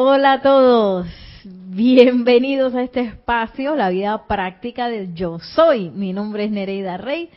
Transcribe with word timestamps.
Hola 0.00 0.34
a 0.34 0.42
todos, 0.42 1.08
bienvenidos 1.42 2.72
a 2.76 2.84
este 2.84 3.00
espacio, 3.00 3.74
la 3.74 3.90
vida 3.90 4.28
práctica 4.28 4.88
del 4.88 5.12
yo 5.12 5.40
soy. 5.40 5.90
Mi 5.90 6.12
nombre 6.12 6.44
es 6.44 6.52
Nereida 6.52 6.98
Rey 6.98 7.30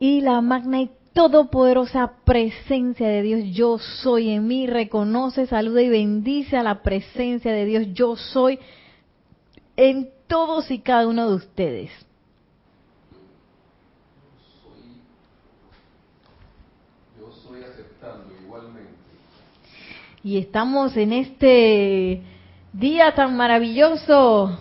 y 0.00 0.20
la 0.20 0.40
magna 0.40 0.80
y 0.80 0.90
todopoderosa 1.12 2.14
presencia 2.24 3.06
de 3.06 3.22
Dios 3.22 3.44
yo 3.52 3.78
soy 3.78 4.30
en 4.30 4.48
mí 4.48 4.66
reconoce, 4.66 5.46
saluda 5.46 5.80
y 5.80 5.88
bendice 5.88 6.56
a 6.56 6.64
la 6.64 6.82
presencia 6.82 7.52
de 7.52 7.64
Dios 7.64 7.86
yo 7.92 8.16
soy 8.16 8.58
en 9.76 10.10
todos 10.26 10.72
y 10.72 10.80
cada 10.80 11.06
uno 11.06 11.28
de 11.28 11.36
ustedes. 11.36 11.92
Yo 17.16 17.30
soy 17.30 17.62
aceptando 17.62 18.34
igualmente. 18.42 18.96
Y 20.26 20.38
estamos 20.38 20.96
en 20.96 21.12
este 21.12 22.20
día 22.72 23.14
tan 23.14 23.36
maravilloso 23.36 24.58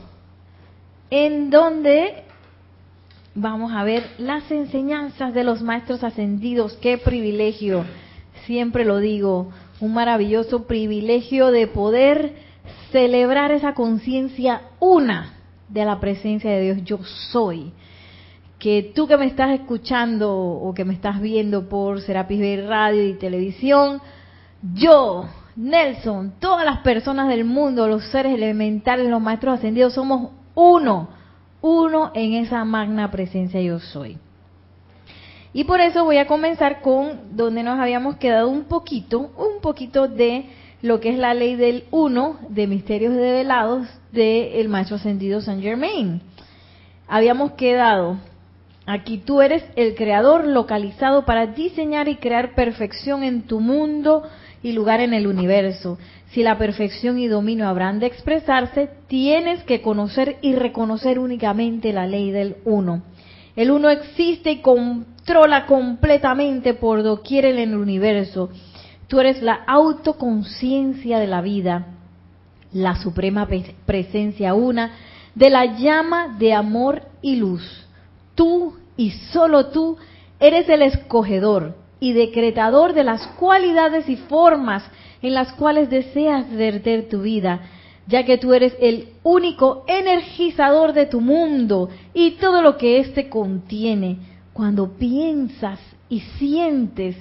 en 1.10 1.50
donde 1.50 2.24
vamos 3.34 3.72
a 3.74 3.84
ver 3.84 4.04
las 4.20 4.52
enseñanzas 4.52 5.34
de 5.34 5.44
los 5.44 5.64
maestros 5.64 6.04
ascendidos. 6.04 6.78
Qué 6.84 7.00
privilegio, 7.00 7.84
siempre 8.46 8.86
lo 8.86 9.00
digo, 9.00 9.50
un 9.80 9.96
maravilloso 9.96 10.68
privilegio 10.68 11.50
de 11.50 11.66
poder 11.66 12.36
celebrar 12.92 13.52
esa 13.52 13.74
conciencia 13.74 14.62
una 14.80 15.34
de 15.70 15.84
la 15.84 16.00
presencia 16.00 16.52
de 16.52 16.62
Dios. 16.62 16.84
Yo 16.84 17.00
soy. 17.32 17.74
Que 18.60 18.92
tú 18.94 19.08
que 19.08 19.18
me 19.18 19.26
estás 19.26 19.60
escuchando 19.60 20.32
o 20.32 20.76
que 20.76 20.86
me 20.86 20.94
estás 20.94 21.20
viendo 21.20 21.68
por 21.68 22.02
Serapis 22.02 22.40
Bay 22.40 22.62
Radio 22.62 23.08
y 23.08 23.16
Televisión, 23.16 24.00
yo, 24.62 25.26
Nelson, 25.56 26.34
todas 26.40 26.66
las 26.66 26.80
personas 26.80 27.30
del 27.30 27.46
mundo, 27.46 27.88
los 27.88 28.06
seres 28.10 28.34
elementales, 28.34 29.10
los 29.10 29.22
maestros 29.22 29.56
ascendidos, 29.56 29.94
somos 29.94 30.32
uno, 30.54 31.10
uno 31.62 32.12
en 32.14 32.34
esa 32.34 32.66
magna 32.66 33.10
presencia 33.10 33.62
yo 33.62 33.80
soy. 33.80 34.18
Y 35.54 35.64
por 35.64 35.80
eso 35.80 36.04
voy 36.04 36.18
a 36.18 36.28
comenzar 36.28 36.82
con 36.82 37.38
donde 37.38 37.64
nos 37.64 37.80
habíamos 37.80 38.18
quedado 38.18 38.50
un 38.50 38.66
poquito, 38.66 39.32
un 39.38 39.62
poquito 39.62 40.10
de 40.10 40.50
lo 40.82 41.00
que 41.00 41.10
es 41.10 41.18
la 41.18 41.34
ley 41.34 41.56
del 41.56 41.86
uno 41.92 42.38
de 42.50 42.68
misterios 42.68 43.16
develados 43.16 43.88
del 44.12 44.68
maestro 44.68 44.98
ascendido 44.98 45.40
Saint 45.40 45.64
Germain. 45.64 46.22
Habíamos 47.08 47.54
quedado 47.54 48.18
aquí, 48.86 49.18
tú 49.18 49.42
eres 49.42 49.64
el 49.78 49.96
creador 49.96 50.46
localizado 50.46 51.24
para 51.24 51.48
diseñar 51.48 52.10
y 52.10 52.18
crear 52.18 52.54
perfección 52.54 53.24
en 53.24 53.44
tu 53.44 53.62
mundo 53.62 54.24
y 54.66 54.72
lugar 54.72 55.00
en 55.00 55.14
el 55.14 55.28
universo. 55.28 56.00
Si 56.32 56.42
la 56.42 56.58
perfección 56.58 57.20
y 57.20 57.28
dominio 57.28 57.68
habrán 57.68 58.00
de 58.00 58.08
expresarse, 58.08 58.90
tienes 59.06 59.64
que 59.64 59.84
conocer 59.84 60.38
y 60.42 60.56
reconocer 60.56 61.20
únicamente 61.20 61.94
la 61.94 62.08
ley 62.08 62.32
del 62.32 62.56
uno. 62.66 63.04
El 63.56 63.70
uno 63.70 63.92
existe 63.92 64.54
y 64.54 64.62
controla 64.62 65.68
completamente 65.68 66.74
por 66.74 67.04
doquier 67.04 67.46
en 67.46 67.60
el 67.60 67.76
universo. 67.76 68.50
Tú 69.08 69.20
eres 69.20 69.44
la 69.44 69.54
autoconciencia 69.54 71.20
de 71.20 71.28
la 71.28 71.42
vida, 71.42 71.86
la 72.74 72.96
suprema 72.96 73.48
presencia 73.86 74.56
una 74.56 74.94
de 75.36 75.52
la 75.52 75.78
llama 75.78 76.36
de 76.40 76.54
amor 76.54 77.04
y 77.22 77.36
luz. 77.36 77.86
Tú 78.34 78.74
y 78.98 79.12
solo 79.12 79.68
tú 79.68 79.96
eres 80.40 80.68
el 80.70 80.82
escogedor 80.82 81.85
y 82.00 82.14
decretador 82.14 82.94
de 82.94 83.04
las 83.04 83.26
cualidades 83.40 84.10
y 84.10 84.18
formas 84.18 84.84
en 85.22 85.34
las 85.34 85.54
cuales 85.54 85.90
deseas 85.90 86.50
verter 86.52 87.10
tu 87.10 87.22
vida, 87.22 87.62
ya 88.08 88.26
que 88.26 88.38
tú 88.38 88.54
eres 88.54 88.76
el 88.80 89.10
único 89.24 89.84
energizador 89.88 90.94
de 90.94 91.06
tu 91.08 91.22
mundo 91.22 91.90
y 92.14 92.32
todo 92.32 92.62
lo 92.62 92.78
que 92.78 93.00
éste 93.00 93.30
contiene. 93.30 94.18
Cuando 94.54 94.94
piensas 94.94 95.80
y 96.10 96.20
sientes, 96.38 97.16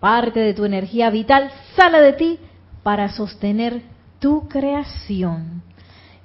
parte 0.00 0.40
de 0.40 0.54
tu 0.54 0.64
energía 0.64 1.10
vital 1.10 1.50
sale 1.74 2.00
de 2.00 2.12
ti 2.12 2.38
para 2.82 3.08
sostener 3.10 3.82
tu 4.18 4.48
creación. 4.48 5.62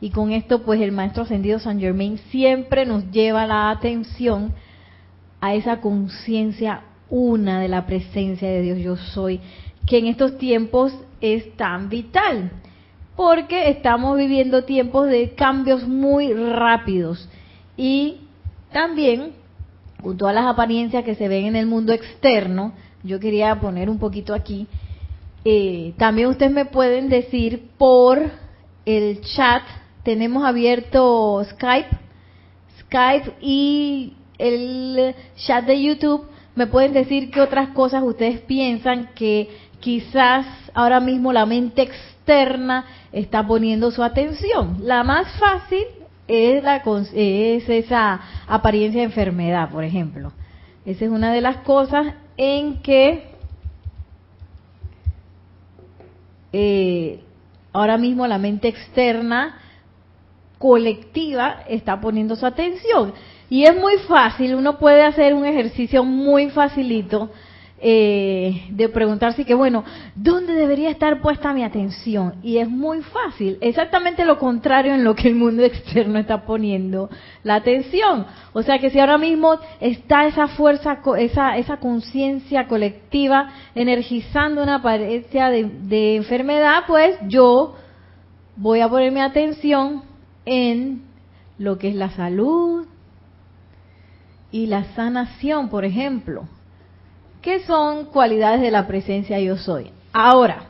Y 0.01 0.09
con 0.09 0.31
esto, 0.31 0.63
pues 0.63 0.81
el 0.81 0.91
Maestro 0.91 1.23
Ascendido 1.23 1.59
San 1.59 1.79
Germain 1.79 2.17
siempre 2.29 2.85
nos 2.85 3.09
lleva 3.11 3.47
la 3.47 3.69
atención 3.69 4.53
a 5.39 5.55
esa 5.55 5.79
conciencia 5.79 6.81
una 7.13 7.59
de 7.59 7.67
la 7.67 7.85
presencia 7.85 8.49
de 8.49 8.63
Dios 8.63 8.79
yo 8.79 8.97
soy, 8.97 9.39
que 9.85 9.99
en 9.99 10.07
estos 10.07 10.39
tiempos 10.39 10.91
es 11.21 11.55
tan 11.55 11.87
vital, 11.87 12.51
porque 13.15 13.69
estamos 13.69 14.17
viviendo 14.17 14.63
tiempos 14.63 15.07
de 15.07 15.35
cambios 15.35 15.87
muy 15.87 16.33
rápidos. 16.33 17.29
Y 17.77 18.21
también 18.71 19.33
con 20.01 20.17
todas 20.17 20.33
las 20.33 20.47
apariencias 20.47 21.03
que 21.03 21.13
se 21.13 21.27
ven 21.27 21.45
en 21.45 21.55
el 21.55 21.67
mundo 21.67 21.93
externo, 21.93 22.73
yo 23.03 23.19
quería 23.19 23.59
poner 23.59 23.91
un 23.91 23.99
poquito 23.99 24.33
aquí, 24.33 24.65
eh, 25.45 25.93
también 25.97 26.29
ustedes 26.29 26.51
me 26.51 26.65
pueden 26.65 27.09
decir 27.09 27.69
por 27.77 28.31
el 28.87 29.21
chat, 29.21 29.61
tenemos 30.01 30.43
abierto 30.43 31.43
Skype, 31.43 31.95
Skype 32.79 33.33
y 33.39 34.13
el 34.39 35.13
chat 35.35 35.63
de 35.65 35.79
YouTube, 35.79 36.25
me 36.55 36.67
pueden 36.67 36.93
decir 36.93 37.31
qué 37.31 37.41
otras 37.41 37.69
cosas 37.69 38.03
ustedes 38.03 38.39
piensan 38.41 39.09
que 39.15 39.49
quizás 39.79 40.45
ahora 40.73 40.99
mismo 40.99 41.33
la 41.33 41.45
mente 41.45 41.81
externa 41.81 42.85
está 43.11 43.45
poniendo 43.45 43.91
su 43.91 44.03
atención. 44.03 44.77
La 44.81 45.03
más 45.03 45.27
fácil 45.39 45.83
es, 46.27 46.63
la, 46.63 46.77
es 47.13 47.69
esa 47.69 48.21
apariencia 48.47 49.01
de 49.01 49.07
enfermedad, 49.07 49.69
por 49.69 49.83
ejemplo. 49.83 50.31
Esa 50.85 51.05
es 51.05 51.11
una 51.11 51.33
de 51.33 51.41
las 51.41 51.57
cosas 51.57 52.13
en 52.37 52.81
que 52.81 53.31
eh, 56.51 57.19
ahora 57.71 57.97
mismo 57.97 58.27
la 58.27 58.37
mente 58.37 58.67
externa 58.67 59.57
colectiva 60.59 61.63
está 61.67 61.99
poniendo 61.99 62.35
su 62.35 62.45
atención. 62.45 63.13
Y 63.49 63.65
es 63.65 63.75
muy 63.75 63.97
fácil, 64.07 64.55
uno 64.55 64.77
puede 64.77 65.03
hacer 65.03 65.33
un 65.33 65.45
ejercicio 65.45 66.03
muy 66.03 66.49
facilito 66.49 67.29
eh, 67.85 68.67
de 68.69 68.87
preguntarse 68.87 69.43
que, 69.43 69.53
bueno, 69.53 69.83
¿dónde 70.15 70.53
debería 70.53 70.89
estar 70.89 71.19
puesta 71.19 71.51
mi 71.51 71.65
atención? 71.65 72.35
Y 72.41 72.59
es 72.59 72.69
muy 72.69 73.01
fácil, 73.01 73.57
exactamente 73.59 74.23
lo 74.23 74.39
contrario 74.39 74.93
en 74.93 75.03
lo 75.03 75.15
que 75.15 75.27
el 75.27 75.35
mundo 75.35 75.63
externo 75.65 76.17
está 76.17 76.45
poniendo 76.45 77.09
la 77.43 77.55
atención. 77.55 78.25
O 78.53 78.63
sea 78.63 78.79
que 78.79 78.89
si 78.89 78.99
ahora 78.99 79.17
mismo 79.17 79.59
está 79.81 80.27
esa 80.27 80.47
fuerza, 80.47 80.99
esa, 81.17 81.57
esa 81.57 81.75
conciencia 81.75 82.69
colectiva 82.69 83.49
energizando 83.75 84.63
una 84.63 84.75
apariencia 84.75 85.49
de, 85.49 85.65
de 85.65 86.15
enfermedad, 86.15 86.83
pues 86.87 87.17
yo 87.27 87.75
voy 88.55 88.79
a 88.79 88.87
poner 88.87 89.11
mi 89.11 89.19
atención 89.19 90.03
en 90.45 91.01
lo 91.57 91.77
que 91.77 91.89
es 91.89 91.95
la 91.95 92.11
salud 92.11 92.87
y 94.53 94.67
la 94.67 94.83
sanación, 94.93 95.67
por 95.67 95.83
ejemplo. 95.83 96.43
¿Qué 97.41 97.61
son 97.61 98.05
cualidades 98.05 98.61
de 98.61 98.69
la 98.69 98.87
presencia 98.87 99.39
yo 99.39 99.57
soy? 99.57 99.89
Ahora, 100.13 100.67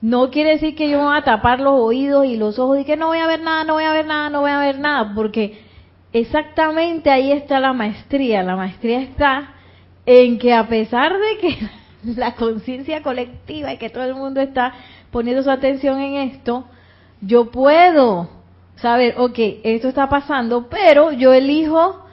no 0.00 0.30
quiere 0.30 0.52
decir 0.52 0.74
que 0.74 0.88
yo 0.88 0.98
voy 1.04 1.16
a 1.16 1.22
tapar 1.22 1.60
los 1.60 1.78
oídos 1.78 2.24
y 2.24 2.38
los 2.38 2.58
ojos 2.58 2.80
y 2.80 2.84
que 2.84 2.96
no 2.96 3.08
voy 3.08 3.18
a 3.18 3.26
ver 3.26 3.42
nada, 3.42 3.62
no 3.64 3.74
voy 3.74 3.84
a 3.84 3.92
ver 3.92 4.06
nada, 4.06 4.30
no 4.30 4.40
voy 4.40 4.50
a 4.50 4.58
ver 4.58 4.78
nada, 4.78 5.12
porque 5.14 5.60
exactamente 6.14 7.10
ahí 7.10 7.30
está 7.30 7.60
la 7.60 7.74
maestría. 7.74 8.42
La 8.42 8.56
maestría 8.56 9.02
está 9.02 9.54
en 10.06 10.38
que 10.38 10.54
a 10.54 10.66
pesar 10.66 11.12
de 11.12 11.38
que 11.42 11.68
la 12.16 12.36
conciencia 12.36 13.02
colectiva 13.02 13.70
y 13.70 13.76
que 13.76 13.90
todo 13.90 14.04
el 14.04 14.14
mundo 14.14 14.40
está 14.40 14.72
poniendo 15.10 15.42
su 15.42 15.50
atención 15.50 16.00
en 16.00 16.14
esto, 16.30 16.64
yo 17.20 17.50
puedo 17.50 18.30
saber, 18.76 19.14
ok, 19.18 19.38
esto 19.62 19.88
está 19.88 20.08
pasando, 20.08 20.70
pero 20.70 21.12
yo 21.12 21.34
elijo 21.34 22.07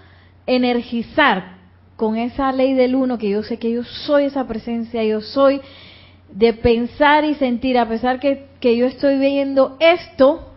energizar 0.48 1.56
con 1.96 2.18
esa 2.18 2.52
ley 2.52 2.74
del 2.74 2.96
uno, 2.96 3.18
que 3.18 3.30
yo 3.30 3.44
sé 3.44 3.58
que 3.58 3.72
yo 3.72 3.84
soy 3.84 4.26
esa 4.26 4.48
presencia, 4.48 5.04
yo 5.04 5.22
soy 5.22 5.62
de 6.30 6.54
pensar 6.54 7.24
y 7.24 7.36
sentir, 7.36 7.78
a 7.78 7.88
pesar 7.88 8.20
que, 8.20 8.48
que 8.60 8.76
yo 8.76 8.86
estoy 8.86 9.18
viendo 9.18 9.78
esto, 9.80 10.52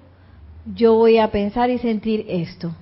yo 0.75 0.95
voy 0.95 1.19
a 1.19 1.31
pensar 1.31 1.71
y 1.71 1.79
sentir 1.79 2.27
esto. 2.29 2.75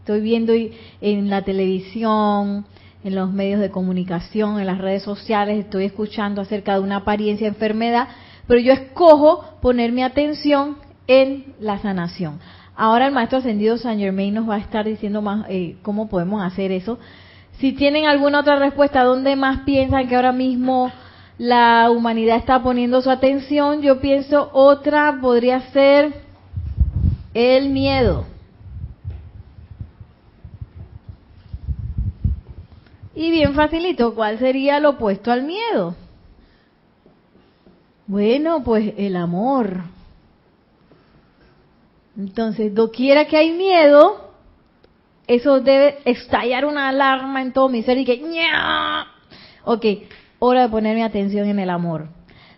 Estoy 0.00 0.20
viendo 0.20 0.52
en 1.00 1.30
la 1.30 1.42
televisión, 1.42 2.66
en 3.02 3.14
los 3.14 3.32
medios 3.32 3.60
de 3.60 3.70
comunicación, 3.70 4.60
en 4.60 4.66
las 4.66 4.78
redes 4.78 5.02
sociales, 5.02 5.58
estoy 5.58 5.84
escuchando 5.84 6.40
acerca 6.40 6.74
de 6.74 6.80
una 6.80 6.96
apariencia 6.96 7.48
enfermedad, 7.48 8.08
pero 8.46 8.60
yo 8.60 8.72
escojo 8.72 9.44
poner 9.60 9.92
mi 9.92 10.02
atención 10.02 10.76
en 11.06 11.54
la 11.60 11.78
sanación. 11.78 12.38
Ahora 12.76 13.06
el 13.06 13.12
maestro 13.12 13.38
ascendido 13.38 13.78
San 13.78 13.98
Germain 13.98 14.34
nos 14.34 14.48
va 14.48 14.56
a 14.56 14.58
estar 14.58 14.84
diciendo 14.84 15.22
más 15.22 15.46
eh, 15.48 15.76
cómo 15.82 16.08
podemos 16.08 16.42
hacer 16.42 16.72
eso. 16.72 16.98
Si 17.58 17.72
tienen 17.72 18.04
alguna 18.04 18.40
otra 18.40 18.56
respuesta, 18.56 19.02
¿dónde 19.02 19.34
más 19.34 19.60
piensan 19.60 20.08
que 20.08 20.16
ahora 20.16 20.32
mismo 20.32 20.92
la 21.38 21.90
humanidad 21.90 22.36
está 22.36 22.62
poniendo 22.62 23.02
su 23.02 23.10
atención, 23.10 23.82
yo 23.82 24.00
pienso 24.00 24.50
otra 24.52 25.18
podría 25.20 25.60
ser 25.72 26.14
el 27.34 27.70
miedo. 27.70 28.24
Y 33.14 33.30
bien 33.30 33.54
facilito, 33.54 34.14
¿cuál 34.14 34.38
sería 34.38 34.78
lo 34.80 34.90
opuesto 34.90 35.32
al 35.32 35.44
miedo? 35.44 35.94
Bueno, 38.06 38.62
pues 38.62 38.94
el 38.98 39.16
amor. 39.16 39.95
Entonces, 42.16 42.74
doquiera 42.74 43.26
que 43.26 43.36
hay 43.36 43.52
miedo, 43.52 44.30
eso 45.26 45.60
debe 45.60 45.98
estallar 46.04 46.64
una 46.64 46.88
alarma 46.88 47.42
en 47.42 47.52
todo 47.52 47.68
mi 47.68 47.82
ser 47.82 47.98
y 47.98 48.04
que 48.04 48.18
¡Nya! 48.18 49.06
ok, 49.64 49.84
hora 50.38 50.62
de 50.62 50.68
poner 50.68 50.94
mi 50.94 51.02
atención 51.02 51.48
en 51.48 51.58
el 51.58 51.70
amor. 51.70 52.08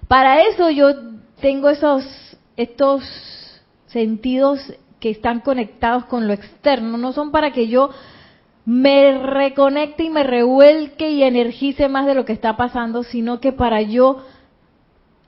Para 0.07 0.43
eso 0.43 0.71
yo 0.71 0.91
tengo 1.41 1.71
esos 1.71 2.05
estos 2.57 3.03
sentidos 3.87 4.61
que 5.01 5.11
están 5.11 5.41
conectados 5.41 6.05
con 6.07 6.27
lo 6.27 6.33
externo, 6.33 6.99
no 6.99 7.13
son 7.13 7.31
para 7.31 7.53
que 7.53 7.69
yo 7.69 7.91
me 8.65 9.17
reconecte 9.17 10.03
y 10.03 10.11
me 10.11 10.25
revuelque 10.25 11.11
y 11.11 11.23
energice 11.23 11.89
más 11.89 12.05
de 12.05 12.15
lo 12.15 12.25
que 12.25 12.33
está 12.33 12.57
pasando, 12.57 13.03
sino 13.03 13.41
que 13.41 13.53
para 13.53 13.81
yo 13.81 14.25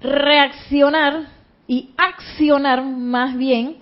reaccionar 0.01 1.29
y 1.67 1.91
accionar 1.97 2.85
más 2.85 3.37
bien 3.37 3.77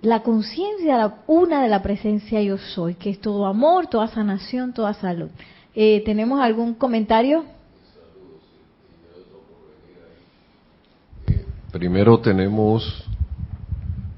la 0.00 0.22
conciencia, 0.22 1.14
una 1.26 1.62
de 1.62 1.68
la 1.68 1.82
presencia 1.82 2.40
yo 2.42 2.58
soy, 2.58 2.94
que 2.94 3.10
es 3.10 3.20
todo 3.20 3.46
amor, 3.46 3.88
toda 3.88 4.08
sanación, 4.08 4.72
toda 4.72 4.94
salud. 4.94 5.28
Eh, 5.74 6.02
¿Tenemos 6.04 6.40
algún 6.40 6.74
comentario? 6.74 7.44
Primero 11.72 12.20
tenemos 12.20 13.04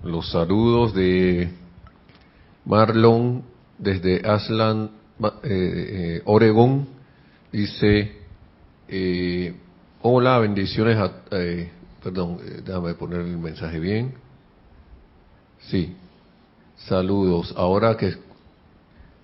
los 0.04 0.30
saludos 0.30 0.94
de 0.94 1.50
Marlon 2.64 3.42
desde 3.78 4.26
Aslan, 4.28 4.90
eh, 5.22 5.28
eh, 5.42 6.22
Oregón. 6.26 6.86
Dice, 7.50 8.12
eh, 8.88 9.54
hola, 10.02 10.38
bendiciones 10.38 10.96
a... 10.96 11.10
perdón, 12.02 12.38
déjame 12.64 12.94
poner 12.94 13.20
el 13.22 13.38
mensaje 13.38 13.80
bien. 13.80 14.14
Sí, 15.68 15.94
saludos. 16.76 17.54
Ahora 17.56 17.96
que 17.96 18.14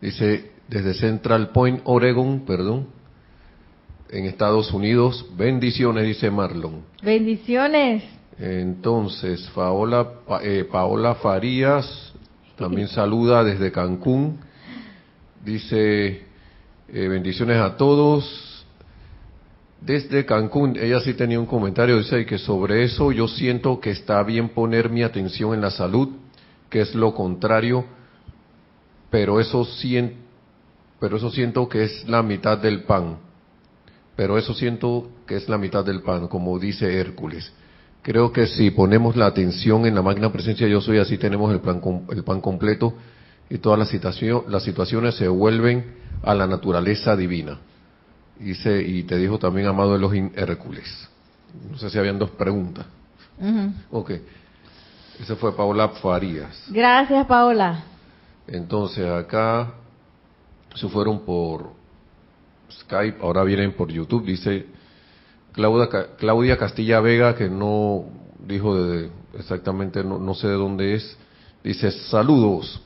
dice 0.01 0.51
desde 0.69 0.95
Central 0.95 1.51
Point, 1.51 1.81
Oregon, 1.85 2.41
perdón, 2.41 2.87
en 4.11 4.27
Estados 4.27 4.73
Unidos. 4.73 5.25
Bendiciones, 5.37 6.05
dice 6.05 6.31
Marlon. 6.31 6.83
Bendiciones. 7.03 8.03
Entonces, 8.39 9.51
Paola, 9.55 10.07
eh, 10.43 10.69
Paola 10.71 11.15
Farías 11.17 12.13
también 12.57 12.89
saluda 12.89 13.43
desde 13.45 13.73
Cancún. 13.73 14.39
Dice, 15.45 16.23
eh, 16.89 17.09
bendiciones 17.09 17.59
a 17.59 17.77
todos. 17.77 18.65
Desde 19.81 20.25
Cancún, 20.25 20.77
ella 20.77 21.01
sí 21.01 21.15
tenía 21.15 21.39
un 21.39 21.47
comentario, 21.47 21.99
dice 21.99 22.27
que 22.27 22.39
sobre 22.39 22.83
eso 22.83 23.13
yo 23.13 23.29
siento 23.29 23.79
que 23.79 23.91
está 23.91 24.23
bien 24.23 24.49
poner 24.49 24.91
mi 24.91 25.03
atención 25.03 25.55
en 25.55 25.61
la 25.61 25.71
salud, 25.71 26.09
que 26.77 26.83
es 26.83 26.95
lo 26.95 27.15
contrario, 27.15 27.87
pero 29.09 29.41
eso 29.41 29.65
siento, 29.65 30.15
pero 31.01 31.17
eso 31.17 31.31
siento 31.31 31.71
que 31.71 31.85
es 31.85 32.07
la 32.07 32.23
mitad 32.23 32.59
del 32.59 32.83
pan. 32.83 33.17
Pero 34.15 34.37
eso 34.37 34.53
siento 34.53 35.09
que 35.27 35.37
es 35.37 35.49
la 35.49 35.57
mitad 35.57 35.87
del 35.87 36.03
pan, 36.03 36.29
como 36.29 36.59
dice 36.59 37.01
Hércules. 37.01 37.51
Creo 38.03 38.31
que 38.31 38.47
si 38.47 38.71
ponemos 38.71 39.17
la 39.17 39.25
atención 39.25 39.87
en 39.87 39.95
la 39.95 40.03
magna 40.03 40.31
presencia 40.31 40.69
yo 40.69 40.83
soy, 40.83 40.99
así 40.99 41.17
tenemos 41.17 41.51
el, 41.51 41.61
plan, 41.61 41.81
el 42.11 42.23
pan 42.25 42.43
completo 42.43 42.93
y 43.49 43.57
todas 43.57 43.79
las, 43.79 44.23
las 44.47 44.63
situaciones 44.63 45.15
se 45.15 45.29
vuelven 45.29 45.95
a 46.23 46.35
la 46.35 46.47
naturaleza 46.47 47.17
divina. 47.17 47.59
Y, 48.39 48.51
y 48.69 49.03
te 49.05 49.17
dijo 49.17 49.39
también, 49.39 49.67
amado 49.67 49.97
Elohim 49.97 50.31
Hércules. 50.37 51.09
No 51.71 51.79
sé 51.79 51.89
si 51.89 51.99
habían 51.99 52.19
dos 52.19 52.33
preguntas. 52.33 52.85
Ok. 53.91 54.11
Ese 55.21 55.37
fue 55.37 55.57
Paola 55.57 55.89
Farías. 55.89 56.65
Gracias, 56.69 57.27
Paola. 57.27 57.83
Entonces, 58.47 59.09
acá 59.09 59.73
se 60.75 60.89
fueron 60.89 61.21
por 61.21 61.71
Skype, 62.71 63.19
ahora 63.23 63.43
vienen 63.45 63.73
por 63.73 63.89
YouTube. 63.89 64.27
Dice 64.27 64.67
Claudia, 65.53 65.89
Claudia 66.19 66.57
Castilla 66.57 67.01
Vega, 67.01 67.35
que 67.35 67.49
no 67.49 68.05
dijo 68.47 68.77
de, 68.81 69.11
exactamente, 69.39 70.05
no, 70.05 70.35
sé 70.35 70.49
de 70.49 70.55
dónde 70.55 70.95
es. 70.95 71.17
Dice, 71.65 71.91
saludos. 71.91 72.83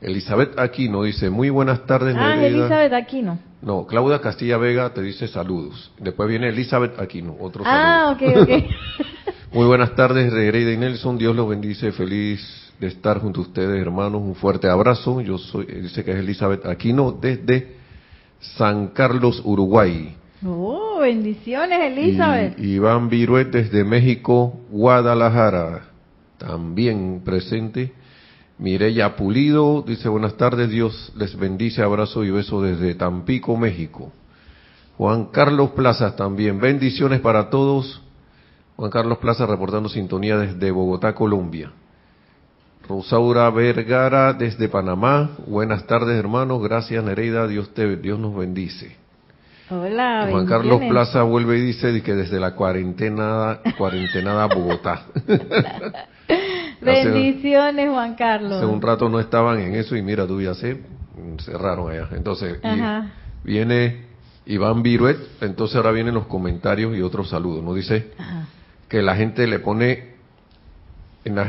Elizabeth 0.00 0.58
Aquino 0.58 1.04
dice, 1.04 1.30
muy 1.30 1.50
buenas 1.50 1.86
tardes. 1.86 2.16
Ah, 2.18 2.36
Elizabeth 2.36 2.92
Aquino. 2.92 3.38
No, 3.62 3.86
Claudia 3.86 4.20
Castilla 4.20 4.58
Vega 4.58 4.90
te 4.90 5.02
dice 5.02 5.28
saludos. 5.28 5.90
Después 5.98 6.28
viene 6.28 6.48
Elizabeth 6.48 6.98
Aquino, 7.00 7.36
otro 7.40 7.64
ah, 7.66 8.14
saludo. 8.18 8.38
Ah, 8.38 8.42
ok, 8.42 8.42
ok. 8.42 9.06
muy 9.52 9.66
buenas 9.66 9.94
tardes, 9.94 10.32
Nereida 10.32 10.72
y 10.72 10.76
Nelson. 10.76 11.18
Dios 11.18 11.34
los 11.34 11.48
bendice. 11.48 11.92
Feliz 11.92 12.72
de 12.80 12.88
estar 12.88 13.20
junto 13.20 13.40
a 13.40 13.44
ustedes, 13.44 13.80
hermanos. 13.80 14.20
Un 14.22 14.34
fuerte 14.34 14.68
abrazo. 14.68 15.20
Yo 15.20 15.38
soy, 15.38 15.66
dice 15.66 16.04
que 16.04 16.12
es 16.12 16.18
Elizabeth 16.18 16.66
Aquino 16.66 17.12
desde 17.12 17.76
San 18.40 18.88
Carlos, 18.88 19.40
Uruguay. 19.44 20.16
Oh, 20.44 20.98
bendiciones, 21.00 21.80
Elizabeth. 21.80 22.58
Iván 22.58 23.08
Viruet 23.08 23.50
desde 23.50 23.84
México, 23.84 24.60
Guadalajara, 24.70 25.88
también 26.38 27.22
presente. 27.24 27.92
Mireya 28.58 29.16
Pulido 29.16 29.84
dice 29.86 30.08
buenas 30.08 30.36
tardes, 30.36 30.70
Dios 30.70 31.12
les 31.16 31.36
bendice, 31.36 31.82
abrazo 31.82 32.24
y 32.24 32.30
beso 32.30 32.62
desde 32.62 32.94
Tampico, 32.94 33.56
México. 33.56 34.12
Juan 34.96 35.26
Carlos 35.26 35.70
Plaza 35.70 36.16
también, 36.16 36.58
bendiciones 36.58 37.20
para 37.20 37.50
todos. 37.50 38.02
Juan 38.76 38.90
Carlos 38.90 39.18
Plaza 39.18 39.46
reportando 39.46 39.88
sintonía 39.88 40.36
desde 40.36 40.70
Bogotá, 40.70 41.14
Colombia. 41.14 41.72
Rosaura 42.86 43.50
Vergara 43.50 44.34
desde 44.34 44.68
Panamá. 44.68 45.30
Buenas 45.46 45.86
tardes, 45.86 46.16
hermanos. 46.18 46.62
Gracias, 46.62 47.02
Nereida. 47.02 47.48
Dios, 47.48 47.72
te, 47.72 47.96
Dios 47.96 48.18
nos 48.18 48.36
bendice. 48.36 48.96
Hola, 49.68 50.28
Juan 50.30 50.46
Carlos 50.46 50.80
Plaza 50.88 51.22
vuelve 51.24 51.58
y 51.58 51.62
dice 51.62 52.00
que 52.02 52.14
desde 52.14 52.38
la 52.38 52.54
cuarentena, 52.54 53.58
cuarentenada 53.76 54.46
Bogotá. 54.46 55.06
Bendiciones, 56.80 57.90
Juan 57.90 58.14
Carlos. 58.14 58.52
Hace 58.52 58.66
un 58.66 58.80
rato 58.80 59.08
no 59.08 59.18
estaban 59.18 59.58
en 59.58 59.74
eso 59.74 59.96
y 59.96 60.02
mira, 60.02 60.24
tú 60.24 60.40
ya 60.40 60.54
sé, 60.54 60.82
cerraron 61.38 61.90
allá. 61.90 62.10
Entonces, 62.12 62.60
viene 63.42 64.04
Iván 64.44 64.84
Viruet, 64.84 65.18
entonces 65.40 65.76
ahora 65.76 65.90
vienen 65.90 66.14
los 66.14 66.26
comentarios 66.26 66.96
y 66.96 67.02
otros 67.02 67.28
saludos. 67.30 67.64
Nos 67.64 67.74
dice 67.74 68.12
que 68.88 69.02
la 69.02 69.16
gente 69.16 69.46
le 69.46 69.58
pone 69.58 70.16
en 71.24 71.34
la, 71.34 71.48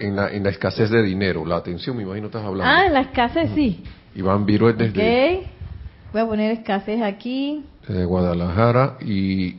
en, 0.00 0.16
la, 0.16 0.30
en 0.30 0.44
la 0.44 0.50
escasez 0.50 0.90
de 0.90 1.02
dinero. 1.02 1.44
La 1.44 1.56
atención, 1.56 1.96
me 1.96 2.02
imagino 2.02 2.26
estás 2.26 2.44
hablando. 2.44 2.72
Ah, 2.72 2.86
en 2.86 2.92
la 2.92 3.00
escasez, 3.00 3.50
sí. 3.54 3.82
Iván 4.14 4.46
Viruet 4.46 4.76
desde... 4.76 5.38
Ok. 5.38 5.46
Voy 6.12 6.22
a 6.22 6.26
poner 6.26 6.52
escasez 6.52 7.02
aquí. 7.02 7.64
De 7.88 8.04
Guadalajara. 8.04 8.96
Y 9.00 9.56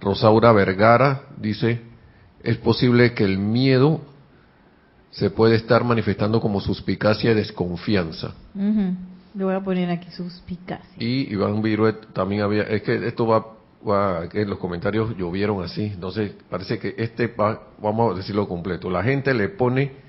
Rosaura 0.00 0.52
Vergara 0.52 1.22
dice, 1.38 1.80
es 2.42 2.56
posible 2.58 3.14
que 3.14 3.24
el 3.24 3.38
miedo 3.38 4.00
se 5.10 5.30
puede 5.30 5.56
estar 5.56 5.82
manifestando 5.84 6.40
como 6.40 6.60
suspicacia 6.60 7.32
y 7.32 7.34
desconfianza. 7.34 8.34
Le 8.54 9.44
voy 9.44 9.54
a 9.54 9.60
poner 9.60 9.90
aquí 9.90 10.10
suspicacia. 10.10 10.94
Y 10.98 11.32
Iván 11.32 11.62
Viruet 11.62 12.12
también 12.12 12.42
había, 12.42 12.62
es 12.64 12.82
que 12.82 13.06
esto 13.06 13.26
va 13.26 13.57
que 14.30 14.44
los 14.44 14.58
comentarios 14.58 15.16
llovieron 15.16 15.62
así, 15.62 15.84
entonces 15.84 16.32
parece 16.50 16.78
que 16.78 16.94
este 16.98 17.32
vamos 17.36 18.12
a 18.12 18.16
decirlo 18.16 18.48
completo. 18.48 18.90
La 18.90 19.02
gente 19.02 19.32
le 19.34 19.48
pone 19.48 20.08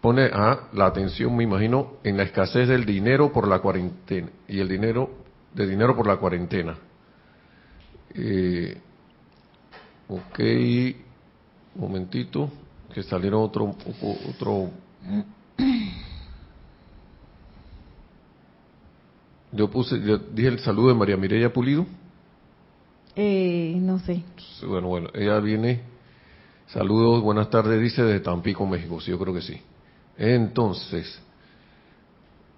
pone 0.00 0.26
a 0.26 0.68
la 0.74 0.84
atención, 0.84 1.34
me 1.34 1.44
imagino, 1.44 1.94
en 2.04 2.18
la 2.18 2.24
escasez 2.24 2.68
del 2.68 2.84
dinero 2.84 3.32
por 3.32 3.48
la 3.48 3.60
cuarentena 3.60 4.28
y 4.46 4.60
el 4.60 4.68
dinero 4.68 5.08
de 5.54 5.66
dinero 5.66 5.96
por 5.96 6.06
la 6.06 6.18
cuarentena. 6.18 6.76
Eh, 8.14 8.76
ok, 10.08 10.40
momentito, 11.76 12.50
que 12.92 13.02
salieron 13.02 13.42
otro 13.42 13.74
otro. 14.28 14.70
Yo 19.52 19.70
puse, 19.70 20.00
yo 20.02 20.18
dije 20.18 20.48
el 20.48 20.58
saludo 20.58 20.88
de 20.88 20.94
María 20.94 21.16
Mireya 21.16 21.50
Pulido. 21.50 21.86
Eh, 23.16 23.76
no 23.80 23.98
sé. 24.00 24.22
Bueno, 24.66 24.88
bueno, 24.88 25.08
ella 25.14 25.38
viene. 25.40 25.80
Saludos, 26.66 27.22
buenas 27.22 27.50
tardes, 27.50 27.80
dice 27.80 28.02
de 28.02 28.20
Tampico, 28.20 28.66
México. 28.66 29.00
Sí, 29.00 29.10
yo 29.10 29.18
creo 29.18 29.34
que 29.34 29.42
sí. 29.42 29.60
Entonces, 30.16 31.20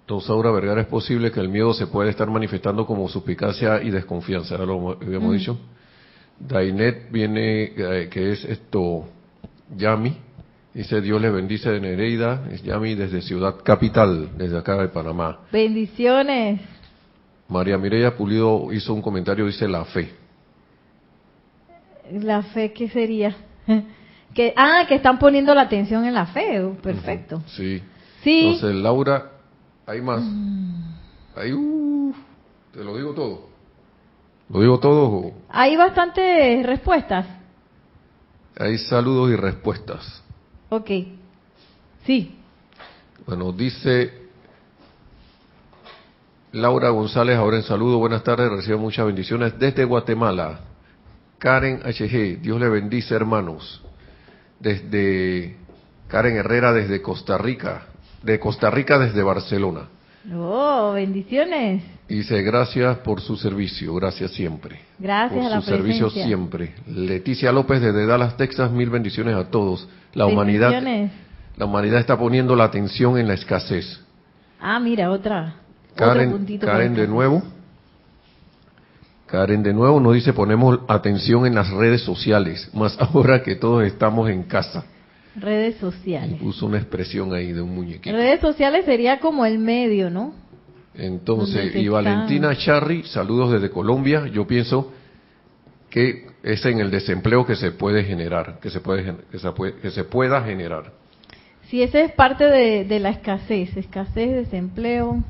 Rosaura 0.07 0.51
Vergara, 0.51 0.81
es 0.81 0.87
posible 0.87 1.31
que 1.31 1.39
el 1.39 1.49
miedo 1.49 1.73
se 1.73 1.87
pueda 1.87 2.09
estar 2.09 2.29
manifestando 2.29 2.85
como 2.85 3.09
suspicacia 3.09 3.81
y 3.83 3.89
desconfianza, 3.89 4.55
¿era 4.55 4.65
lo 4.65 4.91
habíamos 4.91 5.33
mm. 5.33 5.37
dicho? 5.37 5.59
Dainet 6.39 7.11
viene, 7.11 7.73
eh, 7.75 8.09
que 8.09 8.31
es 8.31 8.45
esto, 8.45 9.05
Yami. 9.75 10.15
Dice 10.73 11.01
Dios 11.01 11.19
le 11.19 11.31
bendice 11.31 11.71
de 11.71 11.79
Nereida. 11.79 12.47
Es 12.51 12.61
Yami 12.61 12.93
desde 12.93 13.21
Ciudad 13.21 13.55
Capital, 13.63 14.29
desde 14.37 14.57
acá 14.59 14.77
de 14.77 14.89
Panamá. 14.89 15.39
Bendiciones. 15.51 16.61
María 17.49 17.77
Mireya 17.77 18.15
Pulido 18.15 18.71
hizo 18.71 18.93
un 18.93 19.01
comentario, 19.01 19.47
dice 19.47 19.67
la 19.67 19.85
fe. 19.85 20.11
¿La 22.11 22.41
fe 22.43 22.73
qué 22.73 22.89
sería? 22.89 23.35
que, 24.33 24.53
ah, 24.55 24.85
que 24.87 24.95
están 24.95 25.19
poniendo 25.19 25.53
la 25.55 25.61
atención 25.63 26.05
en 26.05 26.13
la 26.13 26.25
fe. 26.27 26.61
Perfecto. 26.81 27.41
Sí. 27.47 27.81
Sí. 28.23 28.39
Entonces, 28.53 28.75
Laura, 28.75 29.31
hay 29.85 30.01
más. 30.01 30.23
Hay, 31.35 31.53
uh, 31.53 32.13
te 32.73 32.83
lo 32.83 32.95
digo 32.97 33.13
todo. 33.13 33.47
¿Lo 34.49 34.61
digo 34.61 34.79
todo? 34.79 35.05
o- 35.09 35.33
Hay 35.49 35.75
bastantes 35.75 36.65
respuestas. 36.65 37.25
Hay 38.59 38.77
saludos 38.77 39.31
y 39.31 39.35
respuestas. 39.35 40.23
Ok. 40.69 40.89
Sí. 42.05 42.35
Bueno, 43.25 43.51
dice 43.51 44.13
Laura 46.53 46.89
González, 46.89 47.35
ahora 47.37 47.57
en 47.57 47.63
saludo, 47.63 47.99
buenas 47.99 48.23
tardes, 48.23 48.49
recibo 48.49 48.77
muchas 48.79 49.05
bendiciones 49.05 49.57
desde 49.59 49.83
Guatemala. 49.83 50.61
Karen 51.39 51.81
HG, 51.83 52.41
Dios 52.41 52.59
le 52.59 52.69
bendice 52.69 53.13
hermanos. 53.13 53.83
Desde 54.59 55.55
Karen 56.07 56.37
Herrera 56.37 56.73
desde 56.73 57.01
Costa 57.01 57.37
Rica, 57.37 57.83
de 58.23 58.39
Costa 58.39 58.71
Rica 58.71 58.97
desde 58.97 59.21
Barcelona. 59.21 59.89
Oh, 60.33 60.93
bendiciones. 60.93 61.83
Dice, 62.07 62.41
gracias 62.41 62.97
por 62.99 63.21
su 63.21 63.35
servicio, 63.37 63.93
gracias 63.95 64.31
siempre. 64.31 64.79
Gracias 64.97 65.43
por 65.43 65.51
a 65.51 65.55
la 65.55 65.61
su 65.61 65.69
servicio 65.69 66.09
siempre. 66.09 66.73
Leticia 66.87 67.51
López 67.51 67.81
desde 67.81 68.05
Dallas, 68.05 68.35
Texas, 68.37 68.71
mil 68.71 68.89
bendiciones 68.89 69.35
a 69.35 69.49
todos. 69.49 69.87
La 70.13 70.25
humanidad, 70.25 70.71
Bendiciones. 70.71 71.11
la 71.55 71.65
humanidad 71.65 71.99
está 71.99 72.17
poniendo 72.17 72.55
la 72.55 72.65
atención 72.65 73.17
en 73.17 73.27
la 73.27 73.35
escasez. 73.35 74.01
Ah, 74.59 74.79
mira, 74.79 75.11
otra. 75.11 75.55
otro 75.91 76.05
Karen, 76.07 76.59
Karen 76.59 76.95
de 76.95 77.07
nuevo. 77.07 77.43
Karen 79.27 79.61
de 79.61 79.73
nuevo 79.73 79.99
nos 79.99 80.13
dice 80.15 80.33
ponemos 80.33 80.79
atención 80.87 81.45
en 81.45 81.53
las 81.55 81.69
redes 81.69 82.01
sociales, 82.01 82.69
más 82.73 82.97
ahora 82.99 83.43
que 83.43 83.55
todos 83.55 83.83
estamos 83.85 84.29
en 84.29 84.43
casa. 84.43 84.85
Redes 85.35 85.75
sociales. 85.75 86.39
Puso 86.41 86.65
una 86.65 86.77
expresión 86.77 87.31
ahí 87.33 87.51
de 87.51 87.61
un 87.61 87.75
muñequito. 87.75 88.15
Redes 88.15 88.39
sociales 88.41 88.85
sería 88.85 89.19
como 89.19 89.45
el 89.45 89.59
medio, 89.59 90.09
¿no? 90.09 90.33
Entonces, 90.95 91.75
y 91.75 91.87
Valentina 91.89 92.51
está. 92.53 92.63
Charry, 92.65 93.03
saludos 93.03 93.51
desde 93.51 93.69
Colombia. 93.69 94.25
Yo 94.27 94.47
pienso 94.47 94.91
que 95.91 96.25
es 96.41 96.65
en 96.65 96.79
el 96.79 96.89
desempleo 96.89 97.45
que 97.45 97.55
se 97.55 97.69
puede 97.71 98.03
generar, 98.03 98.59
que 98.59 98.71
se 98.71 98.79
puede 98.79 99.15
que 99.31 99.37
se, 99.37 99.51
puede- 99.51 99.73
que 99.75 99.91
se 99.91 100.03
pueda 100.05 100.41
generar. 100.41 100.91
Si 101.69 101.83
esa 101.83 101.99
es 101.99 102.11
parte 102.13 102.45
de, 102.45 102.85
de 102.85 102.99
la 102.99 103.09
escasez, 103.09 103.75
escasez, 103.77 104.31
desempleo. 104.33 105.23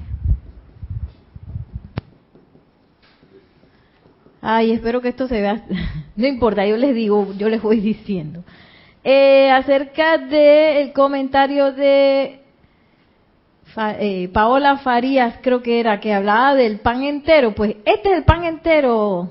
Ay, 4.49 4.71
espero 4.71 5.01
que 5.01 5.09
esto 5.09 5.27
se 5.27 5.41
vea. 5.41 5.61
No 6.15 6.25
importa, 6.25 6.65
yo 6.65 6.77
les 6.77 6.95
digo, 6.95 7.33
yo 7.37 7.49
les 7.49 7.61
voy 7.61 7.81
diciendo. 7.81 8.45
Eh, 9.03 9.51
acerca 9.51 10.17
del 10.17 10.93
comentario 10.93 11.73
de 11.73 12.39
eh, 13.75 14.29
Paola 14.31 14.77
Farías, 14.77 15.35
creo 15.41 15.61
que 15.61 15.81
era, 15.81 15.99
que 15.99 16.13
hablaba 16.13 16.55
del 16.55 16.79
pan 16.79 17.03
entero. 17.03 17.53
Pues 17.55 17.75
este 17.83 18.09
es 18.09 18.17
el 18.19 18.23
pan 18.23 18.45
entero, 18.45 19.29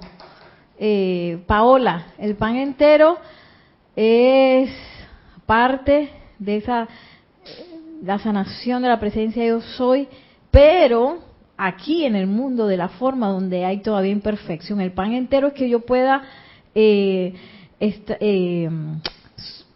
eh, 0.78 1.42
Paola. 1.46 2.08
El 2.18 2.36
pan 2.36 2.56
entero 2.56 3.16
es 3.96 4.70
parte 5.46 6.10
de 6.38 6.56
esa 6.58 6.88
la 8.02 8.18
sanación 8.18 8.82
de 8.82 8.88
la 8.88 9.00
presencia 9.00 9.46
yo 9.46 9.62
soy, 9.62 10.08
pero 10.50 11.20
aquí 11.56 12.04
en 12.04 12.14
el 12.16 12.26
mundo 12.26 12.66
de 12.66 12.76
la 12.76 12.88
forma 12.88 13.28
donde 13.28 13.64
hay 13.64 13.78
todavía 13.82 14.12
imperfección, 14.12 14.80
el 14.80 14.92
pan 14.92 15.12
entero 15.14 15.48
es 15.48 15.54
que 15.54 15.68
yo 15.68 15.80
pueda 15.80 16.22
eh, 16.74 17.34
est- 17.80 18.10
eh, 18.20 18.68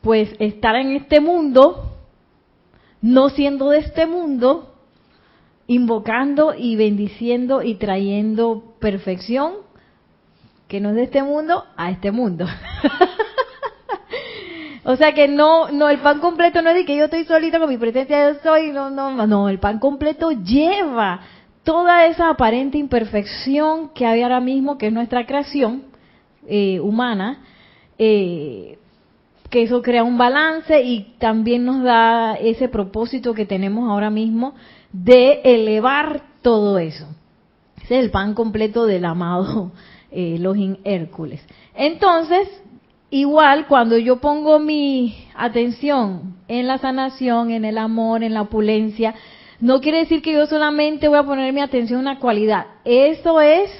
pues 0.01 0.31
estar 0.39 0.77
en 0.77 0.93
este 0.93 1.21
mundo, 1.21 1.97
no 3.03 3.29
siendo 3.31 3.71
de 3.71 3.79
este 3.79 4.07
mundo, 4.07 4.75
invocando 5.67 6.55
y 6.57 6.77
bendiciendo 6.77 7.63
y 7.63 7.75
trayendo 7.77 8.75
perfección 8.81 9.55
que 10.69 10.81
no 10.81 10.91
es 10.91 10.95
de 10.97 11.03
este 11.05 11.23
mundo 11.23 11.65
a 11.77 11.91
este 11.91 12.11
mundo. 12.11 12.47
O 14.83 14.97
sea 14.97 15.13
que 15.13 15.29
no, 15.29 15.69
no, 15.71 15.91
el 15.91 15.99
pan 15.99 16.21
completo 16.21 16.63
no 16.63 16.71
es 16.71 16.77
de 16.77 16.85
que 16.87 16.97
yo 16.97 17.05
estoy 17.05 17.25
solito 17.25 17.59
con 17.61 17.69
mi 17.69 17.77
presencia, 17.77 18.33
yo 18.33 18.39
soy, 18.43 18.71
no, 18.73 18.89
no, 18.89 19.27
no, 19.27 19.49
el 19.51 19.59
pan 19.59 19.79
completo 19.79 20.31
lleva 20.31 21.21
toda 21.65 22.07
esa 22.07 22.31
aparente 22.31 22.79
imperfección 22.79 23.91
que 23.91 24.07
hay 24.07 24.23
ahora 24.23 24.41
mismo, 24.41 24.79
que 24.79 24.87
es 24.87 24.93
nuestra 24.93 25.27
creación 25.27 25.85
eh, 26.47 26.81
humana, 26.81 27.41
eh, 27.99 28.79
que 29.51 29.63
eso 29.63 29.83
crea 29.83 30.05
un 30.05 30.17
balance 30.17 30.81
y 30.83 31.15
también 31.19 31.65
nos 31.65 31.83
da 31.83 32.35
ese 32.35 32.69
propósito 32.69 33.35
que 33.35 33.47
tenemos 33.47 33.91
ahora 33.91 34.11
mismo 34.11 34.55
de 34.93 35.41
elevar 35.45 36.23
todo 36.43 36.79
eso. 36.79 37.07
Ese 37.83 37.99
es 37.99 38.05
el 38.05 38.11
pan 38.11 38.35
completo 38.35 38.87
del 38.87 39.05
amado 39.05 39.73
eh, 40.11 40.37
Elohim 40.37 40.77
Hércules. 40.85 41.45
Entonces, 41.75 42.49
igual 43.11 43.67
cuando 43.67 43.99
yo 43.99 44.21
pongo 44.21 44.61
mi 44.61 45.27
atención 45.35 46.37
en 46.49 46.67
la 46.67 46.79
sanación, 46.79 47.51
en 47.51 47.65
el 47.65 47.79
amor, 47.79 48.23
en 48.23 48.35
la 48.35 48.43
opulencia, 48.43 49.15
no 49.61 49.81
quiere 49.81 49.99
decir 49.99 50.23
que 50.23 50.33
yo 50.33 50.47
solamente 50.47 51.09
voy 51.09 51.19
a 51.19 51.25
poner 51.25 51.53
mi 51.53 51.61
atención 51.61 52.01
en 52.01 52.07
una 52.07 52.19
cualidad. 52.19 52.67
Eso 52.85 53.41
es 53.41 53.71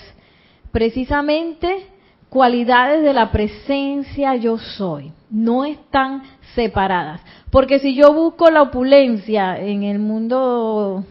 precisamente 0.73 1.87
cualidades 2.29 3.03
de 3.03 3.13
la 3.13 3.33
presencia 3.33 4.37
yo 4.37 4.59
soy. 4.59 5.13
No 5.31 5.65
están 5.65 6.23
separadas. 6.55 7.21
Porque 7.51 7.79
si 7.79 7.95
yo 7.95 8.13
busco 8.13 8.51
la 8.51 8.63
opulencia 8.63 9.59
en 9.59 9.83
el 9.83 9.99
mundo 9.99 11.05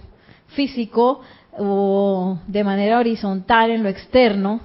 físico 0.48 1.22
o 1.58 2.40
de 2.48 2.64
manera 2.64 3.00
horizontal 3.00 3.72
en 3.72 3.84
lo 3.84 3.90
externo, 3.90 4.62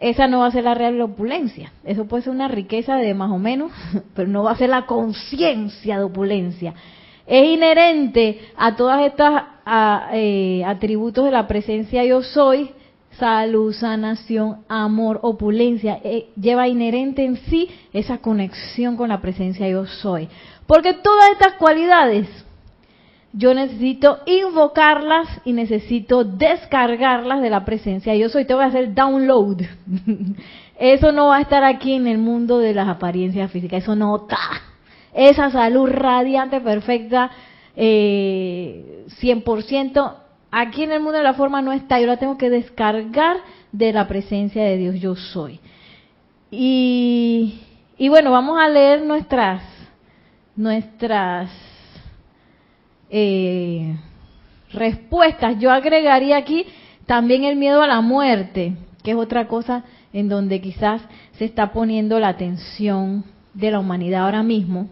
esa 0.00 0.26
no 0.26 0.40
va 0.40 0.46
a 0.46 0.50
ser 0.50 0.64
la 0.64 0.74
real 0.74 1.00
opulencia. 1.00 1.72
Eso 1.84 2.06
puede 2.06 2.24
ser 2.24 2.32
una 2.32 2.48
riqueza 2.48 2.96
de 2.96 3.14
más 3.14 3.30
o 3.30 3.38
menos, 3.38 3.72
pero 4.14 4.28
no 4.28 4.42
va 4.42 4.52
a 4.52 4.56
ser 4.56 4.70
la 4.70 4.86
conciencia 4.86 5.98
de 5.98 6.04
opulencia. 6.04 6.74
Es 7.26 7.48
inherente 7.48 8.40
a 8.56 8.76
todas 8.76 9.02
estas 9.02 9.42
eh, 10.12 10.62
atributos 10.64 11.24
de 11.24 11.32
la 11.32 11.48
presencia 11.48 12.04
yo 12.04 12.22
soy, 12.22 12.70
salud, 13.18 13.72
sanación, 13.72 14.58
amor, 14.68 15.18
opulencia, 15.22 15.98
eh, 16.04 16.28
lleva 16.40 16.68
inherente 16.68 17.24
en 17.24 17.36
sí 17.36 17.68
esa 17.92 18.18
conexión 18.18 18.96
con 18.96 19.08
la 19.08 19.20
presencia 19.20 19.68
yo 19.68 19.86
soy. 19.86 20.28
Porque 20.66 20.94
todas 20.94 21.30
estas 21.32 21.54
cualidades 21.54 22.28
yo 23.32 23.52
necesito 23.54 24.20
invocarlas 24.24 25.28
y 25.44 25.52
necesito 25.52 26.24
descargarlas 26.24 27.42
de 27.42 27.50
la 27.50 27.64
presencia 27.64 28.14
yo 28.14 28.28
soy. 28.28 28.44
Te 28.44 28.54
voy 28.54 28.64
a 28.64 28.68
hacer 28.68 28.94
download. 28.94 29.62
Eso 30.78 31.12
no 31.12 31.26
va 31.26 31.38
a 31.38 31.40
estar 31.40 31.64
aquí 31.64 31.94
en 31.94 32.06
el 32.06 32.18
mundo 32.18 32.58
de 32.58 32.72
las 32.72 32.88
apariencias 32.88 33.50
físicas. 33.50 33.82
Eso 33.82 33.94
no 33.94 34.16
está. 34.16 34.38
Esa 35.16 35.50
salud 35.50 35.88
radiante, 35.88 36.60
perfecta, 36.60 37.30
eh, 37.74 39.06
100%, 39.18 40.14
aquí 40.50 40.82
en 40.82 40.92
el 40.92 41.00
mundo 41.00 41.16
de 41.16 41.24
la 41.24 41.32
forma 41.32 41.62
no 41.62 41.72
está. 41.72 41.98
Yo 41.98 42.06
la 42.06 42.18
tengo 42.18 42.36
que 42.36 42.50
descargar 42.50 43.38
de 43.72 43.94
la 43.94 44.06
presencia 44.08 44.62
de 44.62 44.76
Dios 44.76 45.00
yo 45.00 45.16
soy. 45.16 45.58
Y, 46.50 47.60
y 47.96 48.10
bueno, 48.10 48.30
vamos 48.30 48.58
a 48.60 48.68
leer 48.68 49.06
nuestras, 49.06 49.62
nuestras 50.54 51.50
eh, 53.08 53.96
respuestas. 54.74 55.58
Yo 55.58 55.70
agregaría 55.70 56.36
aquí 56.36 56.66
también 57.06 57.44
el 57.44 57.56
miedo 57.56 57.80
a 57.80 57.86
la 57.86 58.02
muerte, 58.02 58.76
que 59.02 59.12
es 59.12 59.16
otra 59.16 59.48
cosa 59.48 59.84
en 60.12 60.28
donde 60.28 60.60
quizás 60.60 61.00
se 61.38 61.46
está 61.46 61.72
poniendo 61.72 62.20
la 62.20 62.28
atención 62.28 63.24
de 63.54 63.70
la 63.70 63.78
humanidad 63.78 64.24
ahora 64.24 64.42
mismo. 64.42 64.90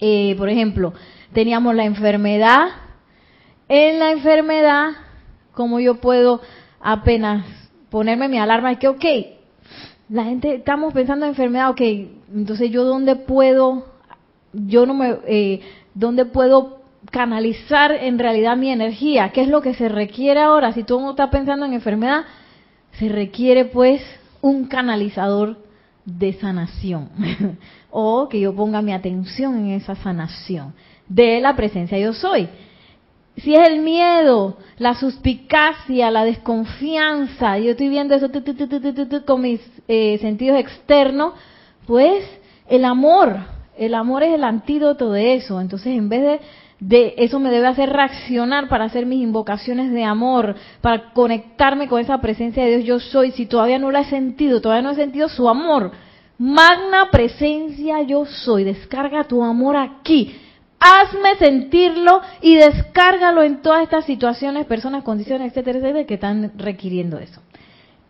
Eh, 0.00 0.34
por 0.36 0.48
ejemplo, 0.48 0.92
teníamos 1.32 1.74
la 1.74 1.84
enfermedad. 1.84 2.68
En 3.68 3.98
la 3.98 4.12
enfermedad, 4.12 4.90
como 5.52 5.80
yo 5.80 5.96
puedo 5.96 6.40
apenas 6.80 7.44
ponerme 7.90 8.28
mi 8.28 8.38
alarma? 8.38 8.72
Es 8.72 8.78
que, 8.78 8.88
ok, 8.88 9.04
la 10.08 10.24
gente, 10.24 10.56
estamos 10.56 10.92
pensando 10.92 11.26
en 11.26 11.30
enfermedad, 11.30 11.70
ok, 11.70 11.80
entonces 12.34 12.70
yo 12.70 12.84
dónde 12.84 13.16
puedo, 13.16 13.86
yo 14.52 14.86
no 14.86 14.94
me, 14.94 15.18
eh, 15.26 15.60
dónde 15.94 16.24
puedo 16.24 16.78
canalizar 17.10 17.92
en 17.92 18.18
realidad 18.18 18.56
mi 18.56 18.70
energía, 18.70 19.30
qué 19.30 19.42
es 19.42 19.48
lo 19.48 19.60
que 19.60 19.74
se 19.74 19.88
requiere 19.88 20.40
ahora, 20.40 20.72
si 20.72 20.82
tú 20.82 21.00
no 21.00 21.10
estás 21.10 21.30
pensando 21.30 21.66
en 21.66 21.74
enfermedad, 21.74 22.24
se 22.92 23.08
requiere 23.08 23.66
pues 23.66 24.02
un 24.40 24.66
canalizador 24.66 25.58
de 26.16 26.32
sanación 26.34 27.10
o 27.90 28.28
que 28.28 28.40
yo 28.40 28.54
ponga 28.54 28.80
mi 28.80 28.92
atención 28.92 29.58
en 29.58 29.70
esa 29.72 29.94
sanación 29.96 30.72
de 31.06 31.40
la 31.40 31.54
presencia 31.54 31.98
yo 31.98 32.12
soy. 32.12 32.48
Si 33.36 33.54
es 33.54 33.68
el 33.68 33.80
miedo, 33.80 34.56
la 34.78 34.94
suspicacia, 34.94 36.10
la 36.10 36.24
desconfianza, 36.24 37.58
yo 37.58 37.70
estoy 37.70 37.88
viendo 37.88 38.14
eso 38.14 38.28
con 39.24 39.42
mis 39.42 39.60
eh, 39.86 40.18
sentidos 40.20 40.58
externos, 40.58 41.34
pues 41.86 42.24
el 42.68 42.84
amor, 42.84 43.36
el 43.76 43.94
amor 43.94 44.24
es 44.24 44.34
el 44.34 44.42
antídoto 44.42 45.12
de 45.12 45.34
eso. 45.34 45.60
Entonces, 45.60 45.96
en 45.96 46.08
vez 46.08 46.22
de, 46.22 46.40
de 46.80 47.14
eso 47.18 47.40
me 47.40 47.50
debe 47.50 47.66
hacer 47.66 47.90
reaccionar 47.90 48.68
para 48.68 48.84
hacer 48.84 49.06
mis 49.06 49.22
invocaciones 49.22 49.90
de 49.92 50.04
amor, 50.04 50.54
para 50.80 51.12
conectarme 51.12 51.88
con 51.88 52.00
esa 52.00 52.20
presencia 52.20 52.64
de 52.64 52.78
Dios 52.78 52.84
yo 52.84 53.00
soy, 53.00 53.32
si 53.32 53.46
todavía 53.46 53.78
no 53.78 53.90
la 53.90 54.00
he 54.00 54.04
sentido, 54.04 54.60
todavía 54.60 54.82
no 54.82 54.90
he 54.90 54.96
sentido 54.96 55.28
su 55.28 55.48
amor. 55.48 55.92
Magna 56.38 57.10
presencia 57.10 58.02
yo 58.02 58.24
soy, 58.24 58.64
descarga 58.64 59.24
tu 59.24 59.42
amor 59.42 59.76
aquí 59.76 60.36
hazme 60.80 61.36
sentirlo 61.38 62.20
y 62.40 62.56
descárgalo 62.56 63.42
en 63.42 63.62
todas 63.62 63.82
estas 63.82 64.04
situaciones, 64.04 64.66
personas, 64.66 65.02
condiciones, 65.02 65.48
etcétera, 65.48 65.78
etcétera, 65.78 66.06
que 66.06 66.14
están 66.14 66.52
requiriendo 66.56 67.18
eso. 67.18 67.42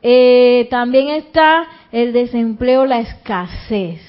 Eh, 0.03 0.69
también 0.71 1.09
está 1.09 1.67
el 1.91 2.13
desempleo, 2.13 2.87
la 2.87 3.01
escasez. 3.01 4.01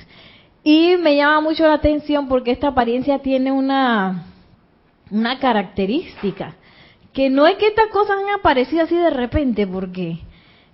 Y 0.64 0.98
me 0.98 1.16
llama 1.16 1.42
mucho 1.42 1.66
la 1.66 1.74
atención 1.74 2.28
porque 2.28 2.52
esta 2.52 2.68
apariencia 2.68 3.20
tiene 3.20 3.52
una, 3.52 4.26
una 5.12 5.40
característica, 5.40 6.56
que 7.14 7.30
no 7.30 7.48
es 7.48 7.58
que 7.58 7.68
estas 7.68 7.88
cosas 7.88 8.18
han 8.18 8.40
aparecido 8.40 8.84
así 8.84 8.96
de 8.96 9.10
repente, 9.10 9.66
porque 9.66 10.20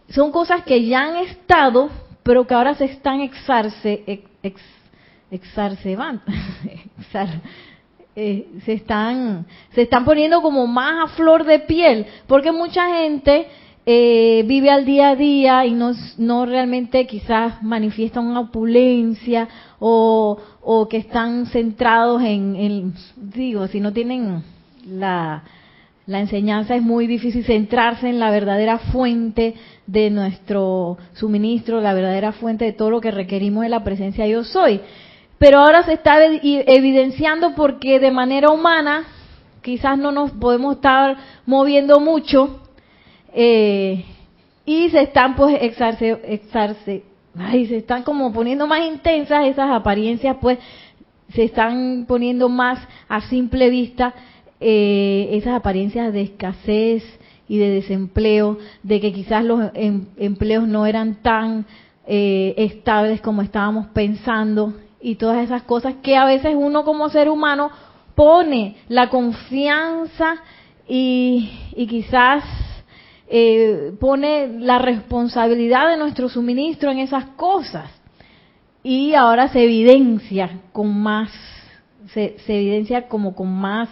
son 0.10 0.32
cosas 0.32 0.64
que 0.64 0.86
ya 0.86 1.02
han 1.04 1.18
estado, 1.18 1.90
pero 2.24 2.46
que 2.46 2.54
ahora 2.54 2.76
se 2.76 2.86
están 2.86 3.22
exarse, 3.22 4.04
ex, 4.06 4.62
eh, 8.16 8.48
se 8.64 8.74
están 8.74 9.46
se 9.72 9.82
están 9.82 10.06
poniendo 10.06 10.42
como 10.42 10.68
más 10.68 11.04
a 11.04 11.14
flor 11.16 11.44
de 11.44 11.60
piel 11.60 12.06
porque 12.28 12.52
mucha 12.52 12.88
gente 13.00 13.48
eh, 13.86 14.44
vive 14.48 14.72
al 14.72 14.86
día 14.86 15.10
a 15.10 15.16
día 15.16 15.66
y 15.66 15.74
no, 15.74 15.92
no 16.18 16.46
realmente 16.46 17.06
quizás 17.06 17.62
manifiesta 17.62 18.20
una 18.20 18.40
opulencia 18.40 19.48
o, 19.80 20.38
o 20.62 20.88
que 20.88 20.98
están 20.98 21.46
centrados 21.48 22.22
en, 22.24 22.94
digo 23.16 23.68
si 23.68 23.80
no 23.80 23.94
tienen 23.94 24.44
la 24.88 25.44
la 26.08 26.20
enseñanza 26.20 26.76
es 26.76 26.84
muy 26.84 27.08
difícil 27.08 27.44
centrarse 27.46 28.08
en 28.08 28.20
la 28.20 28.30
verdadera 28.30 28.78
fuente 28.78 29.56
de 29.88 30.12
nuestro 30.12 30.98
suministro, 31.14 31.82
la 31.82 31.94
verdadera 31.96 32.32
fuente 32.32 32.66
de 32.66 32.74
todo 32.74 32.92
lo 32.92 33.02
que 33.02 33.10
requerimos 33.10 33.64
de 33.64 33.70
la 33.70 33.84
presencia 33.84 34.28
yo 34.28 34.44
soy. 34.44 34.82
Pero 35.40 35.60
ahora 35.60 35.84
se 35.84 35.94
está 35.94 36.24
evidenciando 36.24 37.56
porque 37.56 38.00
de 38.00 38.12
manera 38.12 38.52
humana 38.52 39.04
quizás 39.64 39.98
no 39.98 40.12
nos 40.12 40.32
podemos 40.32 40.76
estar 40.76 41.18
moviendo 41.48 42.00
mucho 42.00 42.62
eh, 43.36 44.06
y 44.66 44.90
se 44.90 45.02
están 45.02 45.36
pues 45.36 45.58
exarse, 45.62 46.20
exarse, 46.26 47.04
ay, 47.38 47.68
se 47.68 47.78
están 47.78 48.04
como 48.04 48.34
poniendo 48.34 48.66
más 48.66 48.88
intensas 48.88 49.46
esas 49.46 49.70
apariencias 49.70 50.38
pues 50.42 50.58
se 51.34 51.44
están 51.44 52.06
poniendo 52.08 52.50
más 52.50 52.80
a 53.10 53.22
simple 53.22 53.70
vista 53.70 54.14
eh, 54.60 55.30
esas 55.34 55.54
apariencias 55.54 56.14
de 56.14 56.22
escasez 56.22 57.04
y 57.48 57.58
de 57.58 57.70
desempleo, 57.70 58.58
de 58.84 59.00
que 59.00 59.14
quizás 59.14 59.44
los 59.44 59.70
em, 59.74 60.06
empleos 60.18 60.68
no 60.68 60.86
eran 60.86 61.22
tan 61.22 61.66
eh, 62.08 62.54
estables 62.58 63.22
como 63.22 63.42
estábamos 63.42 63.88
pensando 63.88 64.74
y 65.02 65.16
todas 65.16 65.44
esas 65.44 65.64
cosas 65.64 65.96
que 66.02 66.16
a 66.16 66.26
veces 66.26 66.56
uno 66.58 66.84
como 66.84 67.10
ser 67.10 67.30
humano 67.30 67.70
pone 68.16 68.78
la 68.88 69.10
confianza 69.10 70.36
y, 70.88 71.50
quizás 71.88 72.44
eh, 73.28 73.94
pone 74.00 74.48
la 74.60 74.80
responsabilidad 74.80 75.90
de 75.90 75.98
nuestro 75.98 76.30
suministro 76.30 76.92
en 76.92 77.00
esas 77.00 77.26
cosas. 77.38 77.90
Y 78.84 79.16
ahora 79.16 79.48
se 79.48 79.64
evidencia 79.64 80.62
con 80.72 81.02
más, 81.02 81.32
se, 82.14 82.36
evidencia 82.48 83.08
como 83.08 83.36
con 83.36 83.52
más, 83.52 83.90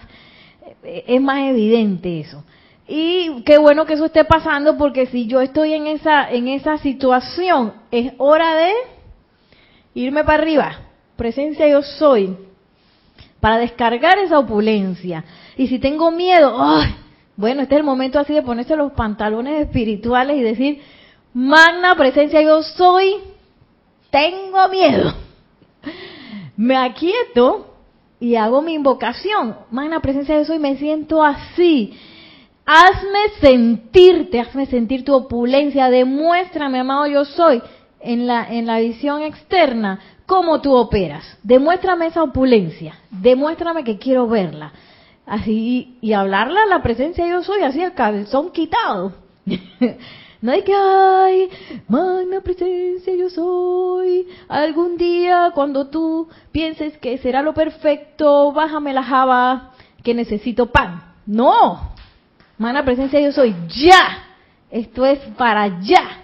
es 0.83 1.21
más 1.21 1.49
evidente 1.49 2.19
eso. 2.19 2.43
Y 2.87 3.41
qué 3.43 3.57
bueno 3.57 3.85
que 3.85 3.93
eso 3.93 4.05
esté 4.05 4.23
pasando 4.25 4.77
porque 4.77 5.07
si 5.07 5.25
yo 5.25 5.41
estoy 5.41 5.73
en 5.73 5.87
esa, 5.87 6.29
en 6.29 6.47
esa 6.47 6.77
situación, 6.77 7.73
es 7.91 8.13
hora 8.17 8.55
de 8.55 8.71
irme 9.95 10.23
para 10.23 10.43
arriba 10.43 10.77
presencia 11.15 11.67
yo 11.67 11.81
soy, 11.81 12.35
para 13.39 13.57
descargar 13.57 14.17
esa 14.19 14.39
opulencia. 14.39 15.23
Y 15.57 15.67
si 15.67 15.79
tengo 15.79 16.11
miedo, 16.11 16.55
bueno, 17.35 17.61
este 17.61 17.75
es 17.75 17.79
el 17.79 17.85
momento 17.85 18.19
así 18.19 18.33
de 18.33 18.43
ponerse 18.43 18.75
los 18.75 18.91
pantalones 18.93 19.61
espirituales 19.61 20.37
y 20.37 20.41
decir, 20.41 20.81
magna 21.33 21.95
presencia 21.95 22.41
yo 22.41 22.61
soy, 22.61 23.15
tengo 24.11 24.67
miedo. 24.69 25.13
Me 26.55 26.77
aquieto 26.77 27.73
y 28.19 28.35
hago 28.35 28.61
mi 28.61 28.73
invocación. 28.73 29.55
Magna 29.71 29.99
presencia 29.99 30.37
yo 30.37 30.45
soy, 30.45 30.59
me 30.59 30.77
siento 30.77 31.23
así. 31.23 31.97
Hazme 32.65 33.19
sentirte, 33.41 34.39
hazme 34.39 34.67
sentir 34.67 35.03
tu 35.03 35.13
opulencia, 35.13 35.89
demuéstrame, 35.89 36.79
amado 36.79 37.07
yo 37.07 37.25
soy, 37.25 37.61
en 37.99 38.27
la, 38.27 38.47
en 38.47 38.67
la 38.67 38.79
visión 38.79 39.21
externa, 39.21 39.99
cómo 40.25 40.61
tú 40.61 40.73
operas. 40.73 41.37
Demuéstrame 41.43 42.05
esa 42.05 42.23
opulencia, 42.23 42.95
demuéstrame 43.09 43.83
que 43.83 43.97
quiero 43.97 44.27
verla. 44.27 44.71
Así, 45.25 45.97
y, 46.01 46.13
hablarla 46.13 46.63
a 46.63 46.67
la 46.67 46.83
presencia 46.83 47.25
yo 47.27 47.43
soy, 47.43 47.63
así 47.63 47.81
el 47.81 47.93
calzón 47.93 48.51
quitado. 48.51 49.13
no 50.41 50.51
hay 50.51 50.63
que, 50.63 50.73
ay, 50.75 51.49
magna 51.87 52.41
presencia 52.41 53.15
yo 53.15 53.29
soy. 53.29 54.27
Algún 54.49 54.97
día 54.97 55.51
cuando 55.55 55.87
tú 55.87 56.27
pienses 56.51 56.97
que 56.97 57.17
será 57.19 57.41
lo 57.41 57.53
perfecto, 57.53 58.51
bájame 58.51 58.93
la 58.93 59.03
java 59.03 59.71
que 60.03 60.13
necesito 60.13 60.67
pan. 60.67 61.13
No, 61.25 61.93
magna 62.57 62.83
presencia 62.83 63.21
yo 63.21 63.31
soy, 63.31 63.55
ya. 63.69 64.27
Esto 64.69 65.05
es 65.05 65.19
para 65.37 65.79
ya 65.81 66.23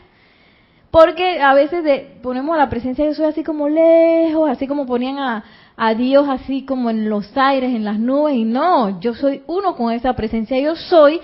porque 0.91 1.41
a 1.41 1.53
veces 1.53 1.83
de, 1.83 2.17
ponemos 2.21 2.57
la 2.57 2.69
presencia 2.69 3.05
de 3.05 3.13
Dios 3.13 3.27
así 3.27 3.43
como 3.43 3.69
lejos, 3.69 4.49
así 4.49 4.67
como 4.67 4.85
ponían 4.85 5.19
a, 5.19 5.43
a, 5.79 5.93
Dios 5.93 6.27
así 6.29 6.65
como 6.65 6.89
en 6.89 7.09
los 7.09 7.35
aires, 7.35 7.73
en 7.73 7.85
las 7.85 7.99
nubes, 7.99 8.35
y 8.35 8.43
no, 8.43 8.99
yo 8.99 9.13
soy 9.13 9.41
uno 9.47 9.75
con 9.75 9.91
esa 9.91 10.13
presencia, 10.13 10.59
yo 10.59 10.75
soy, 10.75 11.19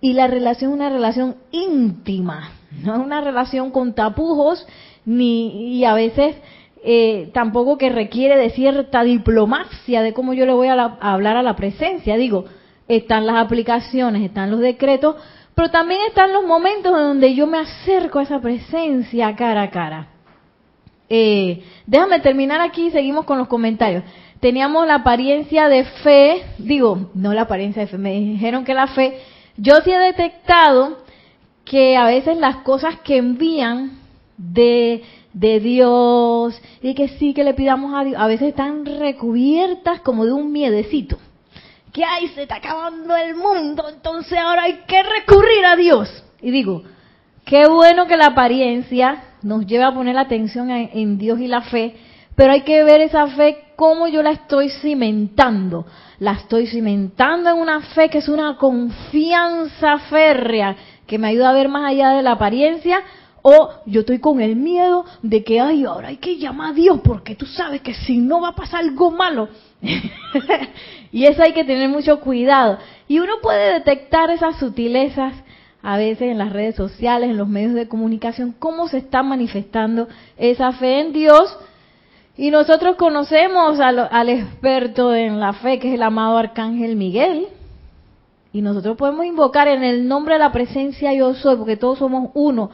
y 0.00 0.12
la 0.12 0.26
relación 0.26 0.70
es 0.70 0.76
una 0.76 0.90
relación 0.90 1.36
íntima, 1.50 2.50
no 2.82 2.94
es 2.94 3.00
una 3.00 3.20
relación 3.20 3.70
con 3.70 3.94
tapujos, 3.94 4.66
ni, 5.04 5.78
y 5.78 5.84
a 5.84 5.94
veces 5.94 6.36
eh, 6.84 7.30
tampoco 7.32 7.78
que 7.78 7.88
requiere 7.88 8.36
de 8.36 8.50
cierta 8.50 9.02
diplomacia 9.02 10.02
de 10.02 10.12
cómo 10.12 10.34
yo 10.34 10.46
le 10.46 10.52
voy 10.52 10.68
a 10.68 10.98
hablar 11.00 11.36
a 11.36 11.42
la 11.42 11.56
presencia, 11.56 12.16
digo, 12.16 12.44
están 12.88 13.26
las 13.26 13.36
aplicaciones, 13.36 14.22
están 14.22 14.50
los 14.50 14.60
decretos, 14.60 15.16
pero 15.54 15.70
también 15.70 16.00
están 16.06 16.32
los 16.32 16.44
momentos 16.44 16.92
en 16.92 16.98
donde 16.98 17.34
yo 17.34 17.46
me 17.46 17.58
acerco 17.58 18.18
a 18.18 18.22
esa 18.22 18.40
presencia 18.40 19.34
cara 19.34 19.62
a 19.62 19.70
cara. 19.70 20.08
Eh, 21.08 21.62
déjame 21.86 22.20
terminar 22.20 22.60
aquí 22.60 22.86
y 22.86 22.90
seguimos 22.90 23.24
con 23.24 23.38
los 23.38 23.48
comentarios. 23.48 24.04
Teníamos 24.40 24.86
la 24.86 24.96
apariencia 24.96 25.68
de 25.68 25.84
fe, 25.84 26.42
digo, 26.58 27.10
no 27.14 27.32
la 27.32 27.42
apariencia 27.42 27.82
de 27.82 27.88
fe, 27.88 27.98
me 27.98 28.12
dijeron 28.12 28.64
que 28.64 28.74
la 28.74 28.88
fe, 28.88 29.18
yo 29.56 29.76
sí 29.82 29.90
he 29.90 29.98
detectado 29.98 30.98
que 31.64 31.96
a 31.96 32.04
veces 32.04 32.36
las 32.36 32.56
cosas 32.58 33.00
que 33.00 33.16
envían 33.16 33.98
de, 34.36 35.02
de 35.32 35.60
Dios 35.60 36.60
y 36.82 36.94
que 36.94 37.08
sí 37.08 37.32
que 37.32 37.44
le 37.44 37.54
pidamos 37.54 37.94
a 37.94 38.04
Dios, 38.04 38.20
a 38.20 38.26
veces 38.26 38.48
están 38.48 38.84
recubiertas 38.84 40.00
como 40.00 40.26
de 40.26 40.32
un 40.32 40.52
miedecito 40.52 41.18
que 41.96 42.04
ay, 42.04 42.28
se 42.34 42.42
está 42.42 42.56
acabando 42.56 43.16
el 43.16 43.34
mundo, 43.36 43.88
entonces 43.88 44.38
ahora 44.38 44.64
hay 44.64 44.80
que 44.86 45.02
recurrir 45.02 45.64
a 45.64 45.76
Dios. 45.76 46.24
Y 46.42 46.50
digo, 46.50 46.82
qué 47.46 47.66
bueno 47.66 48.06
que 48.06 48.18
la 48.18 48.26
apariencia 48.26 49.24
nos 49.46 49.64
lleva 49.64 49.86
a 49.86 49.94
poner 49.94 50.16
la 50.16 50.22
atención 50.22 50.70
en, 50.70 51.18
Dios 51.18 51.38
y 51.38 51.46
la 51.46 51.62
fe, 51.62 51.94
pero 52.34 52.52
hay 52.52 52.62
que 52.62 52.82
ver 52.82 53.00
esa 53.00 53.28
fe 53.28 53.58
cómo 53.76 54.08
yo 54.08 54.22
la 54.22 54.32
estoy 54.32 54.68
cimentando. 54.68 55.86
La 56.18 56.32
estoy 56.32 56.66
cimentando 56.66 57.50
en 57.50 57.56
una 57.56 57.80
fe 57.80 58.08
que 58.08 58.18
es 58.18 58.28
una 58.28 58.56
confianza 58.56 59.98
férrea 60.10 60.74
que 61.06 61.18
me 61.18 61.28
ayuda 61.28 61.50
a 61.50 61.52
ver 61.52 61.68
más 61.68 61.90
allá 61.90 62.10
de 62.10 62.22
la 62.22 62.32
apariencia 62.32 63.00
o 63.42 63.70
yo 63.86 64.00
estoy 64.00 64.18
con 64.18 64.40
el 64.40 64.56
miedo 64.56 65.04
de 65.22 65.44
que, 65.44 65.60
ay, 65.60 65.84
ahora 65.84 66.08
hay 66.08 66.16
que 66.16 66.36
llamar 66.36 66.70
a 66.70 66.74
Dios 66.74 66.98
porque 67.04 67.36
tú 67.36 67.46
sabes 67.46 67.80
que 67.82 67.94
si 67.94 68.18
no 68.18 68.40
va 68.40 68.48
a 68.48 68.56
pasar 68.56 68.80
algo 68.80 69.12
malo. 69.12 69.48
y 71.12 71.24
eso 71.24 71.44
hay 71.44 71.52
que 71.52 71.62
tener 71.62 71.88
mucho 71.88 72.18
cuidado. 72.18 72.78
Y 73.06 73.20
uno 73.20 73.34
puede 73.40 73.74
detectar 73.74 74.30
esas 74.30 74.58
sutilezas 74.58 75.32
a 75.88 75.96
veces 75.96 76.32
en 76.32 76.38
las 76.38 76.52
redes 76.52 76.74
sociales, 76.74 77.30
en 77.30 77.36
los 77.36 77.46
medios 77.46 77.72
de 77.74 77.86
comunicación, 77.86 78.52
cómo 78.58 78.88
se 78.88 78.98
está 78.98 79.22
manifestando 79.22 80.08
esa 80.36 80.72
fe 80.72 80.98
en 80.98 81.12
Dios. 81.12 81.56
Y 82.36 82.50
nosotros 82.50 82.96
conocemos 82.96 83.78
al, 83.78 84.28
experto 84.28 85.14
en 85.14 85.38
la 85.38 85.52
fe, 85.52 85.78
que 85.78 85.90
es 85.90 85.94
el 85.94 86.02
amado 86.02 86.38
Arcángel 86.38 86.96
Miguel, 86.96 87.46
y 88.52 88.62
nosotros 88.62 88.96
podemos 88.96 89.26
invocar 89.26 89.68
en 89.68 89.84
el 89.84 90.08
nombre 90.08 90.34
de 90.34 90.40
la 90.40 90.50
presencia 90.50 91.14
yo 91.14 91.34
soy, 91.34 91.54
porque 91.54 91.76
todos 91.76 92.00
somos 92.00 92.30
uno. 92.34 92.70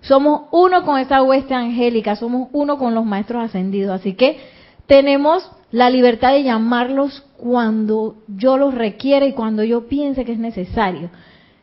Somos 0.00 0.44
uno 0.50 0.84
con 0.84 0.98
esa 0.98 1.22
hueste 1.22 1.52
angélica, 1.52 2.16
somos 2.16 2.48
uno 2.52 2.78
con 2.78 2.94
los 2.94 3.04
maestros 3.04 3.44
ascendidos. 3.44 4.00
Así 4.00 4.14
que 4.14 4.38
tenemos 4.86 5.50
la 5.70 5.90
libertad 5.90 6.32
de 6.32 6.44
llamarlos 6.44 7.26
cuando 7.36 8.16
yo 8.26 8.56
los 8.56 8.74
requiera 8.74 9.26
y 9.26 9.34
cuando 9.34 9.64
yo 9.64 9.86
piense 9.86 10.24
que 10.24 10.32
es 10.32 10.38
necesario. 10.38 11.10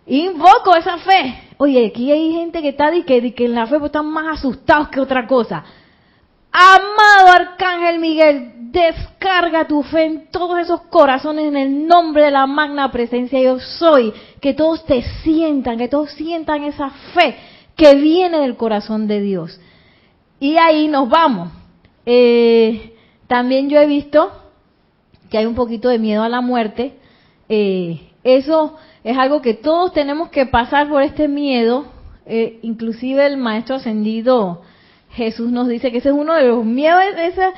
Invoco 0.05 0.75
esa 0.75 0.97
fe. 0.97 1.49
Oye, 1.57 1.87
aquí 1.87 2.11
hay 2.11 2.33
gente 2.33 2.61
que 2.61 2.69
está 2.69 2.93
y 2.95 3.03
que, 3.03 3.33
en 3.45 3.55
la 3.55 3.67
fe 3.67 3.77
pues, 3.77 3.89
están 3.89 4.07
más 4.07 4.39
asustados 4.39 4.89
que 4.89 4.99
otra 4.99 5.27
cosa. 5.27 5.63
Amado 6.51 7.27
Arcángel 7.33 7.99
Miguel, 7.99 8.51
descarga 8.71 9.67
tu 9.67 9.83
fe 9.83 10.05
en 10.05 10.31
todos 10.31 10.59
esos 10.59 10.81
corazones 10.83 11.45
en 11.45 11.55
el 11.55 11.87
nombre 11.87 12.25
de 12.25 12.31
la 12.31 12.45
magna 12.47 12.91
presencia 12.91 13.39
yo 13.39 13.59
soy. 13.59 14.11
Que 14.41 14.53
todos 14.53 14.85
te 14.85 15.03
sientan, 15.23 15.77
que 15.77 15.87
todos 15.87 16.11
sientan 16.11 16.63
esa 16.63 16.89
fe 17.13 17.35
que 17.75 17.95
viene 17.95 18.39
del 18.39 18.57
corazón 18.57 19.07
de 19.07 19.21
Dios. 19.21 19.59
Y 20.39 20.57
ahí 20.57 20.87
nos 20.87 21.07
vamos. 21.07 21.51
Eh, 22.05 22.95
también 23.27 23.69
yo 23.69 23.79
he 23.79 23.85
visto 23.85 24.31
que 25.29 25.37
hay 25.37 25.45
un 25.45 25.55
poquito 25.55 25.87
de 25.89 25.99
miedo 25.99 26.23
a 26.23 26.29
la 26.29 26.41
muerte. 26.41 26.97
Eh, 27.47 28.09
eso 28.23 28.77
es 29.03 29.17
algo 29.17 29.41
que 29.41 29.53
todos 29.53 29.93
tenemos 29.93 30.29
que 30.29 30.45
pasar 30.45 30.89
por 30.89 31.01
este 31.01 31.27
miedo. 31.27 31.85
Eh, 32.25 32.59
inclusive 32.61 33.25
el 33.25 33.37
maestro 33.37 33.75
ascendido 33.75 34.61
Jesús 35.13 35.51
nos 35.51 35.67
dice 35.67 35.91
que 35.91 35.97
ese 35.97 36.09
es 36.09 36.15
uno 36.15 36.35
de 36.35 36.47
los 36.47 36.63
miedos, 36.63 37.01
esa, 37.17 37.51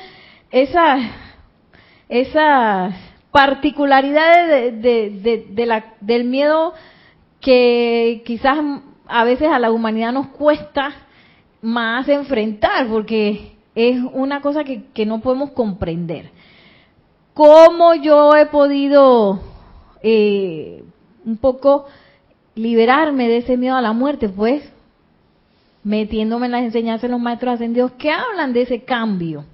esa, 0.50 0.98
esas 2.08 2.94
particularidades 3.30 4.82
de, 4.82 5.66
la, 5.66 5.94
del 6.00 6.24
miedo 6.24 6.74
que 7.40 8.22
quizás 8.24 8.58
a 9.06 9.24
veces 9.24 9.48
a 9.48 9.58
la 9.58 9.70
humanidad 9.70 10.12
nos 10.12 10.28
cuesta 10.28 10.92
más 11.62 12.08
enfrentar, 12.08 12.88
porque 12.88 13.52
es 13.74 13.98
una 14.12 14.40
cosa 14.40 14.64
que, 14.64 15.06
no 15.06 15.20
podemos 15.20 15.50
comprender. 15.50 16.30
¿Cómo 17.34 17.94
yo 17.94 18.34
he 18.36 18.46
podido 18.46 19.40
eh, 20.02 20.84
un 21.24 21.36
poco 21.36 21.86
liberarme 22.54 23.28
de 23.28 23.38
ese 23.38 23.56
miedo 23.56 23.76
a 23.76 23.82
la 23.82 23.92
muerte? 23.92 24.28
Pues 24.28 24.62
metiéndome 25.82 26.46
en 26.46 26.52
las 26.52 26.62
enseñanzas 26.62 27.02
de 27.02 27.08
los 27.08 27.20
maestros 27.20 27.54
ascendidos 27.54 27.92
que 27.92 28.10
hablan 28.10 28.52
de 28.52 28.62
ese 28.62 28.84
cambio 28.84 29.44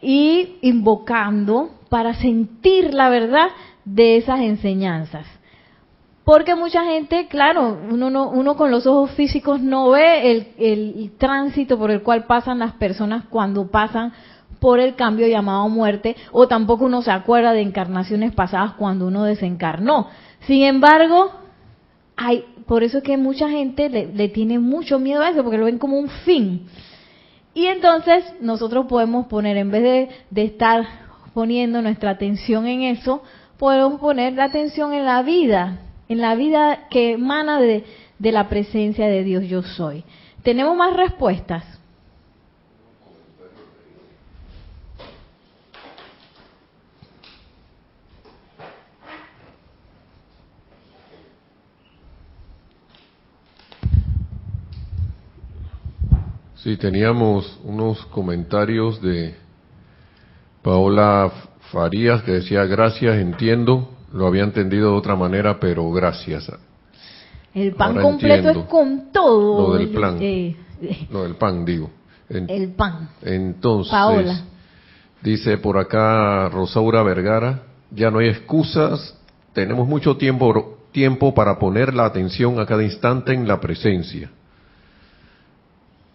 y 0.00 0.56
invocando 0.62 1.70
para 1.88 2.14
sentir 2.14 2.92
la 2.92 3.08
verdad 3.08 3.48
de 3.84 4.16
esas 4.16 4.40
enseñanzas. 4.40 5.26
Porque 6.24 6.54
mucha 6.54 6.84
gente, 6.84 7.26
claro, 7.26 7.78
uno, 7.90 8.08
no, 8.08 8.30
uno 8.30 8.56
con 8.56 8.70
los 8.70 8.86
ojos 8.86 9.10
físicos 9.12 9.60
no 9.60 9.90
ve 9.90 10.30
el, 10.30 10.46
el, 10.56 11.12
tránsito 11.18 11.78
por 11.78 11.90
el 11.90 12.02
cual 12.02 12.24
pasan 12.26 12.60
las 12.60 12.74
personas 12.74 13.24
cuando 13.28 13.68
pasan 13.68 14.12
por 14.60 14.78
el 14.78 14.94
cambio 14.94 15.26
llamado 15.26 15.68
muerte, 15.68 16.14
o 16.30 16.46
tampoco 16.46 16.84
uno 16.84 17.02
se 17.02 17.10
acuerda 17.10 17.52
de 17.52 17.62
encarnaciones 17.62 18.32
pasadas 18.32 18.74
cuando 18.74 19.08
uno 19.08 19.24
desencarnó. 19.24 20.08
Sin 20.46 20.62
embargo, 20.64 21.32
hay, 22.16 22.44
por 22.66 22.82
eso 22.82 22.98
es 22.98 23.04
que 23.04 23.16
mucha 23.16 23.48
gente 23.48 23.88
le, 23.88 24.06
le 24.06 24.28
tiene 24.28 24.58
mucho 24.58 24.98
miedo 24.98 25.22
a 25.22 25.30
eso, 25.30 25.42
porque 25.42 25.58
lo 25.58 25.66
ven 25.66 25.78
como 25.78 25.98
un 25.98 26.08
fin. 26.08 26.66
Y 27.54 27.66
entonces 27.66 28.24
nosotros 28.40 28.86
podemos 28.86 29.26
poner, 29.26 29.56
en 29.56 29.70
vez 29.70 29.82
de, 29.82 30.08
de, 30.30 30.44
estar 30.44 30.84
poniendo 31.34 31.82
nuestra 31.82 32.10
atención 32.10 32.66
en 32.66 32.82
eso, 32.82 33.22
podemos 33.58 34.00
poner 34.00 34.32
la 34.32 34.44
atención 34.44 34.94
en 34.94 35.04
la 35.04 35.22
vida, 35.22 35.80
en 36.08 36.20
la 36.20 36.34
vida 36.34 36.88
que 36.88 37.12
emana 37.12 37.60
de, 37.60 37.84
de 38.18 38.32
la 38.32 38.48
presencia 38.48 39.06
de 39.06 39.22
Dios 39.22 39.44
yo 39.44 39.62
soy. 39.62 40.04
¿Tenemos 40.42 40.76
más 40.76 40.96
respuestas? 40.96 41.64
Sí, 56.62 56.76
teníamos 56.76 57.58
unos 57.64 58.06
comentarios 58.06 59.02
de 59.02 59.34
Paola 60.62 61.28
Farías 61.72 62.22
que 62.22 62.32
decía 62.32 62.64
gracias, 62.66 63.18
entiendo, 63.18 63.88
lo 64.12 64.28
había 64.28 64.44
entendido 64.44 64.92
de 64.92 64.96
otra 64.96 65.16
manera, 65.16 65.58
pero 65.58 65.90
gracias. 65.90 66.52
El 67.52 67.74
pan 67.74 68.00
completo 68.00 68.50
es 68.50 68.58
con 68.68 69.10
todo. 69.10 69.70
Lo 69.70 69.74
del 69.76 69.88
plan. 69.88 70.18
Eh, 70.20 70.54
lo 71.10 71.24
del 71.24 71.34
pan, 71.34 71.64
digo. 71.64 71.90
el 72.28 72.68
pan. 72.74 73.08
Entonces, 73.22 73.90
Paola. 73.90 74.44
dice 75.20 75.58
por 75.58 75.78
acá 75.78 76.48
Rosaura 76.48 77.02
Vergara, 77.02 77.64
ya 77.90 78.08
no 78.12 78.20
hay 78.20 78.28
excusas, 78.28 79.18
tenemos 79.52 79.88
mucho 79.88 80.16
tiempo, 80.16 80.78
tiempo 80.92 81.34
para 81.34 81.58
poner 81.58 81.92
la 81.92 82.04
atención 82.04 82.60
a 82.60 82.66
cada 82.66 82.84
instante 82.84 83.34
en 83.34 83.48
la 83.48 83.58
presencia. 83.58 84.30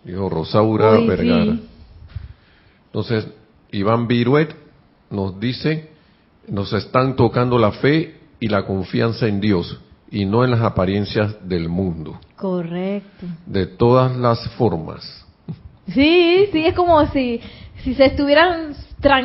Dijo 0.04 0.30
Rosaura 0.30 0.92
Vergara. 1.00 1.58
Entonces, 2.86 3.28
Iván 3.72 4.08
Viruet 4.08 4.56
nos 5.10 5.40
dice, 5.40 5.90
nos 6.48 6.72
están 6.74 7.16
tocando 7.16 7.58
la 7.58 7.72
fe 7.72 8.16
y 8.40 8.48
la 8.48 8.66
confianza 8.66 9.28
en 9.28 9.42
Dios 9.42 9.80
y 10.10 10.26
no 10.26 10.44
en 10.44 10.52
las 10.52 10.62
apariencias 10.62 11.48
del 11.48 11.70
mundo. 11.70 12.20
Correcto. 12.36 13.26
De 13.46 13.66
todas 13.66 14.16
las 14.16 14.48
formas. 14.52 15.26
Sí, 15.94 16.48
sí, 16.52 16.66
es 16.66 16.74
como 16.74 17.06
si, 17.08 17.42
si 17.84 17.94
se 17.94 18.06
estuvieran 18.06 18.76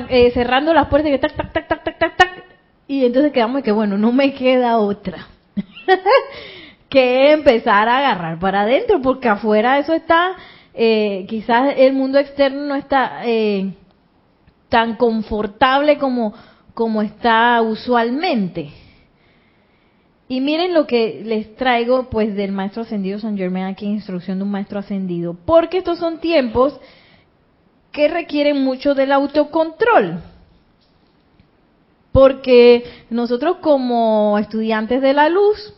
eh, 0.08 0.30
cerrando 0.32 0.72
las 0.72 0.88
puertas 0.88 1.08
y 1.08 1.12
que 1.12 1.18
tac, 1.18 1.36
tac, 1.36 1.52
tac, 1.52 1.68
tac, 1.68 1.84
tac, 1.84 1.98
tac, 1.98 2.16
tac, 2.16 2.44
y 2.86 3.04
entonces 3.04 3.32
quedamos 3.32 3.62
que 3.62 3.72
bueno, 3.72 3.96
no 3.96 4.12
me 4.12 4.34
queda 4.34 4.78
otra 4.78 5.26
que 6.88 7.32
empezar 7.32 7.88
a 7.88 7.98
agarrar 7.98 8.38
para 8.38 8.62
adentro, 8.62 9.00
porque 9.00 9.28
afuera 9.28 9.78
eso 9.78 9.94
está, 9.94 10.36
eh, 10.74 11.26
quizás 11.28 11.74
el 11.76 11.92
mundo 11.92 12.18
externo 12.18 12.62
no 12.66 12.74
está 12.74 13.22
eh, 13.26 13.74
tan 14.68 14.96
confortable 14.96 15.98
como, 15.98 16.34
como 16.74 17.02
está 17.02 17.60
usualmente. 17.60 18.70
Y 20.28 20.40
miren 20.40 20.72
lo 20.72 20.86
que 20.86 21.20
les 21.24 21.54
traigo 21.56 22.08
pues 22.08 22.34
del 22.34 22.52
maestro 22.52 22.82
ascendido 22.82 23.18
San 23.18 23.36
Germain 23.36 23.66
aquí, 23.66 23.84
instrucción 23.84 24.38
de 24.38 24.44
un 24.44 24.50
maestro 24.50 24.78
ascendido, 24.78 25.36
porque 25.44 25.78
estos 25.78 25.98
son 25.98 26.20
tiempos 26.20 26.80
que 27.90 28.08
requieren 28.08 28.64
mucho 28.64 28.94
del 28.94 29.12
autocontrol. 29.12 30.22
Porque 32.12 32.84
nosotros 33.10 33.58
como 33.60 34.38
estudiantes 34.38 35.02
de 35.02 35.12
la 35.12 35.28
luz, 35.28 35.74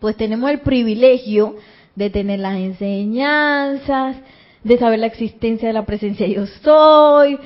pues 0.00 0.16
tenemos 0.16 0.50
el 0.50 0.60
privilegio 0.60 1.56
de 1.94 2.10
tener 2.10 2.40
las 2.40 2.56
enseñanzas, 2.56 4.16
de 4.64 4.78
saber 4.78 5.00
la 5.00 5.06
existencia 5.06 5.68
de 5.68 5.74
la 5.74 5.86
presencia 5.86 6.26
yo 6.26 6.46
soy, 6.46 7.38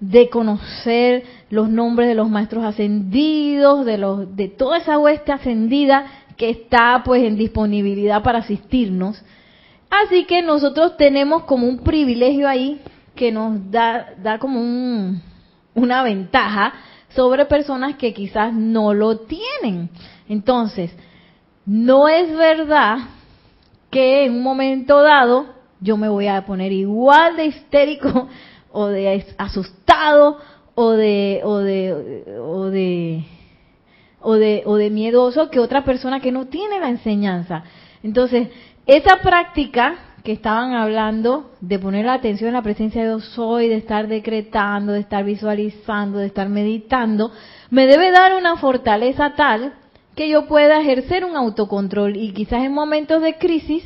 de 0.00 0.28
conocer 0.28 1.24
los 1.50 1.68
nombres 1.68 2.08
de 2.08 2.14
los 2.14 2.28
maestros 2.28 2.64
ascendidos, 2.64 3.86
de 3.86 3.98
los 3.98 4.36
de 4.36 4.48
toda 4.48 4.78
esa 4.78 4.98
hueste 4.98 5.32
ascendida 5.32 6.06
que 6.36 6.50
está 6.50 7.02
pues 7.04 7.22
en 7.22 7.36
disponibilidad 7.36 8.22
para 8.22 8.40
asistirnos. 8.40 9.22
Así 9.88 10.24
que 10.24 10.42
nosotros 10.42 10.96
tenemos 10.96 11.44
como 11.44 11.66
un 11.68 11.78
privilegio 11.78 12.48
ahí 12.48 12.80
que 13.14 13.30
nos 13.30 13.70
da, 13.70 14.14
da 14.20 14.38
como 14.38 14.60
un, 14.60 15.22
una 15.74 16.02
ventaja 16.02 16.74
sobre 17.10 17.44
personas 17.46 17.94
que 17.96 18.12
quizás 18.12 18.52
no 18.52 18.92
lo 18.92 19.18
tienen. 19.20 19.88
Entonces, 20.28 20.90
no 21.64 22.08
es 22.08 22.36
verdad 22.36 22.98
que 23.94 24.24
en 24.24 24.32
un 24.32 24.42
momento 24.42 25.02
dado 25.02 25.46
yo 25.80 25.96
me 25.96 26.08
voy 26.08 26.26
a 26.26 26.44
poner 26.44 26.72
igual 26.72 27.36
de 27.36 27.46
histérico 27.46 28.28
o 28.72 28.88
de 28.88 29.24
asustado 29.38 30.36
o 30.74 30.90
de 30.90 31.40
o 31.44 31.58
de 31.58 31.92
o 32.40 32.64
de 32.70 33.24
o 34.20 34.34
de, 34.34 34.62
o 34.64 34.76
de 34.76 34.90
miedoso 34.90 35.48
que 35.48 35.60
otra 35.60 35.84
persona 35.84 36.18
que 36.18 36.32
no 36.32 36.46
tiene 36.46 36.80
la 36.80 36.88
enseñanza. 36.88 37.62
Entonces, 38.02 38.48
esa 38.86 39.18
práctica 39.18 39.96
que 40.24 40.32
estaban 40.32 40.72
hablando 40.72 41.50
de 41.60 41.78
poner 41.78 42.06
la 42.06 42.14
atención 42.14 42.48
en 42.48 42.54
la 42.54 42.62
presencia 42.62 43.02
de 43.02 43.08
Dios 43.08 43.26
soy, 43.34 43.68
de 43.68 43.76
estar 43.76 44.08
decretando, 44.08 44.92
de 44.92 45.00
estar 45.00 45.24
visualizando, 45.24 46.18
de 46.18 46.26
estar 46.26 46.48
meditando, 46.48 47.30
me 47.68 47.86
debe 47.86 48.10
dar 48.10 48.34
una 48.34 48.56
fortaleza 48.56 49.34
tal 49.36 49.74
que 50.14 50.28
yo 50.28 50.46
pueda 50.46 50.80
ejercer 50.80 51.24
un 51.24 51.36
autocontrol 51.36 52.16
y 52.16 52.32
quizás 52.32 52.62
en 52.62 52.72
momentos 52.72 53.20
de 53.22 53.36
crisis 53.36 53.84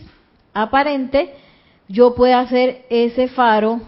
aparente 0.53 1.33
yo 1.89 2.15
pueda 2.15 2.41
hacer 2.41 2.85
ese 2.91 3.29
faro 3.29 3.81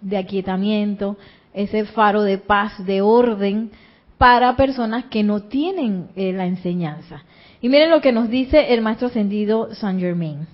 de 0.00 0.16
aquietamiento, 0.16 1.16
ese 1.52 1.84
faro 1.84 2.22
de 2.22 2.38
paz, 2.38 2.84
de 2.84 3.02
orden 3.02 3.70
para 4.18 4.56
personas 4.56 5.06
que 5.06 5.22
no 5.22 5.42
tienen 5.44 6.08
eh, 6.16 6.32
la 6.32 6.46
enseñanza. 6.46 7.24
Y 7.60 7.68
miren 7.68 7.90
lo 7.90 8.00
que 8.00 8.12
nos 8.12 8.28
dice 8.28 8.72
el 8.72 8.80
maestro 8.80 9.08
ascendido 9.08 9.74
Saint 9.74 10.00
Germain. 10.00 10.46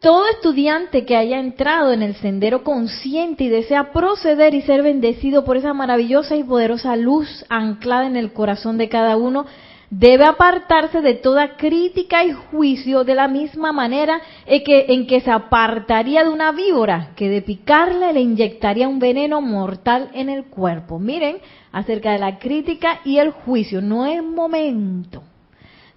Todo 0.00 0.28
estudiante 0.28 1.04
que 1.04 1.16
haya 1.16 1.40
entrado 1.40 1.92
en 1.92 2.02
el 2.02 2.14
sendero 2.14 2.62
consciente 2.62 3.42
y 3.42 3.48
desea 3.48 3.92
proceder 3.92 4.54
y 4.54 4.62
ser 4.62 4.82
bendecido 4.82 5.44
por 5.44 5.56
esa 5.56 5.74
maravillosa 5.74 6.36
y 6.36 6.44
poderosa 6.44 6.94
luz 6.94 7.44
anclada 7.48 8.06
en 8.06 8.16
el 8.16 8.32
corazón 8.32 8.78
de 8.78 8.88
cada 8.88 9.16
uno, 9.16 9.46
debe 9.90 10.24
apartarse 10.24 11.00
de 11.00 11.14
toda 11.14 11.56
crítica 11.56 12.24
y 12.24 12.30
juicio 12.30 13.02
de 13.02 13.16
la 13.16 13.26
misma 13.26 13.72
manera 13.72 14.20
en 14.46 15.06
que, 15.08 15.20
se 15.20 15.30
apartaría 15.32 16.22
de 16.22 16.30
una 16.30 16.52
víbora 16.52 17.10
que 17.16 17.28
de 17.28 17.42
picarle 17.42 18.12
le 18.12 18.20
inyectaría 18.20 18.86
un 18.86 19.00
veneno 19.00 19.40
mortal 19.40 20.10
en 20.14 20.28
el 20.28 20.44
cuerpo. 20.44 21.00
Miren 21.00 21.38
acerca 21.72 22.12
de 22.12 22.20
la 22.20 22.38
crítica 22.38 23.00
y 23.04 23.18
el 23.18 23.32
juicio. 23.32 23.82
No 23.82 24.06
es 24.06 24.22
momento 24.22 25.24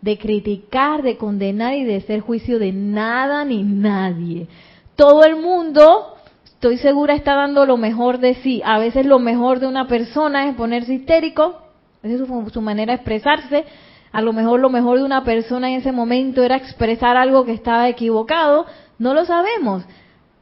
de 0.02 0.18
criticar, 0.18 1.04
de 1.04 1.18
condenar 1.18 1.76
y 1.76 1.84
de 1.84 1.98
hacer 1.98 2.22
juicio 2.22 2.60
de 2.60 2.72
nada 2.72 3.46
ni 3.46 3.64
nadie. 3.64 4.48
Todo 4.96 5.24
el 5.24 5.36
mundo, 5.36 6.16
estoy 6.46 6.78
segura, 6.78 7.14
está 7.14 7.36
dando 7.36 7.66
lo 7.66 7.78
mejor 7.78 8.20
de 8.20 8.36
sí. 8.36 8.62
A 8.66 8.80
veces 8.80 9.06
lo 9.06 9.20
mejor 9.20 9.60
de 9.60 9.68
una 9.68 9.88
persona 9.88 10.48
es 10.48 10.56
ponerse 10.56 10.94
histérico, 10.94 11.62
esa 12.04 12.16
es 12.16 12.28
su, 12.28 12.50
su 12.50 12.62
manera 12.62 12.94
de 12.94 12.98
expresarse. 12.98 13.66
A 14.12 14.22
lo 14.22 14.34
mejor 14.34 14.60
lo 14.60 14.70
mejor 14.70 14.98
de 14.98 15.06
una 15.06 15.24
persona 15.24 15.70
en 15.70 15.76
ese 15.76 15.92
momento 15.92 16.44
era 16.44 16.58
expresar 16.58 17.16
algo 17.16 17.46
que 17.46 17.54
estaba 17.54 17.88
equivocado. 17.88 18.66
No 18.98 19.14
lo 19.14 19.26
sabemos. 19.26 19.84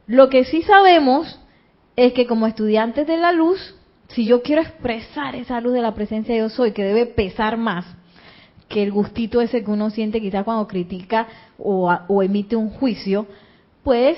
Lo 0.06 0.28
que 0.28 0.44
sí 0.44 0.62
sabemos 0.62 1.38
es 1.96 2.14
que 2.14 2.26
como 2.26 2.46
estudiantes 2.46 3.06
de 3.06 3.16
la 3.16 3.32
luz, 3.32 3.76
si 4.08 4.26
yo 4.26 4.42
quiero 4.42 4.62
expresar 4.62 5.36
esa 5.36 5.60
luz 5.60 5.72
de 5.72 5.82
la 5.82 5.94
presencia 5.94 6.34
de 6.34 6.40
yo 6.40 6.48
soy, 6.48 6.72
que 6.72 6.82
debe 6.82 7.06
pesar 7.06 7.56
más, 7.56 7.86
que 8.70 8.84
el 8.84 8.92
gustito 8.92 9.40
ese 9.40 9.64
que 9.64 9.70
uno 9.70 9.90
siente 9.90 10.20
quizás 10.20 10.44
cuando 10.44 10.68
critica 10.68 11.26
o, 11.58 12.22
emite 12.22 12.54
un 12.54 12.70
juicio, 12.70 13.26
pues 13.82 14.16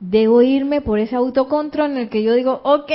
debo 0.00 0.42
irme 0.42 0.80
por 0.80 0.98
ese 0.98 1.14
autocontrol 1.14 1.92
en 1.92 1.98
el 1.98 2.08
que 2.08 2.24
yo 2.24 2.34
digo, 2.34 2.60
ok, 2.64 2.90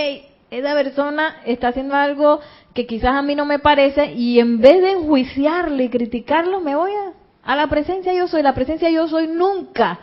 esa 0.51 0.73
persona 0.73 1.37
está 1.45 1.69
haciendo 1.69 1.95
algo 1.95 2.41
que 2.73 2.85
quizás 2.85 3.11
a 3.15 3.21
mí 3.21 3.33
no 3.33 3.45
me 3.45 3.59
parece 3.59 4.11
y 4.11 4.39
en 4.39 4.59
vez 4.59 4.81
de 4.81 4.91
enjuiciarle 4.91 5.85
y 5.85 5.89
criticarlo, 5.89 6.59
me 6.59 6.75
voy 6.75 6.91
a, 6.91 7.13
a 7.43 7.55
la 7.55 7.67
presencia 7.67 8.13
yo 8.13 8.27
soy. 8.27 8.43
La 8.43 8.53
presencia 8.53 8.89
yo 8.89 9.07
soy 9.07 9.27
nunca 9.27 9.99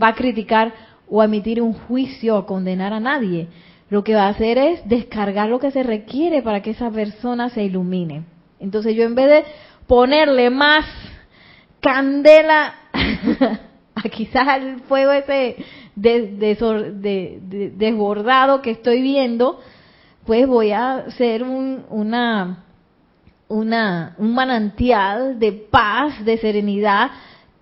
va 0.00 0.08
a 0.08 0.14
criticar 0.14 0.72
o 1.10 1.20
a 1.20 1.26
emitir 1.26 1.60
un 1.60 1.74
juicio 1.74 2.38
o 2.38 2.46
condenar 2.46 2.94
a 2.94 3.00
nadie. 3.00 3.48
Lo 3.90 4.02
que 4.02 4.14
va 4.14 4.24
a 4.24 4.30
hacer 4.30 4.56
es 4.56 4.88
descargar 4.88 5.50
lo 5.50 5.58
que 5.58 5.70
se 5.70 5.82
requiere 5.82 6.40
para 6.40 6.62
que 6.62 6.70
esa 6.70 6.90
persona 6.90 7.50
se 7.50 7.64
ilumine. 7.64 8.24
Entonces 8.60 8.94
yo 8.96 9.04
en 9.04 9.14
vez 9.14 9.28
de 9.28 9.44
ponerle 9.88 10.50
más 10.50 10.84
candela 11.80 12.74
a 13.94 14.02
quizás 14.08 14.46
al 14.46 14.80
fuego 14.82 15.10
ese 15.10 15.56
desbordado 15.96 18.62
que 18.62 18.70
estoy 18.70 19.02
viendo, 19.02 19.58
pues 20.24 20.46
voy 20.46 20.70
a 20.70 20.98
hacer 20.98 21.42
un, 21.42 21.84
una, 21.88 22.64
una, 23.48 24.14
un 24.18 24.34
manantial 24.34 25.40
de 25.40 25.52
paz, 25.52 26.24
de 26.24 26.38
serenidad 26.38 27.10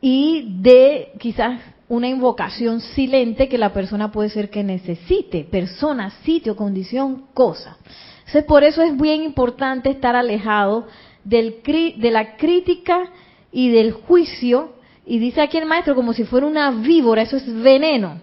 y 0.00 0.58
de 0.60 1.12
quizás 1.18 1.60
una 1.88 2.08
invocación 2.08 2.80
silente 2.80 3.48
que 3.48 3.56
la 3.56 3.72
persona 3.72 4.10
puede 4.10 4.30
ser 4.30 4.50
que 4.50 4.64
necesite, 4.64 5.44
persona, 5.44 6.10
sitio, 6.24 6.56
condición, 6.56 7.26
cosa. 7.32 7.78
Entonces, 8.18 8.44
por 8.44 8.64
eso 8.64 8.82
es 8.82 8.96
bien 8.96 9.22
importante 9.22 9.90
estar 9.90 10.16
alejado 10.16 10.88
del, 11.26 11.56
de 11.96 12.10
la 12.10 12.36
crítica 12.36 13.10
y 13.50 13.70
del 13.70 13.92
juicio, 13.92 14.74
y 15.04 15.18
dice 15.18 15.40
aquí 15.40 15.58
el 15.58 15.66
maestro 15.66 15.94
como 15.94 16.12
si 16.12 16.24
fuera 16.24 16.46
una 16.46 16.70
víbora, 16.70 17.22
eso 17.22 17.36
es 17.36 17.62
veneno. 17.62 18.20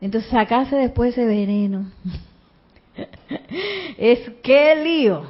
Entonces 0.00 0.30
sacarse 0.30 0.76
después 0.76 1.12
ese 1.12 1.24
veneno. 1.24 1.90
es 3.98 4.20
que 4.42 4.74
lío. 4.76 5.22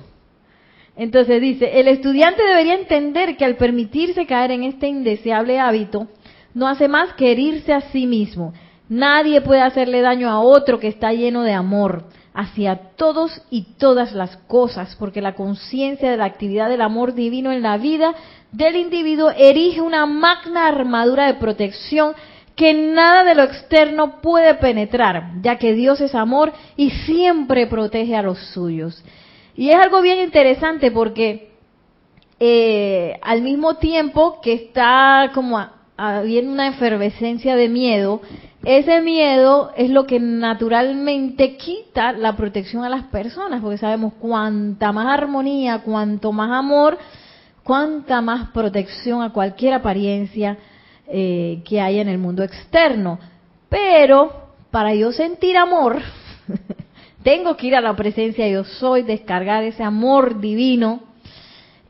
Entonces 0.96 1.40
dice, 1.40 1.80
el 1.80 1.88
estudiante 1.88 2.42
debería 2.42 2.74
entender 2.74 3.36
que 3.36 3.44
al 3.44 3.56
permitirse 3.56 4.26
caer 4.26 4.52
en 4.52 4.64
este 4.64 4.88
indeseable 4.88 5.58
hábito, 5.58 6.08
no 6.52 6.68
hace 6.68 6.86
más 6.88 7.14
que 7.14 7.32
herirse 7.32 7.72
a 7.72 7.80
sí 7.92 8.06
mismo. 8.06 8.52
Nadie 8.88 9.40
puede 9.40 9.60
hacerle 9.60 10.00
daño 10.00 10.28
a 10.28 10.40
otro 10.40 10.78
que 10.78 10.88
está 10.88 11.12
lleno 11.12 11.42
de 11.42 11.52
amor 11.52 12.04
hacia 12.34 12.76
todos 12.96 13.40
y 13.48 13.62
todas 13.78 14.12
las 14.12 14.36
cosas, 14.48 14.96
porque 14.98 15.22
la 15.22 15.36
conciencia 15.36 16.10
de 16.10 16.16
la 16.16 16.24
actividad 16.24 16.68
del 16.68 16.82
amor 16.82 17.14
divino 17.14 17.52
en 17.52 17.62
la 17.62 17.78
vida 17.78 18.12
del 18.50 18.74
individuo 18.74 19.30
erige 19.30 19.80
una 19.80 20.04
magna 20.06 20.66
armadura 20.66 21.26
de 21.26 21.34
protección 21.34 22.12
que 22.56 22.74
nada 22.74 23.24
de 23.24 23.34
lo 23.36 23.44
externo 23.44 24.20
puede 24.20 24.54
penetrar, 24.54 25.32
ya 25.42 25.56
que 25.58 25.74
Dios 25.74 26.00
es 26.00 26.14
amor 26.14 26.52
y 26.76 26.90
siempre 26.90 27.66
protege 27.68 28.16
a 28.16 28.22
los 28.22 28.38
suyos. 28.52 29.02
Y 29.56 29.70
es 29.70 29.76
algo 29.76 30.00
bien 30.02 30.18
interesante 30.18 30.90
porque 30.90 31.52
eh, 32.40 33.18
al 33.22 33.42
mismo 33.42 33.76
tiempo 33.76 34.40
que 34.40 34.52
está 34.54 35.30
como 35.34 35.64
habiendo 35.96 36.52
una 36.52 36.68
efervescencia 36.68 37.54
de 37.54 37.68
miedo, 37.68 38.20
ese 38.64 39.02
miedo 39.02 39.72
es 39.76 39.90
lo 39.90 40.06
que 40.06 40.18
naturalmente 40.18 41.56
quita 41.56 42.12
la 42.12 42.34
protección 42.34 42.84
a 42.84 42.88
las 42.88 43.04
personas, 43.04 43.60
porque 43.60 43.78
sabemos 43.78 44.14
cuanta 44.14 44.90
más 44.92 45.06
armonía, 45.06 45.80
cuanto 45.80 46.32
más 46.32 46.50
amor, 46.50 46.98
cuanta 47.62 48.22
más 48.22 48.50
protección 48.50 49.22
a 49.22 49.32
cualquier 49.32 49.74
apariencia 49.74 50.56
eh, 51.06 51.62
que 51.66 51.80
haya 51.80 52.00
en 52.00 52.08
el 52.08 52.18
mundo 52.18 52.42
externo. 52.42 53.18
Pero 53.68 54.32
para 54.70 54.94
yo 54.94 55.12
sentir 55.12 55.56
amor, 55.58 56.00
tengo 57.22 57.56
que 57.56 57.66
ir 57.66 57.76
a 57.76 57.82
la 57.82 57.94
presencia 57.94 58.48
yo 58.48 58.64
soy, 58.64 59.02
descargar 59.02 59.62
ese 59.62 59.82
amor 59.82 60.40
divino 60.40 61.00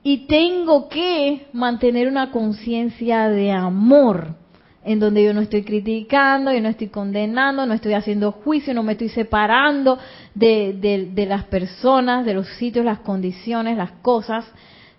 y 0.03 0.27
tengo 0.27 0.89
que 0.89 1.47
mantener 1.53 2.09
una 2.09 2.31
conciencia 2.31 3.29
de 3.29 3.53
amor 3.53 4.44
en 4.85 5.01
donde 5.01 5.25
yo 5.25 5.33
no 5.33 5.41
estoy 5.41 5.65
criticando, 5.65 6.53
yo 6.53 6.61
no 6.61 6.69
estoy 6.69 6.89
condenando, 6.89 7.65
no 7.65 7.73
estoy 7.73 7.95
haciendo 7.95 8.33
juicio, 8.33 8.75
no 8.75 8.83
me 8.83 8.93
estoy 8.93 9.09
separando 9.09 9.99
de, 10.35 11.09
de, 11.13 11.27
las 11.27 11.45
personas, 11.45 12.27
de 12.27 12.35
los 12.35 12.47
sitios, 12.59 12.85
las 12.85 12.99
condiciones, 12.99 13.79
las 13.79 13.93
cosas. 14.03 14.45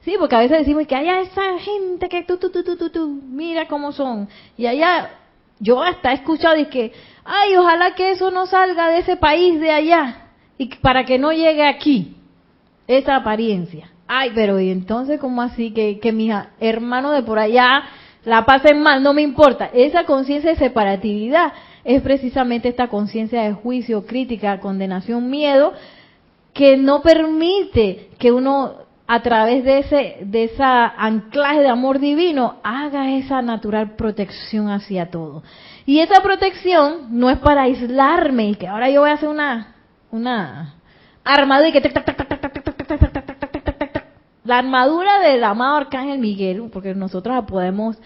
Sí, 0.02 0.16
porque 0.20 0.36
a 0.36 0.40
veces 0.40 0.60
decimos 0.60 0.88
que 0.88 0.96
allá 0.96 1.22
esa 1.22 1.60
gente 1.60 2.10
que 2.10 2.24
tú, 2.24 2.38
tú, 2.38 2.50
tú, 2.50 2.64
tú, 2.64 2.76
tú, 2.78 2.90
tú, 2.90 3.08
mira 3.08 3.68
cómo 3.68 3.92
son. 3.92 4.28
Y 4.58 4.66
allá, 4.66 5.12
yo 5.60 5.82
hasta 5.82 6.12
he 6.12 6.16
escuchado 6.16 6.58
y 6.58 6.66
que, 6.66 6.92
ay, 7.24 7.56
ojalá 7.56 7.94
que 7.94 8.12
eso 8.12 8.32
no 8.32 8.48
salga 8.48 8.90
de 8.90 9.00
ese 9.00 9.18
país 9.18 9.60
de 9.60 9.72
allá 9.72 10.30
y 10.58 10.68
para 10.78 11.06
que 11.06 11.20
no 11.20 11.32
llegue 11.32 11.66
aquí 11.66 12.18
esa 12.88 13.18
apariencia. 13.18 13.92
Ay, 14.08 14.32
pero 14.34 14.60
y 14.60 14.70
entonces, 14.70 15.20
¿cómo 15.20 15.42
así? 15.44 15.72
Que, 15.72 16.00
que 16.00 16.12
mis 16.12 16.34
hermanos 16.60 17.14
de 17.14 17.24
por 17.24 17.40
allá 17.40 17.84
la 18.26 18.46
pasen 18.46 18.82
mal, 18.82 19.04
no 19.04 19.14
me 19.14 19.22
importa. 19.22 19.70
Esa 19.74 20.06
conciencia 20.06 20.50
de 20.50 20.58
separatividad 20.58 21.54
es 21.84 22.02
precisamente 22.02 22.70
esta 22.70 22.88
conciencia 22.88 23.44
de 23.44 23.54
juicio, 23.54 24.06
crítica, 24.06 24.60
condenación, 24.60 25.30
miedo, 25.30 25.74
que 26.54 26.78
no 26.78 27.02
permite 27.02 28.10
que 28.18 28.32
uno 28.32 28.86
a 29.08 29.22
través 29.22 29.64
de 29.64 29.80
ese 29.80 30.18
de 30.22 30.46
esa 30.46 30.88
anclaje 30.88 31.62
de 31.62 31.68
amor 31.68 32.00
divino 32.00 32.56
haga 32.64 33.12
esa 33.12 33.44
natural 33.44 33.96
protección 33.96 34.70
hacia 34.70 35.12
todo. 35.12 35.44
Y 35.86 36.00
esa 36.00 36.24
protección 36.24 37.10
no 37.12 37.30
es 37.30 37.38
para 37.38 37.64
aislarme 37.64 38.50
y 38.50 38.56
que 38.56 38.68
ahora 38.68 38.90
yo 38.90 39.02
voy 39.02 39.12
a 39.12 39.14
hacer 39.14 39.30
una 39.30 39.76
una 40.10 40.76
armadura 41.24 41.70
y 41.70 41.72
que 41.72 41.82
la 44.46 44.60
armadura 44.60 45.20
del 45.20 45.44
amado 45.44 45.76
Arcángel 45.76 46.20
Miguel, 46.20 46.70
porque 46.72 46.94
nosotros 46.94 47.36
la 47.36 47.46
podemos 47.46 47.98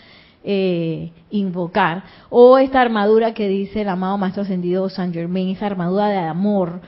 eh, 0.44 1.12
invocar, 1.30 2.04
o 2.30 2.58
esta 2.58 2.82
armadura 2.82 3.34
que 3.34 3.48
dice 3.48 3.82
el 3.82 3.90
amado 3.90 4.18
Maestro 4.18 4.44
Ascendido 4.44 4.90
San 4.90 5.14
Germain, 5.14 5.50
esa 5.50 5.66
armadura 5.66 6.08
de 6.08 6.18
amor, 6.18 6.80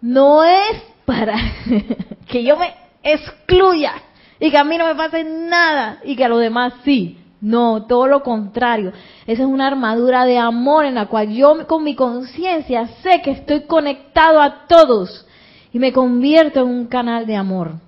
no 0.00 0.42
es 0.42 0.82
para 1.04 1.36
que 2.26 2.42
yo 2.42 2.56
me 2.56 2.74
excluya 3.02 3.92
y 4.40 4.50
que 4.50 4.58
a 4.58 4.64
mí 4.64 4.78
no 4.78 4.86
me 4.86 4.94
pase 4.94 5.24
nada 5.24 5.98
y 6.04 6.16
que 6.16 6.24
a 6.24 6.28
los 6.28 6.40
demás 6.40 6.72
sí. 6.84 7.18
No, 7.38 7.84
todo 7.84 8.06
lo 8.06 8.22
contrario. 8.22 8.92
Esa 9.26 9.42
es 9.42 9.48
una 9.48 9.66
armadura 9.66 10.24
de 10.24 10.38
amor 10.38 10.86
en 10.86 10.94
la 10.94 11.06
cual 11.06 11.28
yo 11.28 11.66
con 11.66 11.84
mi 11.84 11.94
conciencia 11.94 12.88
sé 13.02 13.20
que 13.22 13.30
estoy 13.30 13.66
conectado 13.66 14.40
a 14.40 14.66
todos 14.66 15.26
y 15.70 15.78
me 15.78 15.92
convierto 15.92 16.62
en 16.62 16.68
un 16.68 16.86
canal 16.86 17.26
de 17.26 17.36
amor 17.36 17.85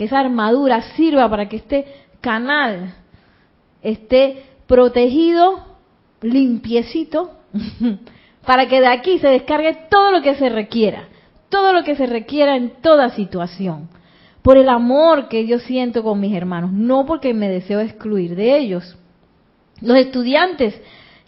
que 0.00 0.06
esa 0.06 0.20
armadura 0.20 0.80
sirva 0.96 1.28
para 1.28 1.46
que 1.46 1.56
este 1.56 1.84
canal 2.22 2.94
esté 3.82 4.44
protegido, 4.66 5.62
limpiecito, 6.22 7.32
para 8.46 8.66
que 8.66 8.80
de 8.80 8.86
aquí 8.86 9.18
se 9.18 9.28
descargue 9.28 9.76
todo 9.90 10.10
lo 10.10 10.22
que 10.22 10.36
se 10.36 10.48
requiera, 10.48 11.10
todo 11.50 11.74
lo 11.74 11.84
que 11.84 11.96
se 11.96 12.06
requiera 12.06 12.56
en 12.56 12.80
toda 12.80 13.10
situación, 13.10 13.90
por 14.40 14.56
el 14.56 14.70
amor 14.70 15.28
que 15.28 15.46
yo 15.46 15.58
siento 15.58 16.02
con 16.02 16.18
mis 16.18 16.34
hermanos, 16.34 16.72
no 16.72 17.04
porque 17.04 17.34
me 17.34 17.50
deseo 17.50 17.80
excluir 17.80 18.36
de 18.36 18.56
ellos. 18.56 18.96
Los 19.82 19.98
estudiantes 19.98 20.80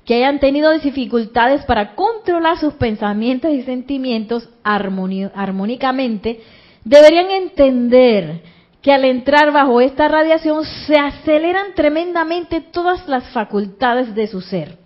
que 0.07 0.15
hayan 0.15 0.41
tenido 0.41 0.71
dificultades 0.79 1.63
para 1.67 1.95
controlar 1.95 2.57
sus 2.57 2.73
pensamientos 2.73 3.53
y 3.53 3.65
sentimientos 3.65 4.49
armónicamente, 4.65 6.41
deberían 6.87 7.31
entender 7.31 8.52
que 8.83 8.93
al 8.93 9.05
entrar 9.05 9.53
bajo 9.53 9.81
esta 9.81 10.09
radiación 10.09 10.65
se 10.87 10.99
aceleran 10.99 11.75
tremendamente 11.75 12.61
todas 12.61 13.07
las 13.09 13.29
facultades 13.33 14.15
de 14.15 14.27
su 14.27 14.41
ser. 14.41 14.77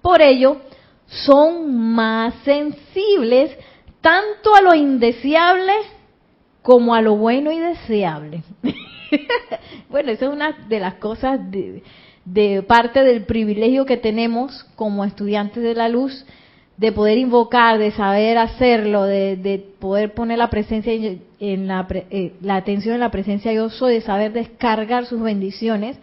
Por 0.00 0.22
ello, 0.22 0.62
son 1.06 1.92
más 1.94 2.34
sensibles 2.44 3.56
tanto 4.00 4.54
a 4.54 4.62
lo 4.62 4.74
indeseable 4.74 5.72
como 6.62 6.94
a 6.94 7.02
lo 7.02 7.16
bueno 7.16 7.52
y 7.52 7.58
deseable. 7.58 8.42
bueno, 9.90 10.10
esa 10.10 10.26
es 10.26 10.32
una 10.32 10.52
de 10.68 10.80
las 10.80 10.94
cosas 10.94 11.38
de, 11.50 11.82
de 12.24 12.62
parte 12.62 13.04
del 13.04 13.24
privilegio 13.24 13.84
que 13.84 13.98
tenemos 13.98 14.64
como 14.76 15.04
estudiantes 15.04 15.62
de 15.62 15.74
la 15.74 15.88
luz 15.90 16.24
de 16.76 16.92
poder 16.92 17.18
invocar, 17.18 17.78
de 17.78 17.90
saber 17.92 18.38
hacerlo, 18.38 19.04
de, 19.04 19.64
poder 19.78 20.14
poner 20.14 20.38
la 20.38 20.50
presencia 20.50 20.92
eh, 20.94 22.32
la 22.40 22.56
atención 22.56 22.94
en 22.94 23.00
la 23.00 23.10
presencia 23.10 23.52
yo 23.52 23.68
soy, 23.68 23.94
de 23.94 24.00
saber 24.00 24.32
descargar 24.32 25.06
sus 25.06 25.20
bendiciones. 25.20 25.98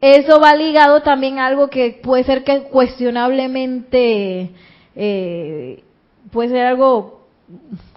Eso 0.00 0.40
va 0.40 0.54
ligado 0.54 1.02
también 1.02 1.38
a 1.38 1.46
algo 1.46 1.68
que 1.68 1.98
puede 2.02 2.24
ser 2.24 2.44
que 2.44 2.64
cuestionablemente, 2.64 4.50
eh, 4.94 5.82
puede 6.30 6.50
ser 6.50 6.66
algo 6.66 7.16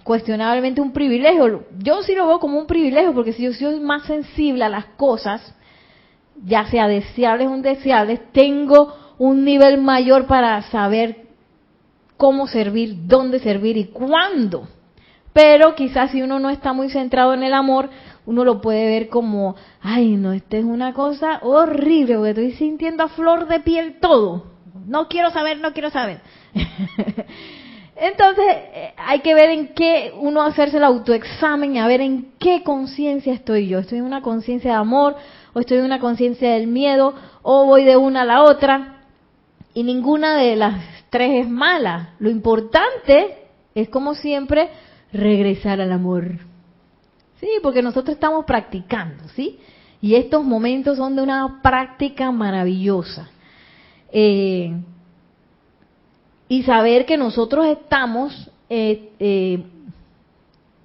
cuestionablemente 0.02 0.80
un 0.80 0.92
privilegio. 0.92 1.64
Yo 1.78 2.02
sí 2.02 2.14
lo 2.14 2.26
veo 2.26 2.40
como 2.40 2.58
un 2.58 2.66
privilegio 2.66 3.12
porque 3.12 3.32
si 3.32 3.42
yo 3.42 3.52
soy 3.52 3.80
más 3.80 4.04
sensible 4.04 4.64
a 4.64 4.68
las 4.68 4.86
cosas, 4.96 5.54
ya 6.44 6.64
sea 6.66 6.88
deseables 6.88 7.48
o 7.48 7.54
indeseables, 7.54 8.20
tengo 8.32 8.94
un 9.18 9.44
nivel 9.44 9.78
mayor 9.80 10.26
para 10.26 10.62
saber 10.62 11.29
cómo 12.20 12.46
servir, 12.46 13.06
dónde 13.06 13.40
servir 13.40 13.78
y 13.78 13.86
cuándo. 13.86 14.68
Pero 15.32 15.74
quizás 15.74 16.10
si 16.10 16.20
uno 16.20 16.38
no 16.38 16.50
está 16.50 16.74
muy 16.74 16.90
centrado 16.90 17.32
en 17.32 17.42
el 17.42 17.54
amor, 17.54 17.88
uno 18.26 18.44
lo 18.44 18.60
puede 18.60 18.84
ver 18.84 19.08
como, 19.08 19.56
ay, 19.80 20.16
no, 20.16 20.34
esta 20.34 20.58
es 20.58 20.64
una 20.64 20.92
cosa 20.92 21.38
horrible, 21.42 22.16
porque 22.16 22.30
estoy 22.30 22.52
sintiendo 22.52 23.04
a 23.04 23.08
flor 23.08 23.48
de 23.48 23.60
piel 23.60 23.96
todo. 24.02 24.44
No 24.86 25.08
quiero 25.08 25.30
saber, 25.30 25.60
no 25.60 25.72
quiero 25.72 25.88
saber. 25.88 26.20
Entonces, 27.96 28.44
eh, 28.46 28.92
hay 28.98 29.20
que 29.20 29.32
ver 29.32 29.48
en 29.48 29.68
qué 29.68 30.12
uno 30.14 30.42
hacerse 30.42 30.76
el 30.76 30.84
autoexamen 30.84 31.74
y 31.74 31.78
a 31.78 31.86
ver 31.86 32.02
en 32.02 32.32
qué 32.38 32.62
conciencia 32.62 33.32
estoy 33.32 33.66
yo. 33.66 33.78
¿Estoy 33.78 33.98
en 33.98 34.04
una 34.04 34.20
conciencia 34.20 34.72
de 34.72 34.76
amor 34.76 35.16
o 35.54 35.60
estoy 35.60 35.78
en 35.78 35.84
una 35.84 36.00
conciencia 36.00 36.52
del 36.52 36.66
miedo 36.66 37.14
o 37.40 37.64
voy 37.64 37.84
de 37.84 37.96
una 37.96 38.22
a 38.22 38.26
la 38.26 38.42
otra? 38.42 39.04
Y 39.72 39.84
ninguna 39.84 40.36
de 40.36 40.56
las 40.56 40.99
tres 41.10 41.44
es 41.44 41.50
mala. 41.50 42.14
Lo 42.18 42.30
importante 42.30 43.36
es, 43.74 43.88
como 43.88 44.14
siempre, 44.14 44.70
regresar 45.12 45.80
al 45.80 45.92
amor. 45.92 46.38
Sí, 47.40 47.48
porque 47.62 47.82
nosotros 47.82 48.14
estamos 48.14 48.44
practicando, 48.44 49.28
¿sí? 49.34 49.58
Y 50.00 50.14
estos 50.14 50.44
momentos 50.44 50.96
son 50.96 51.16
de 51.16 51.22
una 51.22 51.60
práctica 51.62 52.30
maravillosa. 52.30 53.30
Eh, 54.12 54.72
y 56.48 56.62
saber 56.64 57.06
que 57.06 57.16
nosotros 57.16 57.66
estamos 57.66 58.50
eh, 58.68 59.12
eh, 59.18 59.62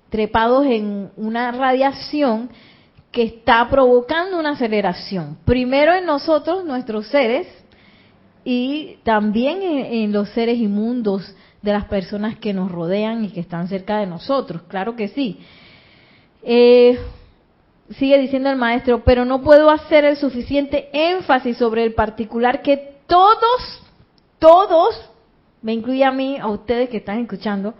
trepados 0.09 0.65
en 0.65 1.11
una 1.17 1.51
radiación 1.51 2.49
que 3.11 3.23
está 3.23 3.67
provocando 3.69 4.37
una 4.37 4.51
aceleración. 4.51 5.37
Primero 5.45 5.93
en 5.93 6.05
nosotros, 6.05 6.65
nuestros 6.65 7.07
seres, 7.07 7.47
y 8.47 8.99
también 9.03 9.63
en, 9.63 10.13
los 10.13 10.29
seres 10.29 10.59
inmundos 10.59 11.35
de 11.63 11.73
las 11.73 11.85
personas 11.85 12.37
que 12.37 12.53
nos 12.53 12.71
rodean 12.71 13.25
y 13.25 13.31
que 13.31 13.39
están 13.39 13.67
cerca 13.67 13.97
de 13.97 14.05
nosotros, 14.05 14.61
claro 14.67 14.95
que 14.95 15.07
sí. 15.07 15.39
Eh, 16.43 16.99
sigue 17.97 18.19
diciendo 18.19 18.51
el 18.51 18.55
maestro, 18.55 19.03
pero 19.03 19.25
no 19.25 19.41
puedo 19.41 19.71
hacer 19.71 20.05
el 20.05 20.15
suficiente 20.15 20.89
énfasis 20.93 21.57
sobre 21.57 21.83
el 21.83 21.95
particular 21.95 22.61
que 22.61 22.97
todos, 23.07 23.83
todos, 24.37 25.09
me 25.63 25.73
incluye 25.73 26.03
a 26.03 26.11
mí, 26.11 26.37
a 26.37 26.47
ustedes 26.47 26.89
que 26.89 26.97
están 26.97 27.19
escuchando, 27.19 27.73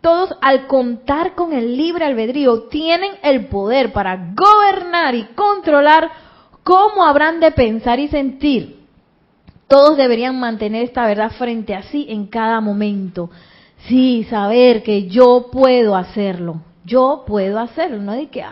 todos 0.00 0.34
al 0.40 0.66
contar 0.68 1.34
con 1.34 1.52
el 1.52 1.76
libre 1.76 2.06
albedrío 2.06 2.62
tienen 2.68 3.12
el 3.22 3.48
poder 3.48 3.92
para 3.92 4.32
gobernar 4.34 5.14
y 5.14 5.24
controlar 5.34 6.10
cómo 6.62 7.04
habrán 7.04 7.40
de 7.40 7.50
pensar 7.50 7.98
y 7.98 8.08
sentir. 8.08 8.85
Todos 9.68 9.96
deberían 9.96 10.38
mantener 10.38 10.84
esta 10.84 11.06
verdad 11.06 11.32
frente 11.32 11.74
a 11.74 11.82
sí 11.82 12.06
en 12.08 12.26
cada 12.26 12.60
momento. 12.60 13.30
Sí, 13.88 14.24
saber 14.30 14.82
que 14.82 15.08
yo 15.08 15.48
puedo 15.50 15.96
hacerlo. 15.96 16.62
Yo 16.84 17.24
puedo 17.26 17.58
hacerlo. 17.58 17.98
No 17.98 18.12
de 18.12 18.28
que, 18.28 18.44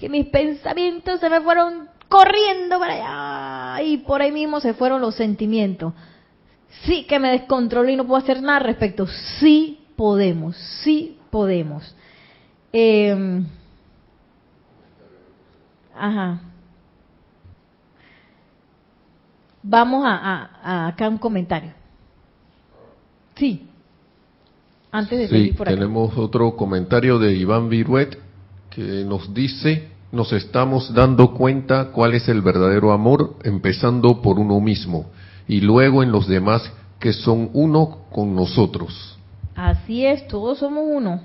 que 0.00 0.08
mis 0.08 0.26
pensamientos 0.26 1.20
se 1.20 1.28
me 1.28 1.40
fueron 1.40 1.88
corriendo 2.08 2.78
para 2.78 3.74
allá 3.74 3.82
y 3.82 3.98
por 3.98 4.22
ahí 4.22 4.32
mismo 4.32 4.60
se 4.60 4.74
fueron 4.74 5.02
los 5.02 5.14
sentimientos. 5.14 5.92
Sí 6.84 7.04
que 7.04 7.18
me 7.18 7.30
descontrolo 7.30 7.90
y 7.90 7.96
no 7.96 8.06
puedo 8.06 8.22
hacer 8.22 8.42
nada 8.42 8.58
al 8.58 8.64
respecto. 8.64 9.06
Sí 9.40 9.86
podemos, 9.96 10.56
sí 10.82 11.18
podemos. 11.30 11.94
Em, 12.72 13.46
ajá. 15.94 16.40
Vamos 19.62 20.04
a, 20.06 20.88
acá 20.88 21.08
un 21.08 21.18
comentario. 21.18 21.72
Sí. 23.34 23.66
Antes 24.90 25.18
de 25.18 25.28
seguir 25.28 25.56
por 25.56 25.68
tenemos 25.68 26.16
otro 26.16 26.56
comentario 26.56 27.18
de 27.18 27.34
Iván 27.34 27.68
Viruet 27.68 28.18
que 28.70 29.04
nos 29.04 29.34
dice, 29.34 29.88
nos 30.12 30.32
estamos 30.32 30.94
dando 30.94 31.34
cuenta 31.34 31.90
cuál 31.92 32.14
es 32.14 32.28
el 32.28 32.40
verdadero 32.40 32.92
amor, 32.92 33.36
empezando 33.44 34.22
por 34.22 34.38
uno 34.38 34.60
mismo 34.60 35.10
y 35.46 35.60
luego 35.60 36.02
en 36.02 36.12
los 36.12 36.26
demás 36.26 36.72
que 36.98 37.12
son 37.12 37.50
uno 37.52 38.06
con 38.10 38.34
nosotros. 38.34 39.18
Así 39.54 40.06
es, 40.06 40.26
todos 40.28 40.58
somos 40.58 40.84
uno. 40.86 41.20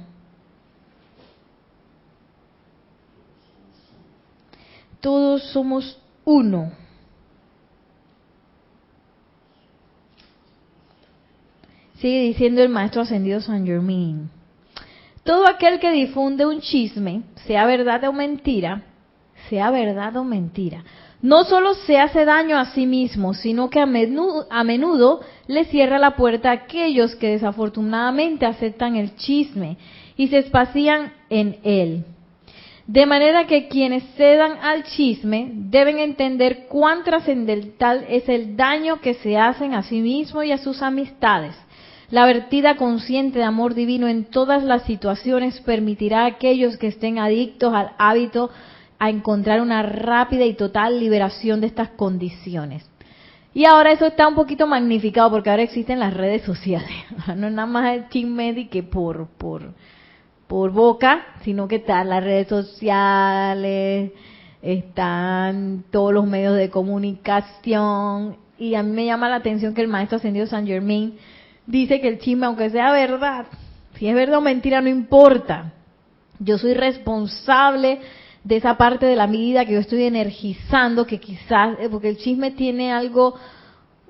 Todos 4.99 5.43
somos 5.51 5.97
uno. 6.25 6.71
Sigue 12.03 12.23
diciendo 12.23 12.61
el 12.61 12.67
maestro 12.67 13.03
ascendido 13.03 13.39
San 13.39 13.65
Germain. 13.65 14.29
Todo 15.23 15.47
aquel 15.47 15.79
que 15.79 15.89
difunde 15.89 16.45
un 16.45 16.59
chisme, 16.59 17.21
sea 17.47 17.65
verdad 17.65 18.03
o 18.03 18.11
mentira, 18.11 18.83
sea 19.47 19.71
verdad 19.71 20.17
o 20.17 20.25
mentira, 20.25 20.83
no 21.21 21.45
solo 21.45 21.75
se 21.75 21.97
hace 21.97 22.25
daño 22.25 22.57
a 22.57 22.65
sí 22.73 22.85
mismo, 22.87 23.33
sino 23.33 23.69
que 23.69 23.79
a 23.79 23.85
menudo, 23.85 25.21
le 25.47 25.63
cierra 25.63 25.97
la 25.97 26.17
puerta 26.17 26.49
a 26.49 26.55
aquellos 26.55 27.15
que 27.15 27.29
desafortunadamente 27.29 28.45
aceptan 28.45 28.97
el 28.97 29.15
chisme 29.15 29.77
y 30.17 30.27
se 30.27 30.39
espacían 30.39 31.13
en 31.29 31.59
él. 31.63 32.03
De 32.85 33.05
manera 33.05 33.47
que 33.47 33.69
quienes 33.69 34.03
cedan 34.17 34.57
al 34.61 34.83
chisme 34.83 35.51
deben 35.53 35.99
entender 35.99 36.65
cuán 36.67 37.05
trascendental 37.05 38.05
es 38.09 38.27
el 38.27 38.57
daño 38.57 38.99
que 38.99 39.13
se 39.13 39.37
hacen 39.37 39.73
a 39.73 39.83
sí 39.83 40.01
mismos 40.01 40.43
y 40.43 40.51
a 40.51 40.57
sus 40.57 40.81
amistades. 40.81 41.55
La 42.13 42.27
vertida 42.27 42.75
consciente 42.75 43.39
de 43.39 43.43
amor 43.43 43.73
divino 43.73 44.07
en 44.07 44.25
todas 44.25 44.63
las 44.63 44.83
situaciones 44.83 45.59
permitirá 45.61 46.21
a 46.21 46.27
aquellos 46.27 46.77
que 46.77 46.85
estén 46.85 47.17
adictos 47.17 47.73
al 47.73 47.93
hábito 47.97 48.51
a 48.99 49.09
encontrar 49.09 49.61
una 49.61 49.81
rápida 49.81 50.45
y 50.45 50.53
total 50.53 50.99
liberación 50.99 51.59
de 51.59 51.65
estas 51.65 51.89
condiciones. 51.89 52.87
Y 53.55 53.65
ahora 53.65 53.93
eso 53.93 54.05
está 54.05 54.27
un 54.27 54.35
poquito 54.35 54.67
magnificado 54.67 55.31
porque 55.31 55.49
ahora 55.49 55.63
existen 55.63 55.99
las 55.99 56.13
redes 56.13 56.43
sociales. 56.43 56.91
No 57.35 57.47
es 57.47 57.53
nada 57.53 57.65
más 57.65 57.95
el 57.95 58.07
chisme 58.09 58.69
que 58.69 58.83
por, 58.83 59.25
por, 59.29 59.73
por 60.45 60.71
boca, 60.71 61.25
sino 61.43 61.67
que 61.67 61.77
están 61.77 62.09
las 62.09 62.23
redes 62.23 62.47
sociales, 62.47 64.11
están 64.61 65.83
todos 65.89 66.13
los 66.13 66.27
medios 66.27 66.57
de 66.57 66.69
comunicación. 66.69 68.37
Y 68.59 68.75
a 68.75 68.83
mí 68.83 68.91
me 68.91 69.05
llama 69.05 69.29
la 69.29 69.37
atención 69.37 69.73
que 69.73 69.81
el 69.81 69.87
maestro 69.87 70.17
ascendido 70.17 70.45
San 70.45 70.67
Germain 70.67 71.17
dice 71.65 71.99
que 72.01 72.07
el 72.07 72.19
chisme, 72.19 72.45
aunque 72.45 72.69
sea 72.69 72.91
verdad, 72.91 73.45
si 73.95 74.07
es 74.07 74.15
verdad 74.15 74.39
o 74.39 74.41
mentira, 74.41 74.81
no 74.81 74.89
importa. 74.89 75.73
Yo 76.39 76.57
soy 76.57 76.73
responsable 76.73 77.99
de 78.43 78.57
esa 78.57 78.75
parte 78.75 79.05
de 79.05 79.15
la 79.15 79.27
vida 79.27 79.65
que 79.65 79.73
yo 79.73 79.79
estoy 79.79 80.03
energizando, 80.03 81.05
que 81.05 81.19
quizás, 81.19 81.77
eh, 81.79 81.87
porque 81.89 82.09
el 82.09 82.17
chisme 82.17 82.51
tiene 82.51 82.91
algo, 82.91 83.35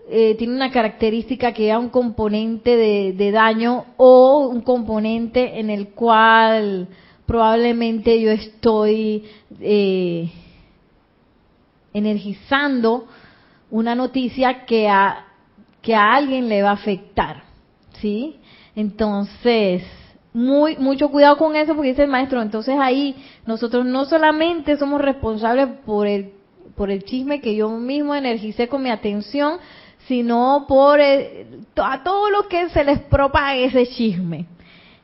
eh, 0.09 0.35
tiene 0.35 0.55
una 0.55 0.71
característica 0.71 1.53
que 1.53 1.67
da 1.67 1.77
un 1.77 1.89
componente 1.89 2.75
de, 2.75 3.31
daño 3.31 3.85
o 3.97 4.47
un 4.47 4.61
componente 4.61 5.59
en 5.59 5.69
el 5.69 5.89
cual 5.89 6.87
probablemente 7.25 8.19
yo 8.19 8.31
estoy 8.31 9.23
eh, 9.61 10.29
energizando 11.93 13.07
una 13.69 13.95
noticia 13.95 14.65
que 14.65 14.89
a, 14.89 15.27
que 15.81 15.95
a 15.95 16.13
alguien 16.13 16.49
le 16.49 16.63
va 16.63 16.71
a 16.71 16.73
afectar, 16.73 17.42
¿sí? 18.03 18.35
Entonces, 18.75 19.81
muy 20.33 20.75
mucho 20.75 21.09
cuidado 21.09 21.37
con 21.37 21.55
eso 21.55 21.73
porque 21.73 21.91
dice 21.91 22.03
el 22.03 22.09
maestro, 22.09 22.41
entonces 22.41 22.75
ahí 22.77 23.15
nosotros 23.45 23.85
no 23.85 24.03
solamente 24.03 24.77
somos 24.77 25.01
responsables 25.01 25.69
por 25.85 26.05
el 26.05 26.33
por 26.75 26.91
el 26.91 27.03
chisme 27.03 27.39
que 27.39 27.55
yo 27.55 27.69
mismo 27.69 28.15
energicé 28.15 28.67
con 28.67 28.81
mi 28.83 28.89
atención, 28.89 29.59
sino 30.07 30.65
por 30.67 30.99
a 30.99 32.03
todo 32.03 32.29
lo 32.29 32.47
que 32.47 32.69
se 32.69 32.83
les 32.83 32.99
propague 32.99 33.65
ese 33.65 33.87
chisme. 33.87 34.47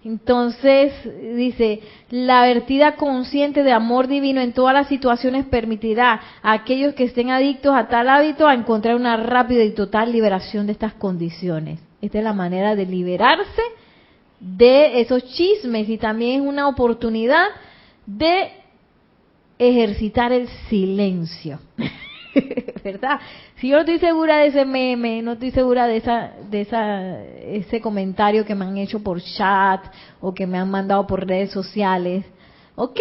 Entonces, 0.04 0.94
dice, 1.36 1.82
la 2.10 2.44
vertida 2.44 2.96
consciente 2.96 3.64
de 3.64 3.72
amor 3.72 4.08
divino 4.08 4.42
en 4.42 4.54
todas 4.54 4.74
las 4.74 4.88
situaciones 4.88 5.46
permitirá 5.46 6.20
a 6.42 6.54
aquellos 6.54 6.96
que 6.96 7.04
estén 7.04 7.30
adictos 7.30 7.76
a 7.76 7.88
tal 7.88 8.10
hábito 8.10 8.48
a 8.48 8.56
encontrar 8.56 8.96
una 8.96 9.18
rápida 9.18 9.64
y 9.64 9.72
total 9.72 10.12
liberación 10.12 10.66
de 10.66 10.72
estas 10.72 10.94
condiciones. 10.94 11.80
Esta 12.02 12.18
es 12.20 12.24
la 12.24 12.34
manera 12.34 12.76
de 12.76 12.86
liberarse 12.86 13.62
de 14.40 15.02
esos 15.02 15.24
chismes 15.34 15.90
y 15.90 15.98
también 15.98 16.42
es 16.42 16.48
una 16.48 16.68
oportunidad 16.68 17.48
de 18.06 18.52
ejercitar 19.58 20.32
el 20.32 20.48
silencio. 20.70 21.60
¿Verdad? 22.84 23.20
Si 23.58 23.68
yo 23.68 23.76
no 23.76 23.82
estoy 23.82 24.00
segura 24.00 24.38
de 24.38 24.48
ese 24.48 24.64
meme, 24.64 25.22
no 25.22 25.34
estoy 25.34 25.52
segura 25.52 25.88
de 25.88 25.98
esa 25.98 26.32
de 26.50 26.62
esa 26.62 27.22
ese 27.24 27.82
comentario 27.82 28.46
que 28.46 28.56
me 28.56 28.66
han 28.66 28.78
hecho 28.78 29.04
por 29.04 29.22
chat 29.22 29.84
o 30.22 30.34
que 30.34 30.48
me 30.48 30.58
han 30.58 30.72
mandado 30.72 31.06
por 31.06 31.28
redes 31.28 31.52
sociales. 31.52 32.26
Ok, 32.76 33.00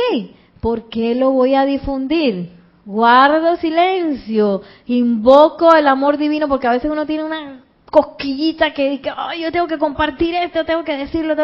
¿por 0.61 0.89
qué 0.89 1.15
lo 1.15 1.31
voy 1.31 1.55
a 1.55 1.65
difundir? 1.65 2.51
Guardo 2.85 3.57
silencio, 3.57 4.63
invoco 4.87 5.75
el 5.75 5.87
amor 5.87 6.17
divino 6.17 6.49
porque 6.49 6.67
a 6.67 6.73
veces 6.73 6.91
uno 6.91 7.07
tiene 7.07 7.23
una 7.23 7.65
cosquillita 7.91 8.72
que 8.72 8.91
dice, 8.91 9.11
yo 9.41 9.53
tengo 9.53 9.66
que 9.66 9.78
compartir 9.78 10.34
esto, 10.34 10.64
tengo 10.64 10.84
que 10.84 10.97
decirlo. 10.97 11.34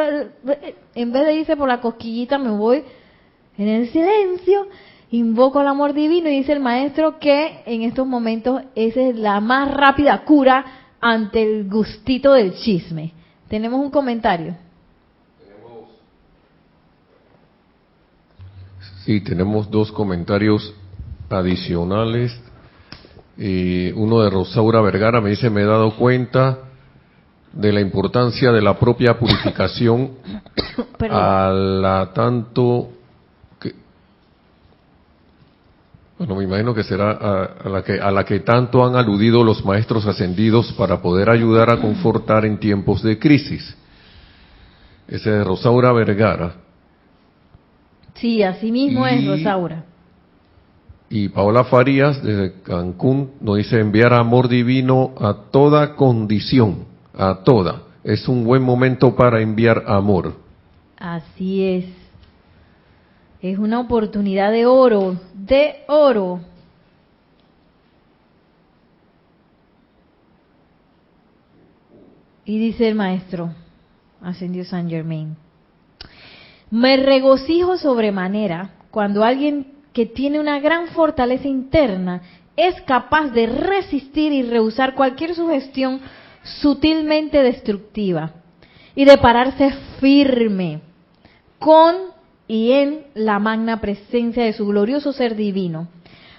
En 0.94 1.12
vez 1.12 1.26
de 1.26 1.34
irse 1.34 1.56
por 1.56 1.68
la 1.68 1.80
cosquillita, 1.80 2.38
me 2.38 2.50
voy 2.50 2.84
en 3.56 3.68
el 3.68 3.88
silencio, 3.90 4.68
invoco 5.10 5.60
el 5.60 5.68
amor 5.68 5.92
divino 5.92 6.28
y 6.28 6.38
dice 6.38 6.52
el 6.52 6.60
maestro 6.60 7.18
que 7.18 7.62
en 7.66 7.82
estos 7.82 8.06
momentos 8.06 8.62
esa 8.74 9.00
es 9.00 9.16
la 9.16 9.40
más 9.40 9.70
rápida 9.72 10.24
cura 10.24 10.64
ante 11.00 11.42
el 11.42 11.68
gustito 11.68 12.32
del 12.32 12.54
chisme. 12.54 13.12
Tenemos 13.48 13.80
un 13.80 13.90
comentario. 13.90 14.56
Sí, 19.04 19.20
tenemos 19.20 19.70
dos 19.70 19.92
comentarios 19.92 20.74
adicionales 21.28 22.32
y 23.36 23.90
uno 23.92 24.22
de 24.22 24.30
Rosaura 24.30 24.80
Vergara 24.80 25.20
me 25.20 25.30
dice, 25.30 25.50
me 25.50 25.62
he 25.62 25.66
dado 25.66 25.96
cuenta 25.96 26.58
de 27.52 27.72
la 27.72 27.80
importancia 27.80 28.52
de 28.52 28.62
la 28.62 28.78
propia 28.78 29.18
purificación 29.18 30.12
a 31.10 31.50
la 31.52 32.10
tanto 32.12 32.90
que, 33.60 33.74
bueno, 36.18 36.36
me 36.36 36.44
imagino 36.44 36.74
que 36.74 36.84
será 36.84 37.10
a, 37.10 37.68
la 37.68 37.82
que, 37.82 38.00
a 38.00 38.10
la 38.10 38.24
que 38.24 38.40
tanto 38.40 38.84
han 38.84 38.96
aludido 38.96 39.42
los 39.42 39.64
maestros 39.64 40.06
ascendidos 40.06 40.72
para 40.72 41.02
poder 41.02 41.30
ayudar 41.30 41.70
a 41.70 41.80
confortar 41.80 42.44
en 42.44 42.58
tiempos 42.58 43.02
de 43.02 43.18
crisis. 43.18 43.76
Ese 45.06 45.30
de 45.30 45.44
Rosaura 45.44 45.92
Vergara. 45.92 46.54
Sí, 48.14 48.42
así 48.42 48.72
mismo 48.72 49.06
es 49.06 49.26
Rosaura. 49.26 49.84
Y 51.08 51.28
Paola 51.28 51.64
Farías, 51.64 52.22
desde 52.22 52.62
Cancún, 52.62 53.32
nos 53.40 53.58
dice 53.58 53.78
enviar 53.78 54.12
amor 54.14 54.48
divino 54.48 55.12
a 55.20 55.50
toda 55.50 55.96
condición, 55.96 56.86
a 57.16 57.42
toda. 57.44 57.82
Es 58.02 58.26
un 58.28 58.44
buen 58.44 58.62
momento 58.62 59.14
para 59.14 59.40
enviar 59.40 59.84
amor. 59.86 60.34
Así 60.98 61.62
es. 61.62 61.84
Es 63.40 63.58
una 63.58 63.80
oportunidad 63.80 64.50
de 64.50 64.66
oro, 64.66 65.16
de 65.34 65.84
oro. 65.86 66.40
Y 72.46 72.58
dice 72.58 72.88
el 72.88 72.94
maestro, 72.94 73.52
ascendió 74.20 74.64
San 74.64 74.88
Germain, 74.88 75.36
me 76.70 76.96
regocijo 76.96 77.78
sobremanera 77.78 78.70
cuando 78.90 79.24
alguien 79.24 79.73
que 79.94 80.06
tiene 80.06 80.40
una 80.40 80.58
gran 80.58 80.88
fortaleza 80.88 81.48
interna, 81.48 82.20
es 82.56 82.80
capaz 82.82 83.30
de 83.30 83.46
resistir 83.46 84.32
y 84.32 84.42
rehusar 84.42 84.94
cualquier 84.94 85.34
sugestión 85.34 86.00
sutilmente 86.42 87.42
destructiva 87.42 88.32
y 88.94 89.04
de 89.04 89.16
pararse 89.16 89.72
firme 90.00 90.80
con 91.58 91.94
y 92.46 92.72
en 92.72 93.06
la 93.14 93.38
magna 93.38 93.80
presencia 93.80 94.44
de 94.44 94.52
su 94.52 94.66
glorioso 94.66 95.12
ser 95.12 95.36
divino. 95.36 95.88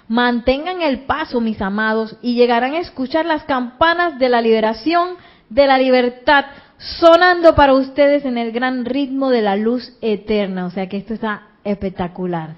Mantengan 0.08 0.82
el 0.82 1.00
paso, 1.00 1.42
mis 1.42 1.62
amados, 1.62 2.16
y 2.22 2.36
llegarán 2.36 2.76
a 2.76 2.80
escuchar 2.80 3.26
las 3.26 3.44
campanas 3.46 4.20
de 4.20 4.30
la 4.30 4.42
liberación, 4.42 5.16
de 5.50 5.66
la 5.66 5.80
libertad, 5.80 6.46
sonando 6.78 7.56
para 7.56 7.74
ustedes 7.74 8.24
en 8.26 8.38
el 8.38 8.52
gran 8.52 8.86
ritmo 8.86 9.32
de 9.32 9.42
la 9.42 9.56
luz 9.56 9.98
eterna. 10.02 10.68
O 10.68 10.70
sea 10.70 10.88
que 10.88 10.98
esto 10.98 11.16
está 11.16 11.48
espectacular 11.64 12.56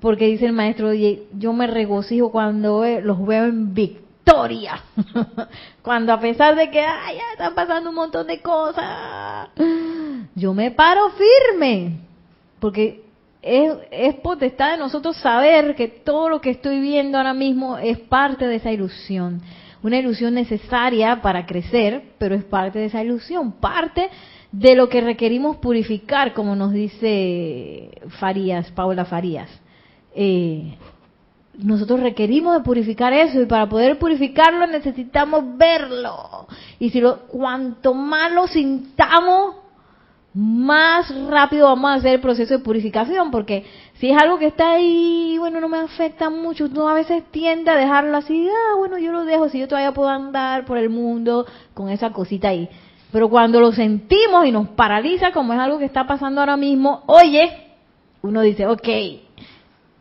porque 0.00 0.26
dice 0.26 0.46
el 0.46 0.52
maestro, 0.52 0.92
yo 0.92 1.52
me 1.52 1.66
regocijo 1.66 2.30
cuando 2.30 2.84
los 3.02 3.26
veo 3.26 3.44
en 3.44 3.74
victoria, 3.74 4.82
cuando 5.82 6.12
a 6.12 6.20
pesar 6.20 6.56
de 6.56 6.70
que 6.70 6.80
ay, 6.80 7.16
ya 7.16 7.32
están 7.32 7.54
pasando 7.54 7.90
un 7.90 7.96
montón 7.96 8.26
de 8.26 8.40
cosas, 8.40 9.48
yo 10.34 10.54
me 10.54 10.70
paro 10.70 11.10
firme, 11.10 11.98
porque 12.58 13.04
es, 13.42 13.74
es 13.90 14.14
potestad 14.16 14.72
de 14.72 14.78
nosotros 14.78 15.16
saber 15.18 15.74
que 15.74 15.88
todo 15.88 16.28
lo 16.28 16.40
que 16.40 16.50
estoy 16.50 16.80
viendo 16.80 17.18
ahora 17.18 17.34
mismo 17.34 17.76
es 17.76 17.98
parte 17.98 18.46
de 18.46 18.56
esa 18.56 18.72
ilusión, 18.72 19.42
una 19.82 19.98
ilusión 19.98 20.32
necesaria 20.32 21.20
para 21.20 21.44
crecer, 21.44 22.02
pero 22.16 22.34
es 22.34 22.44
parte 22.44 22.78
de 22.78 22.86
esa 22.86 23.02
ilusión, 23.02 23.52
parte 23.52 24.08
de 24.52 24.74
lo 24.74 24.88
que 24.88 25.00
requerimos 25.00 25.56
purificar, 25.56 26.32
como 26.32 26.56
nos 26.56 26.72
dice 26.72 27.90
Farías, 28.18 28.70
Paula 28.70 29.04
Farías 29.04 29.61
eh, 30.14 30.76
nosotros 31.58 32.00
requerimos 32.00 32.56
de 32.56 32.64
purificar 32.64 33.12
eso 33.12 33.40
y 33.40 33.46
para 33.46 33.68
poder 33.68 33.98
purificarlo 33.98 34.66
necesitamos 34.66 35.56
verlo. 35.56 36.46
Y 36.78 36.90
si 36.90 37.00
lo, 37.00 37.26
cuanto 37.26 37.94
más 37.94 38.32
lo 38.32 38.46
sintamos, 38.46 39.56
más 40.34 41.14
rápido 41.26 41.66
vamos 41.66 41.90
a 41.90 41.94
hacer 41.94 42.14
el 42.14 42.20
proceso 42.20 42.56
de 42.56 42.64
purificación, 42.64 43.30
porque 43.30 43.66
si 43.94 44.10
es 44.10 44.16
algo 44.16 44.38
que 44.38 44.46
está 44.46 44.72
ahí, 44.72 45.36
bueno, 45.38 45.60
no 45.60 45.68
me 45.68 45.78
afecta 45.78 46.30
mucho, 46.30 46.64
uno 46.64 46.88
a 46.88 46.94
veces 46.94 47.22
tiende 47.30 47.70
a 47.70 47.76
dejarlo 47.76 48.16
así, 48.16 48.48
ah, 48.48 48.76
bueno, 48.78 48.98
yo 48.98 49.12
lo 49.12 49.24
dejo, 49.24 49.50
si 49.50 49.58
yo 49.58 49.68
todavía 49.68 49.92
puedo 49.92 50.08
andar 50.08 50.64
por 50.64 50.78
el 50.78 50.88
mundo 50.88 51.46
con 51.74 51.90
esa 51.90 52.10
cosita 52.10 52.48
ahí. 52.48 52.68
Pero 53.12 53.28
cuando 53.28 53.60
lo 53.60 53.72
sentimos 53.72 54.46
y 54.46 54.52
nos 54.52 54.68
paraliza, 54.68 55.32
como 55.32 55.52
es 55.52 55.58
algo 55.58 55.78
que 55.78 55.84
está 55.84 56.06
pasando 56.06 56.40
ahora 56.40 56.56
mismo, 56.56 57.02
oye, 57.06 57.52
uno 58.22 58.40
dice, 58.40 58.66
ok, 58.66 58.88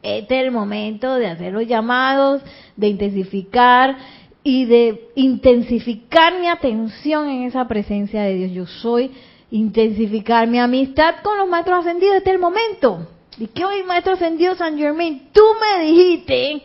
este 0.03 0.39
es 0.39 0.45
el 0.45 0.51
momento 0.51 1.15
de 1.15 1.27
hacer 1.27 1.53
los 1.53 1.67
llamados, 1.67 2.41
de 2.75 2.87
intensificar 2.87 3.97
y 4.43 4.65
de 4.65 5.09
intensificar 5.15 6.39
mi 6.39 6.47
atención 6.47 7.29
en 7.29 7.43
esa 7.43 7.67
presencia 7.67 8.23
de 8.23 8.33
Dios. 8.35 8.51
Yo 8.51 8.65
soy 8.65 9.11
intensificar 9.51 10.47
mi 10.47 10.59
amistad 10.59 11.15
con 11.23 11.37
los 11.37 11.47
maestros 11.47 11.79
ascendidos. 11.79 12.15
Este 12.17 12.31
es 12.31 12.35
el 12.35 12.41
momento. 12.41 13.07
Y 13.37 13.47
que 13.47 13.63
hoy, 13.63 13.83
maestro 13.83 14.13
ascendido 14.13 14.55
San 14.55 14.77
Germain, 14.77 15.29
tú 15.31 15.43
me 15.59 15.85
dijiste 15.85 16.63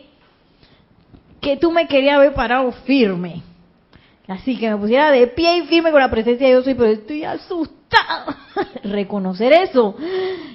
que 1.39 1.57
tú 1.57 1.71
me 1.71 1.87
querías 1.87 2.19
ver 2.19 2.33
parado 2.33 2.71
firme. 2.71 3.43
Así 4.27 4.57
que 4.57 4.69
me 4.69 4.77
pusiera 4.77 5.11
de 5.11 5.27
pie 5.27 5.57
y 5.57 5.61
firme 5.67 5.91
con 5.91 6.01
la 6.01 6.11
presencia 6.11 6.47
de 6.47 6.53
Dios, 6.53 6.65
pero 6.65 6.85
estoy 6.85 7.23
asustado. 7.23 7.76
Reconocer 8.83 9.53
eso 9.53 9.95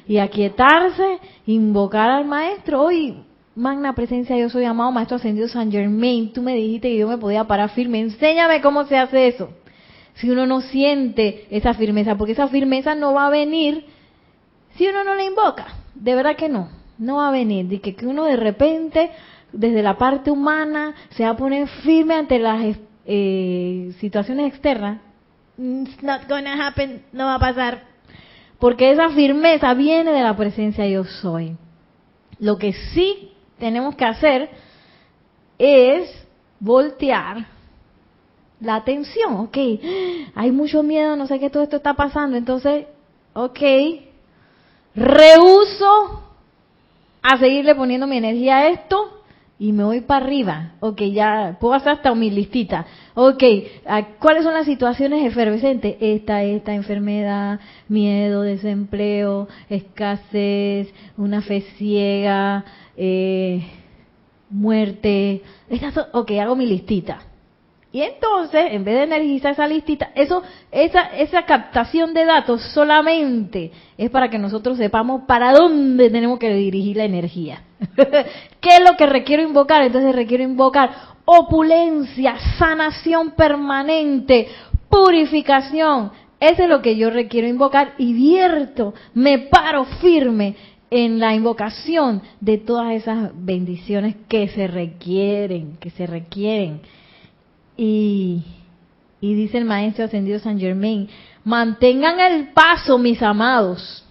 y 0.07 0.19
aquietarse, 0.19 1.19
invocar 1.47 2.11
al 2.11 2.25
maestro. 2.25 2.83
Hoy, 2.83 3.25
magna 3.55 3.95
presencia, 3.95 4.37
yo 4.37 4.51
soy 4.51 4.65
amado 4.65 4.93
maestro 4.93 5.17
ascendido 5.17 5.49
San 5.49 5.71
Germain. 5.71 6.33
Tú 6.33 6.43
me 6.43 6.55
dijiste 6.55 6.89
que 6.89 6.99
yo 6.99 7.09
me 7.09 7.19
podía 7.19 7.45
parar 7.45 7.71
firme. 7.71 8.01
Enséñame 8.01 8.61
cómo 8.61 8.85
se 8.85 8.97
hace 8.97 9.29
eso. 9.29 9.51
Si 10.15 10.31
uno 10.31 10.47
no 10.47 10.61
siente 10.61 11.47
esa 11.51 11.75
firmeza, 11.75 12.17
porque 12.17 12.33
esa 12.33 12.49
firmeza 12.49 12.95
no 12.95 13.15
va 13.15 13.27
a 13.27 13.31
venir 13.31 13.87
si 14.77 14.87
uno 14.87 15.05
no 15.05 15.15
la 15.15 15.25
invoca. 15.25 15.67
De 15.95 16.15
verdad 16.15 16.37
que 16.37 16.49
no. 16.49 16.69
no 16.99 17.17
va 17.17 17.29
a 17.29 17.33
venir, 17.33 17.67
de 17.67 17.81
que, 17.81 17.95
que 17.95 18.07
uno 18.07 18.25
de 18.25 18.37
repente, 18.37 19.11
desde 19.53 19.83
la 19.83 19.97
parte 19.97 20.31
humana, 20.31 20.95
se 21.11 21.25
va 21.25 21.31
a 21.31 21.37
poner 21.37 21.67
firme 21.69 22.15
ante 22.15 22.39
las 22.39 22.77
eh, 23.07 23.93
situaciones 23.99 24.49
externas. 24.53 25.01
It's 25.59 26.03
not 26.03 26.29
gonna 26.29 26.67
happen, 26.67 27.05
no 27.13 27.27
va 27.27 27.35
a 27.35 27.39
pasar. 27.39 27.83
Porque 28.59 28.93
esa 28.93 29.11
firmeza 29.11 29.75
viene 29.75 30.13
de 30.13 30.23
la 30.23 30.37
presencia 30.37 30.87
yo 30.87 31.05
soy. 31.05 31.57
Lo 32.39 32.59
que 32.59 32.73
sí 32.73 33.33
tenemos 33.59 33.95
que 33.95 34.05
hacer 34.05 34.51
es 35.59 36.11
voltear 36.59 37.47
la 38.61 38.77
atención, 38.77 39.35
ok, 39.35 39.59
hay 40.35 40.53
mucho 40.53 40.83
miedo, 40.83 41.17
no 41.17 41.27
sé 41.27 41.41
qué 41.41 41.51
todo 41.51 41.65
esto 41.65 41.77
está 41.77 41.95
pasando, 41.95 42.37
entonces, 42.37 42.87
ok, 43.33 43.61
rehuso 44.95 46.23
a 47.23 47.39
seguirle 47.39 47.75
poniendo 47.75 48.07
mi 48.07 48.19
energía 48.19 48.59
a 48.59 48.69
esto 48.69 49.22
y 49.63 49.71
me 49.71 49.85
voy 49.85 50.01
para 50.01 50.27
arriba, 50.27 50.73
ok, 50.81 51.03
ya 51.03 51.57
puedo 51.61 51.75
hacer 51.75 51.93
hasta 51.93 52.13
mi 52.17 52.33
listita, 52.33 52.85
ok, 53.15 53.45
¿cuáles 54.19 54.43
son 54.43 54.55
las 54.55 54.67
situaciones 54.67 55.25
efervescentes? 55.25 55.99
Esta, 56.01 56.43
esta 56.43 56.75
enfermedad, 56.75 57.61
miedo, 57.87 58.43
desempleo, 58.43 59.47
escasez, 59.71 60.93
una 61.17 61.43
fe 61.43 61.61
ciega, 61.79 62.65
eh, 62.97 63.65
muerte, 64.51 65.43
estas 65.69 66.09
ok, 66.13 66.33
hago 66.33 66.57
mi 66.57 66.67
listita 66.67 67.21
y 67.93 68.01
entonces, 68.01 68.69
en 68.71 68.85
vez 68.85 68.95
de 68.95 69.03
energizar 69.03 69.53
esa 69.53 69.67
listita, 69.67 70.13
eso, 70.15 70.43
esa, 70.71 71.03
esa 71.15 71.45
captación 71.45 72.15
de 72.15 72.25
datos 72.25 72.63
solamente 72.73 73.71
es 73.99 74.09
para 74.09 74.31
que 74.31 74.39
nosotros 74.39 74.79
sepamos 74.79 75.25
para 75.27 75.53
dónde 75.53 76.09
tenemos 76.09 76.39
que 76.39 76.55
dirigir 76.55 76.97
la 76.97 77.05
energía. 77.05 77.65
¿Qué 78.61 78.77
es 78.77 78.81
lo 78.81 78.97
que 78.97 79.05
requiero 79.05 79.43
invocar? 79.43 79.83
Entonces 79.83 80.15
requiero 80.15 80.43
invocar 80.43 80.91
opulencia, 81.27 82.37
sanación 82.59 83.33
permanente, 83.33 84.49
purificación. 84.89 86.13
Eso 86.41 86.63
es 86.63 86.69
lo 86.71 86.81
que 86.81 86.97
yo 86.97 87.11
requiero 87.11 87.47
invocar 87.47 87.93
y 87.99 88.15
vierto, 88.15 88.95
me 89.13 89.39
paro 89.39 89.85
firme 90.01 90.57
en 90.91 91.19
la 91.19 91.35
invocación 91.35 92.23
de 92.41 92.57
todas 92.57 92.93
esas 92.95 93.33
bendiciones 93.35 94.17
que 94.29 94.49
se 94.49 94.67
requieren, 94.67 95.77
que 95.77 95.91
se 95.91 96.07
requieren. 96.07 96.81
Y, 97.77 98.45
dice 99.21 99.59
el 99.59 99.65
maestro 99.65 100.05
ascendido 100.05 100.39
San 100.39 100.59
Germain, 100.59 101.09
mantengan 101.45 102.21
el 102.21 102.49
paso, 102.49 102.99
mis 102.99 103.23
amados, 103.23 104.05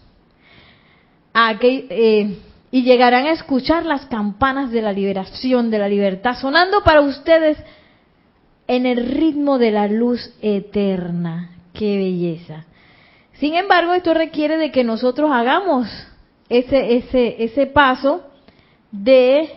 eh, 1.62 2.38
y 2.72 2.84
llegarán 2.84 3.26
a 3.26 3.32
escuchar 3.32 3.86
las 3.86 4.06
campanas 4.06 4.72
de 4.72 4.82
la 4.82 4.94
liberación, 4.94 5.70
de 5.70 5.80
la 5.80 5.90
libertad, 5.90 6.38
sonando 6.40 6.84
para 6.84 7.02
ustedes 7.02 7.58
en 8.68 8.86
el 8.86 9.06
ritmo 9.08 9.58
de 9.58 9.72
la 9.72 9.88
luz 9.88 10.34
eterna. 10.42 11.52
¡Qué 11.74 11.98
belleza! 11.98 12.66
Sin 13.34 13.56
embargo, 13.56 13.94
esto 13.94 14.14
requiere 14.14 14.58
de 14.58 14.72
que 14.72 14.84
nosotros 14.84 15.32
hagamos 15.32 15.88
ese, 16.48 16.98
ese, 16.98 17.44
ese 17.44 17.66
paso 17.66 18.24
de 18.92 19.50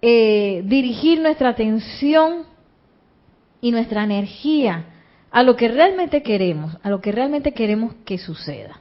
eh, 0.00 0.62
dirigir 0.64 1.20
nuestra 1.20 1.50
atención 1.50 2.46
y 3.62 3.70
nuestra 3.70 4.02
energía 4.02 4.84
a 5.30 5.42
lo 5.42 5.56
que 5.56 5.68
realmente 5.68 6.22
queremos, 6.22 6.76
a 6.82 6.90
lo 6.90 7.00
que 7.00 7.12
realmente 7.12 7.52
queremos 7.52 7.94
que 8.04 8.18
suceda. 8.18 8.80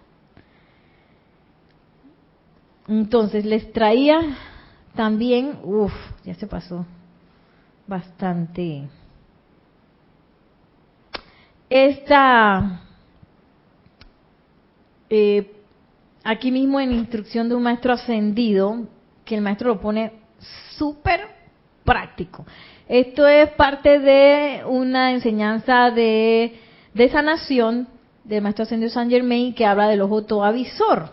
Entonces 2.89 3.45
les 3.45 3.71
traía 3.71 4.19
también, 4.95 5.59
uff, 5.63 5.93
ya 6.25 6.33
se 6.33 6.47
pasó 6.47 6.85
bastante. 7.87 8.89
Esta, 11.69 12.81
eh, 15.09 15.53
aquí 16.23 16.51
mismo 16.51 16.79
en 16.81 16.91
instrucción 16.91 17.47
de 17.47 17.55
un 17.55 17.63
maestro 17.63 17.93
ascendido, 17.93 18.87
que 19.23 19.35
el 19.35 19.41
maestro 19.41 19.69
lo 19.69 19.79
pone 19.79 20.11
súper 20.75 21.21
práctico. 21.85 22.45
Esto 22.91 23.25
es 23.25 23.49
parte 23.51 23.99
de 23.99 24.63
una 24.65 25.13
enseñanza 25.13 25.91
de, 25.91 26.59
sanación 27.09 27.87
del 28.25 28.41
Maestro 28.41 28.63
Ascendido 28.63 28.91
San 28.91 29.09
Germain 29.09 29.53
que 29.53 29.65
habla 29.65 29.87
del 29.87 30.01
ojo 30.01 30.25
toavisor, 30.25 31.09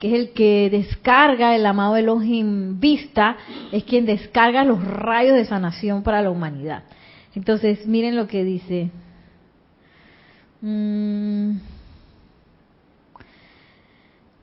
que 0.00 0.08
es 0.08 0.14
el 0.14 0.32
que 0.32 0.68
descarga, 0.68 1.54
el 1.54 1.64
amado 1.64 1.96
Elohim 1.96 2.80
Vista, 2.80 3.36
es 3.70 3.84
quien 3.84 4.04
descarga 4.04 4.64
los 4.64 4.82
rayos 4.84 5.36
de 5.36 5.44
sanación 5.44 6.02
para 6.02 6.22
la 6.22 6.30
humanidad. 6.30 6.82
Entonces, 7.36 7.86
miren 7.86 8.16
lo 8.16 8.26
que 8.26 8.42
dice. 8.42 8.90
Mm. 10.60 11.52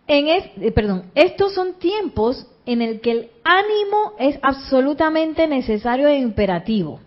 En 0.07 0.27
eh, 0.27 0.71
perdón, 0.73 1.11
estos 1.13 1.53
son 1.53 1.73
tiempos 1.73 2.47
en 2.69 2.83
el 2.83 3.01
que 3.01 3.11
el 3.11 3.29
ánimo 3.43 4.13
es 4.19 4.37
absolutamente 4.43 5.47
necesario 5.47 6.07
e 6.07 6.19
imperativo, 6.19 6.99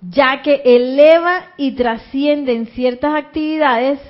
ya 0.00 0.42
que 0.42 0.62
eleva 0.64 1.52
y 1.56 1.72
trasciende 1.72 2.54
en 2.54 2.66
ciertas 2.66 3.14
actividades, 3.14 4.00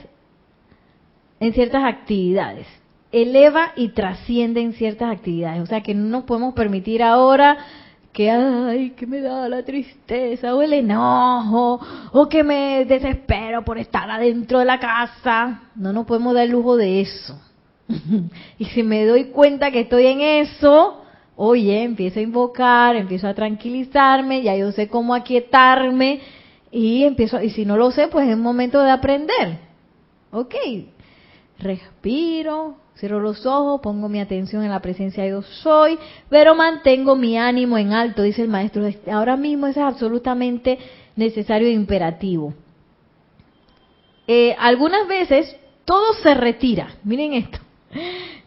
en 1.39 1.53
ciertas 1.53 1.85
actividades, 1.85 2.67
eleva 3.13 3.73
y 3.77 3.91
trasciende 3.91 4.63
en 4.63 4.73
ciertas 4.73 5.13
actividades, 5.13 5.61
o 5.61 5.67
sea 5.67 5.83
que 5.83 5.95
no 5.95 6.09
nos 6.09 6.25
podemos 6.25 6.55
permitir 6.55 7.03
ahora 7.03 7.59
que 8.15 8.31
ay, 8.31 8.91
que 8.97 9.07
me 9.07 9.21
da 9.21 9.47
la 9.51 9.65
tristeza 9.65 10.55
o 10.55 10.63
el 10.63 10.73
enojo 10.73 11.79
o 12.13 12.29
que 12.29 12.43
me 12.43 12.87
desespero 12.87 13.63
por 13.67 13.77
estar 13.77 14.11
adentro 14.11 14.61
de 14.61 14.65
la 14.65 14.81
casa, 14.81 15.65
no 15.75 15.93
nos 15.93 16.07
podemos 16.07 16.33
dar 16.33 16.45
el 16.45 16.53
lujo 16.53 16.77
de 16.79 17.03
eso. 17.03 17.39
y 18.59 18.65
si 18.67 18.83
me 18.83 19.05
doy 19.07 19.25
cuenta 19.25 19.71
que 19.71 19.81
estoy 19.81 20.07
en 20.07 20.21
eso, 20.21 21.03
oye, 21.37 21.83
empiezo 21.83 22.21
a 22.21 22.23
invocar, 22.23 22.97
empiezo 22.97 23.29
a 23.29 23.35
tranquilizarme, 23.35 24.43
ya 24.43 24.57
yo 24.57 24.73
sé 24.73 24.89
cómo 24.89 25.15
aquietarme 25.15 26.21
y 26.71 27.05
empiezo, 27.05 27.41
y 27.41 27.51
si 27.51 27.65
no 27.65 27.77
lo 27.77 27.91
sé, 27.91 28.09
pues 28.09 28.29
es 28.29 28.37
momento 28.37 28.83
de 28.83 28.91
aprender. 28.91 29.59
Ok, 30.33 30.55
respiro, 31.59 32.77
cierro 32.97 33.21
los 33.21 33.47
ojos, 33.47 33.81
pongo 33.81 34.09
mi 34.09 34.21
atención 34.21 34.65
en 34.65 34.71
la 34.71 34.81
presencia 34.81 35.23
de 35.23 35.31
yo 35.31 35.43
soy, 35.43 35.99
pero 36.29 36.55
mantengo 36.55 37.15
mi 37.17 37.39
ánimo 37.39 37.79
en 37.79 37.93
alto, 37.93 38.23
dice 38.23 38.43
el 38.43 38.49
maestro. 38.49 38.89
Ahora 39.13 39.37
mismo 39.37 39.67
eso 39.67 39.81
es 39.81 39.87
absolutamente 39.87 40.79
necesario 41.17 41.69
e 41.69 41.73
imperativo. 41.73 42.55
Eh, 44.27 44.57
algunas 44.59 45.07
veces 45.07 45.55
todo 45.85 46.15
se 46.23 46.35
retira, 46.35 46.97
miren 47.05 47.35
esto, 47.35 47.59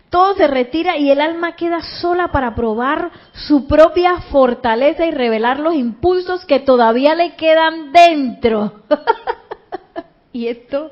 todo 0.10 0.36
se 0.36 0.48
retira 0.48 0.98
y 0.98 1.12
el 1.12 1.20
alma 1.20 1.56
queda 1.56 1.82
sola 2.02 2.30
para 2.30 2.56
probar 2.56 3.12
su 3.34 3.68
propia 3.68 4.22
fortaleza 4.32 5.06
y 5.06 5.12
revelar 5.12 5.60
los 5.60 5.76
impulsos 5.76 6.46
que 6.46 6.60
todavía 6.60 7.16
le 7.16 7.36
quedan 7.36 7.92
dentro. 7.92 8.82
y 10.32 10.48
esto, 10.48 10.92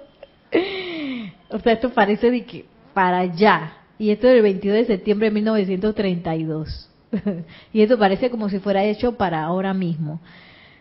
o 1.50 1.60
sea, 1.60 1.74
esto 1.74 1.90
parece 1.92 2.32
de 2.32 2.46
que 2.46 2.66
para 2.94 3.20
allá. 3.20 3.74
Y 3.98 4.12
esto 4.12 4.28
es 4.28 4.36
el 4.36 4.42
22 4.42 4.78
de 4.80 4.86
septiembre 4.86 5.30
de 5.30 5.36
1932. 5.36 6.90
y 7.74 7.82
esto 7.82 7.98
parece 7.98 8.30
como 8.30 8.50
si 8.50 8.60
fuera 8.60 8.84
hecho 8.84 9.14
para 9.14 9.44
ahora 9.44 9.74
mismo. 9.74 10.20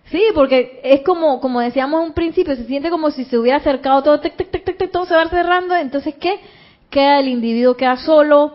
Sí, 0.06 0.22
porque 0.34 0.80
es 0.82 1.02
como, 1.02 1.40
como 1.40 1.60
decíamos 1.60 2.00
en 2.00 2.08
un 2.08 2.14
principio, 2.14 2.56
se 2.56 2.66
siente 2.66 2.90
como 2.90 3.10
si 3.10 3.24
se 3.24 3.38
hubiera 3.38 3.58
acercado 3.58 4.02
todo, 4.02 4.20
todo 4.20 5.06
se 5.06 5.14
va 5.14 5.28
cerrando, 5.28 5.74
entonces 5.76 6.14
¿qué? 6.20 6.40
Queda 6.94 7.18
el 7.18 7.26
individuo 7.26 7.76
queda 7.76 7.96
solo 7.96 8.52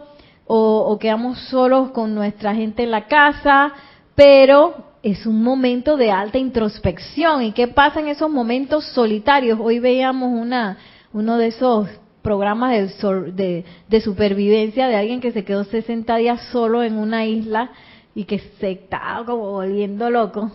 o, 0.52 0.98
quedamos 1.00 1.38
solos 1.50 1.92
con 1.92 2.16
nuestra 2.16 2.56
gente 2.56 2.82
en 2.82 2.90
la 2.90 3.06
casa, 3.06 3.72
pero 4.16 4.74
es 5.04 5.28
un 5.28 5.44
momento 5.44 5.96
de 5.96 6.10
alta 6.10 6.40
introspección. 6.40 7.44
¿Y 7.44 7.52
qué 7.52 7.68
pasa 7.68 8.00
en 8.00 8.08
esos 8.08 8.32
momentos 8.32 8.86
solitarios? 8.94 9.60
Hoy 9.62 9.78
veíamos 9.78 10.32
una, 10.32 10.78
uno 11.14 11.38
de 11.38 11.48
esos 11.48 11.88
programas 12.24 12.72
de, 12.72 13.66
de, 13.88 14.02
supervivencia 14.02 14.88
de 14.88 14.96
alguien 14.96 15.22
que 15.22 15.32
se 15.32 15.44
quedó 15.44 15.66
60 15.66 16.16
días 16.16 16.42
solo 16.52 16.82
en 16.82 16.98
una 16.98 17.26
isla 17.26 17.70
y 18.16 18.24
que 18.24 18.40
se 18.60 18.72
estaba 18.72 19.24
como 19.26 19.52
volviendo 19.52 20.10
loco. 20.10 20.52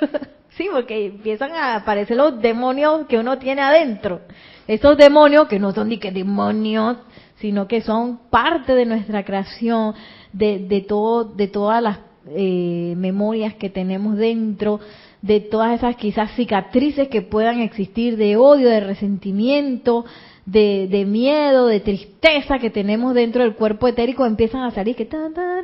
sí, 0.56 0.68
porque 0.72 1.06
empiezan 1.06 1.52
a 1.52 1.76
aparecer 1.76 2.16
los 2.16 2.40
demonios 2.40 3.06
que 3.06 3.18
uno 3.18 3.36
tiene 3.36 3.60
adentro. 3.60 4.22
Esos 4.66 4.96
demonios 4.96 5.48
que 5.48 5.58
no 5.58 5.72
son 5.72 5.88
ni 5.88 5.98
que 5.98 6.10
demonios, 6.10 6.96
sino 7.40 7.68
que 7.68 7.80
son 7.82 8.18
parte 8.30 8.74
de 8.74 8.86
nuestra 8.86 9.24
creación, 9.24 9.94
de, 10.32 10.58
de, 10.58 10.80
todo, 10.80 11.24
de 11.24 11.48
todas 11.48 11.82
las 11.82 11.98
eh, 12.28 12.94
memorias 12.96 13.54
que 13.54 13.70
tenemos 13.70 14.16
dentro, 14.16 14.80
de 15.22 15.40
todas 15.40 15.78
esas 15.78 15.96
quizás 15.96 16.32
cicatrices 16.32 17.08
que 17.08 17.22
puedan 17.22 17.60
existir 17.60 18.16
de 18.16 18.36
odio, 18.36 18.68
de 18.68 18.80
resentimiento, 18.80 20.04
de, 20.44 20.88
de, 20.90 21.04
miedo, 21.04 21.66
de 21.66 21.80
tristeza 21.80 22.58
que 22.58 22.70
tenemos 22.70 23.14
dentro 23.14 23.42
del 23.42 23.54
cuerpo 23.54 23.88
etérico 23.88 24.24
empiezan 24.24 24.62
a 24.62 24.70
salir 24.70 24.94
que 24.94 25.04
ta, 25.04 25.28
ta, 25.34 25.62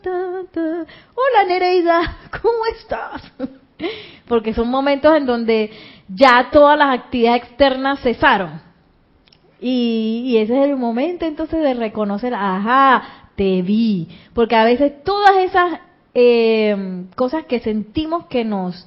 ta, 0.00 0.60
hola 0.60 1.44
Nereida, 1.48 2.18
¿cómo 2.42 2.58
estás? 2.78 3.32
Porque 4.28 4.54
son 4.54 4.68
momentos 4.68 5.16
en 5.16 5.26
donde 5.26 5.70
ya 6.14 6.50
todas 6.50 6.78
las 6.78 6.98
actividades 6.98 7.42
externas 7.44 8.00
cesaron. 8.00 8.60
Y, 9.60 10.22
y 10.26 10.38
ese 10.38 10.58
es 10.58 10.66
el 10.68 10.76
momento 10.76 11.26
entonces 11.26 11.62
de 11.62 11.74
reconocer, 11.74 12.34
ajá, 12.34 13.02
te 13.36 13.62
vi. 13.62 14.08
Porque 14.34 14.56
a 14.56 14.64
veces 14.64 15.04
todas 15.04 15.36
esas 15.38 15.80
eh, 16.14 17.04
cosas 17.16 17.44
que 17.44 17.60
sentimos 17.60 18.26
que 18.26 18.44
nos 18.44 18.86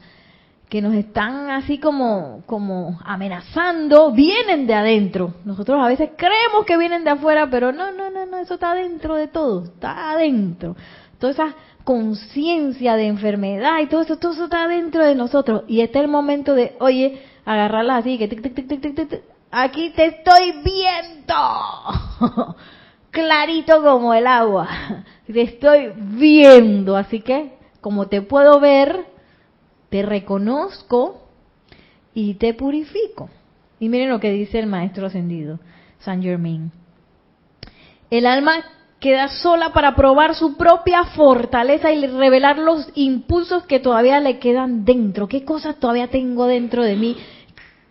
que 0.70 0.82
nos 0.82 0.96
están 0.96 1.52
así 1.52 1.78
como 1.78 2.42
como 2.48 3.00
amenazando 3.06 4.12
vienen 4.12 4.66
de 4.66 4.74
adentro. 4.74 5.36
Nosotros 5.46 5.80
a 5.80 5.88
veces 5.88 6.10
creemos 6.18 6.66
que 6.66 6.78
vienen 6.78 7.04
de 7.04 7.12
afuera, 7.12 7.48
pero 7.50 7.72
no, 7.72 7.92
no, 7.92 8.10
no, 8.10 8.26
no, 8.26 8.38
eso 8.38 8.56
está 8.56 8.74
dentro 8.74 9.16
de 9.16 9.28
todo, 9.28 9.66
está 9.66 10.12
adentro. 10.12 10.76
Toda 11.20 11.32
esa 11.32 11.56
conciencia 11.84 12.96
de 12.96 13.08
enfermedad 13.08 13.80
y 13.82 13.88
todo 13.88 14.02
eso, 14.02 14.18
todo 14.18 14.34
eso 14.34 14.46
está 14.46 14.68
dentro 14.68 15.06
de 15.06 15.16
nosotros. 15.16 15.64
Y 15.68 15.82
este 15.82 16.00
es 16.00 16.06
el 16.06 16.12
momento 16.12 16.56
de, 16.56 16.76
oye, 16.80 17.22
agarrarla 17.46 17.98
así, 17.98 18.18
que 18.18 18.28
tic, 18.28 18.42
tic, 18.42 18.56
tic, 18.56 18.82
tic, 18.82 18.96
tic, 18.96 19.22
aquí 19.52 19.92
te 19.92 20.06
estoy 20.06 20.54
viendo. 20.64 21.36
Clarito 23.12 23.82
como 23.84 24.14
el 24.14 24.26
agua. 24.28 24.68
Te 25.28 25.42
estoy 25.42 25.94
viendo. 25.96 26.98
Así 26.98 27.22
que, 27.22 27.54
como 27.80 28.08
te 28.08 28.22
puedo 28.22 28.60
ver, 28.60 29.06
te 29.90 30.02
reconozco 30.02 31.30
y 32.14 32.34
te 32.36 32.54
purifico. 32.54 33.30
Y 33.80 33.90
miren 33.90 34.10
lo 34.10 34.20
que 34.20 34.32
dice 34.32 34.60
el 34.60 34.68
maestro 34.68 35.08
ascendido, 35.08 35.60
San 36.00 36.24
Germain. 36.24 36.72
El 38.10 38.26
alma 38.26 38.56
queda 39.04 39.28
sola 39.28 39.74
para 39.74 39.96
probar 39.96 40.34
su 40.34 40.56
propia 40.56 41.04
fortaleza 41.04 41.92
y 41.92 42.08
revelar 42.08 42.58
los 42.58 42.90
impulsos 42.96 43.64
que 43.64 43.82
todavía 43.82 44.22
le 44.22 44.40
quedan 44.40 44.86
dentro. 44.86 45.28
¿Qué 45.28 45.44
cosas 45.44 45.78
todavía 45.78 46.08
tengo 46.08 46.46
dentro 46.48 46.84
de 46.84 46.96
mí 46.96 47.18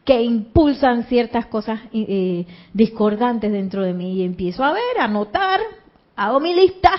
que 0.07 0.23
impulsan 0.23 1.05
ciertas 1.05 1.45
cosas 1.47 1.81
eh, 1.93 2.47
discordantes 2.73 3.53
dentro 3.53 3.83
de 3.83 3.93
mí? 3.93 4.15
Y 4.15 4.25
empiezo 4.25 4.65
a 4.65 4.73
ver, 4.73 5.01
a 5.01 5.07
notar, 5.07 5.61
hago 6.17 6.41
mi 6.41 6.55
lista 6.55 6.93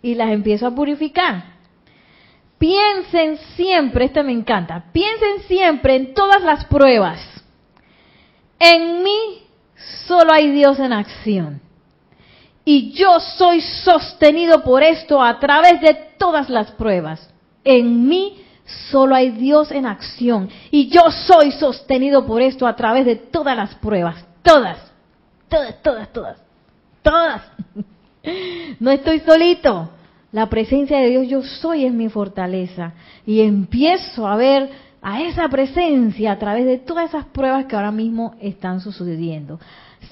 y 0.00 0.14
las 0.14 0.30
empiezo 0.30 0.68
a 0.68 0.74
purificar. 0.74 1.42
Piensen 2.56 3.36
siempre, 3.56 4.04
este 4.04 4.22
me 4.22 4.30
encanta, 4.30 4.92
piensen 4.92 5.40
siempre 5.48 5.96
en 5.96 6.14
todas 6.14 6.40
las 6.44 6.66
pruebas. 6.66 7.18
En 8.60 9.02
mí 9.02 9.42
solo 10.06 10.32
hay 10.32 10.52
Dios 10.52 10.78
en 10.78 10.92
acción. 10.92 11.61
Y 12.64 12.92
yo 12.92 13.18
soy 13.20 13.60
sostenido 13.60 14.62
por 14.62 14.82
esto 14.82 15.22
a 15.22 15.38
través 15.40 15.80
de 15.80 15.94
todas 16.18 16.48
las 16.48 16.70
pruebas. 16.72 17.28
En 17.64 18.06
mí 18.08 18.42
solo 18.90 19.14
hay 19.14 19.30
Dios 19.30 19.70
en 19.72 19.86
acción. 19.86 20.48
Y 20.70 20.88
yo 20.88 21.10
soy 21.10 21.52
sostenido 21.52 22.24
por 22.24 22.40
esto 22.40 22.66
a 22.66 22.76
través 22.76 23.04
de 23.04 23.16
todas 23.16 23.56
las 23.56 23.74
pruebas. 23.76 24.24
Todas. 24.42 24.78
Todas, 25.48 25.82
todas, 25.82 26.12
todas. 26.12 26.38
Todas. 27.02 27.42
No 28.78 28.92
estoy 28.92 29.18
solito. 29.18 29.90
La 30.30 30.48
presencia 30.48 30.98
de 30.98 31.08
Dios 31.08 31.26
yo 31.26 31.42
soy 31.42 31.84
es 31.84 31.92
mi 31.92 32.08
fortaleza. 32.08 32.92
Y 33.26 33.40
empiezo 33.40 34.28
a 34.28 34.36
ver 34.36 34.70
a 35.02 35.22
esa 35.22 35.48
presencia 35.48 36.30
a 36.30 36.38
través 36.38 36.64
de 36.64 36.78
todas 36.78 37.08
esas 37.08 37.26
pruebas 37.26 37.66
que 37.66 37.74
ahora 37.74 37.90
mismo 37.90 38.36
están 38.40 38.80
sucediendo. 38.80 39.58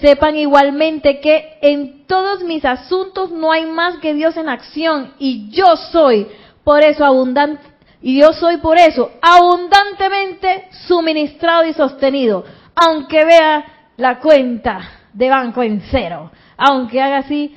Sepan 0.00 0.36
igualmente 0.36 1.20
que 1.20 1.58
en 1.60 2.06
todos 2.06 2.42
mis 2.44 2.64
asuntos 2.64 3.30
no 3.30 3.52
hay 3.52 3.66
más 3.66 3.98
que 3.98 4.14
Dios 4.14 4.36
en 4.36 4.48
acción 4.48 5.14
y 5.18 5.50
yo 5.50 5.76
soy 5.76 6.26
por 6.64 6.82
eso 6.82 7.04
abundante 7.04 7.62
y 8.02 8.18
yo 8.20 8.32
soy 8.32 8.56
por 8.58 8.78
eso 8.78 9.10
abundantemente 9.20 10.68
suministrado 10.86 11.66
y 11.66 11.74
sostenido, 11.74 12.44
aunque 12.74 13.24
vea 13.24 13.64
la 13.96 14.18
cuenta 14.20 14.80
de 15.12 15.28
banco 15.28 15.62
en 15.62 15.82
cero, 15.90 16.30
aunque 16.56 17.00
haga 17.00 17.18
así, 17.18 17.54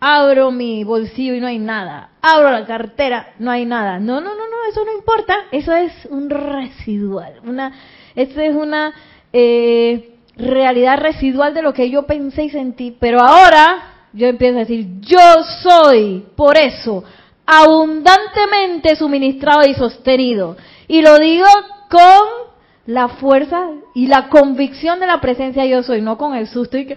abro 0.00 0.50
mi 0.50 0.84
bolsillo 0.84 1.34
y 1.34 1.40
no 1.40 1.46
hay 1.46 1.58
nada, 1.58 2.10
abro 2.20 2.50
la 2.50 2.66
cartera, 2.66 3.34
no 3.38 3.50
hay 3.50 3.64
nada. 3.64 3.98
No, 3.98 4.20
no, 4.20 4.30
no, 4.34 4.48
no, 4.48 4.70
eso 4.70 4.84
no 4.84 4.92
importa, 4.92 5.34
eso 5.50 5.74
es 5.74 5.92
un 6.10 6.28
residual, 6.28 7.40
una, 7.44 7.72
eso 8.14 8.40
es 8.40 8.54
una 8.54 8.92
eh, 9.32 10.17
realidad 10.38 10.98
residual 10.98 11.52
de 11.52 11.62
lo 11.62 11.74
que 11.74 11.90
yo 11.90 12.06
pensé 12.06 12.44
y 12.44 12.50
sentí, 12.50 12.96
pero 12.98 13.20
ahora 13.20 14.06
yo 14.12 14.26
empiezo 14.26 14.56
a 14.56 14.60
decir, 14.60 14.86
yo 15.00 15.18
soy, 15.62 16.24
por 16.36 16.56
eso, 16.56 17.04
abundantemente 17.44 18.96
suministrado 18.96 19.62
y 19.68 19.74
sostenido. 19.74 20.56
Y 20.86 21.02
lo 21.02 21.18
digo 21.18 21.46
con 21.90 22.48
la 22.86 23.08
fuerza 23.08 23.68
y 23.94 24.06
la 24.06 24.30
convicción 24.30 24.98
de 24.98 25.06
la 25.06 25.20
presencia 25.20 25.66
yo 25.66 25.82
soy, 25.82 26.00
no 26.00 26.16
con 26.16 26.34
el 26.34 26.48
susto 26.48 26.78
y 26.78 26.86
que 26.86 26.94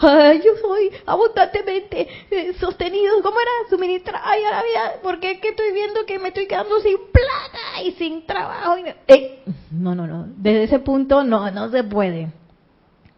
ay, 0.00 0.42
yo 0.44 0.50
soy 0.60 0.90
abundantemente 1.06 2.08
eh, 2.32 2.52
sostenido, 2.58 3.22
¿cómo 3.22 3.38
era? 3.38 3.50
Suministrado, 3.70 4.24
ay, 4.26 4.42
ahora 4.42 4.62
porque 5.04 5.32
es 5.32 5.40
que 5.40 5.50
estoy 5.50 5.72
viendo 5.72 6.04
que 6.04 6.18
me 6.18 6.28
estoy 6.28 6.48
quedando 6.48 6.80
sin 6.80 6.96
plata 7.12 7.82
y 7.84 7.92
sin 7.92 8.26
trabajo. 8.26 8.74
Eh, 9.06 9.44
no, 9.70 9.94
no, 9.94 10.08
no, 10.08 10.26
desde 10.36 10.64
ese 10.64 10.78
punto 10.80 11.22
no, 11.22 11.48
no 11.52 11.70
se 11.70 11.84
puede 11.84 12.39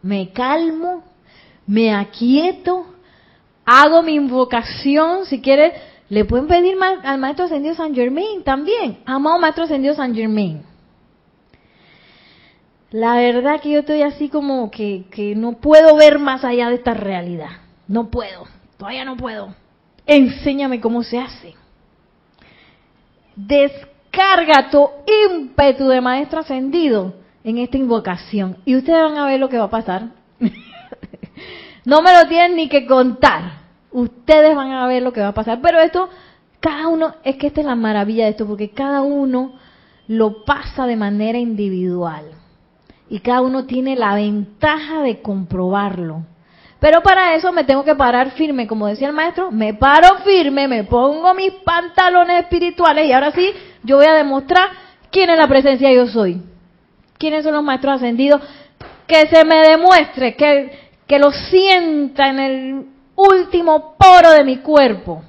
me 0.03 0.31
calmo, 0.31 1.01
me 1.65 1.95
aquieto, 1.95 2.85
hago 3.65 4.03
mi 4.03 4.15
invocación, 4.15 5.25
si 5.25 5.41
quiere, 5.41 5.73
le 6.09 6.25
pueden 6.25 6.47
pedir 6.47 6.77
al 7.03 7.17
Maestro 7.17 7.45
Ascendido 7.45 7.73
San 7.73 7.95
Germain 7.95 8.43
también, 8.43 8.99
amado 9.05 9.39
Maestro 9.39 9.63
Ascendido 9.63 9.95
San 9.95 10.13
Germain. 10.13 10.61
La 12.91 13.15
verdad 13.15 13.59
que 13.61 13.71
yo 13.71 13.79
estoy 13.79 14.03
así 14.03 14.29
como 14.29 14.69
que, 14.69 15.05
que 15.09 15.35
no 15.35 15.53
puedo 15.53 15.95
ver 15.95 16.19
más 16.19 16.43
allá 16.43 16.69
de 16.69 16.75
esta 16.75 16.93
realidad, 16.93 17.61
no 17.87 18.11
puedo, 18.11 18.43
todavía 18.77 19.05
no 19.05 19.17
puedo. 19.17 19.55
Enséñame 20.05 20.81
cómo 20.81 21.01
se 21.01 21.17
hace. 21.17 21.55
Descarga 23.37 24.69
tu 24.69 24.89
ímpetu 25.31 25.87
de 25.87 26.01
Maestro 26.01 26.41
Ascendido 26.41 27.22
en 27.43 27.57
esta 27.57 27.77
invocación. 27.77 28.57
Y 28.65 28.75
ustedes 28.75 29.01
van 29.01 29.17
a 29.17 29.25
ver 29.25 29.39
lo 29.39 29.49
que 29.49 29.57
va 29.57 29.65
a 29.65 29.69
pasar. 29.69 30.09
no 31.85 32.01
me 32.01 32.13
lo 32.13 32.27
tienen 32.27 32.55
ni 32.55 32.69
que 32.69 32.85
contar. 32.85 33.63
Ustedes 33.91 34.55
van 34.55 34.71
a 34.71 34.87
ver 34.87 35.03
lo 35.03 35.13
que 35.13 35.21
va 35.21 35.29
a 35.29 35.33
pasar. 35.33 35.59
Pero 35.61 35.79
esto, 35.79 36.09
cada 36.59 36.87
uno, 36.87 37.15
es 37.23 37.35
que 37.35 37.47
esta 37.47 37.61
es 37.61 37.67
la 37.67 37.75
maravilla 37.75 38.25
de 38.25 38.31
esto, 38.31 38.47
porque 38.47 38.71
cada 38.71 39.01
uno 39.01 39.53
lo 40.07 40.45
pasa 40.45 40.85
de 40.85 40.95
manera 40.95 41.37
individual. 41.37 42.25
Y 43.09 43.19
cada 43.19 43.41
uno 43.41 43.65
tiene 43.65 43.95
la 43.95 44.15
ventaja 44.15 45.01
de 45.01 45.21
comprobarlo. 45.21 46.25
Pero 46.79 47.01
para 47.01 47.35
eso 47.35 47.53
me 47.53 47.63
tengo 47.63 47.85
que 47.85 47.95
parar 47.95 48.31
firme, 48.31 48.67
como 48.67 48.87
decía 48.87 49.07
el 49.07 49.13
maestro, 49.13 49.51
me 49.51 49.73
paro 49.73 50.17
firme, 50.25 50.67
me 50.67 50.83
pongo 50.83 51.33
mis 51.33 51.51
pantalones 51.63 52.41
espirituales 52.41 53.07
y 53.07 53.13
ahora 53.13 53.31
sí, 53.31 53.51
yo 53.83 53.97
voy 53.97 54.05
a 54.05 54.13
demostrar 54.13 54.67
quién 55.09 55.29
es 55.29 55.37
la 55.37 55.47
presencia 55.47 55.93
yo 55.93 56.07
soy 56.07 56.41
quiénes 57.23 57.45
son 57.45 57.53
los 57.53 57.63
maestros 57.63 57.95
ascendidos, 57.95 58.41
que 59.07 59.27
se 59.27 59.45
me 59.45 59.61
demuestre, 59.65 60.35
que, 60.35 60.89
que 61.07 61.17
lo 61.17 61.31
sienta 61.31 62.27
en 62.27 62.39
el 62.39 62.85
último 63.15 63.95
poro 63.97 64.31
de 64.31 64.43
mi 64.43 64.57
cuerpo. 64.57 65.23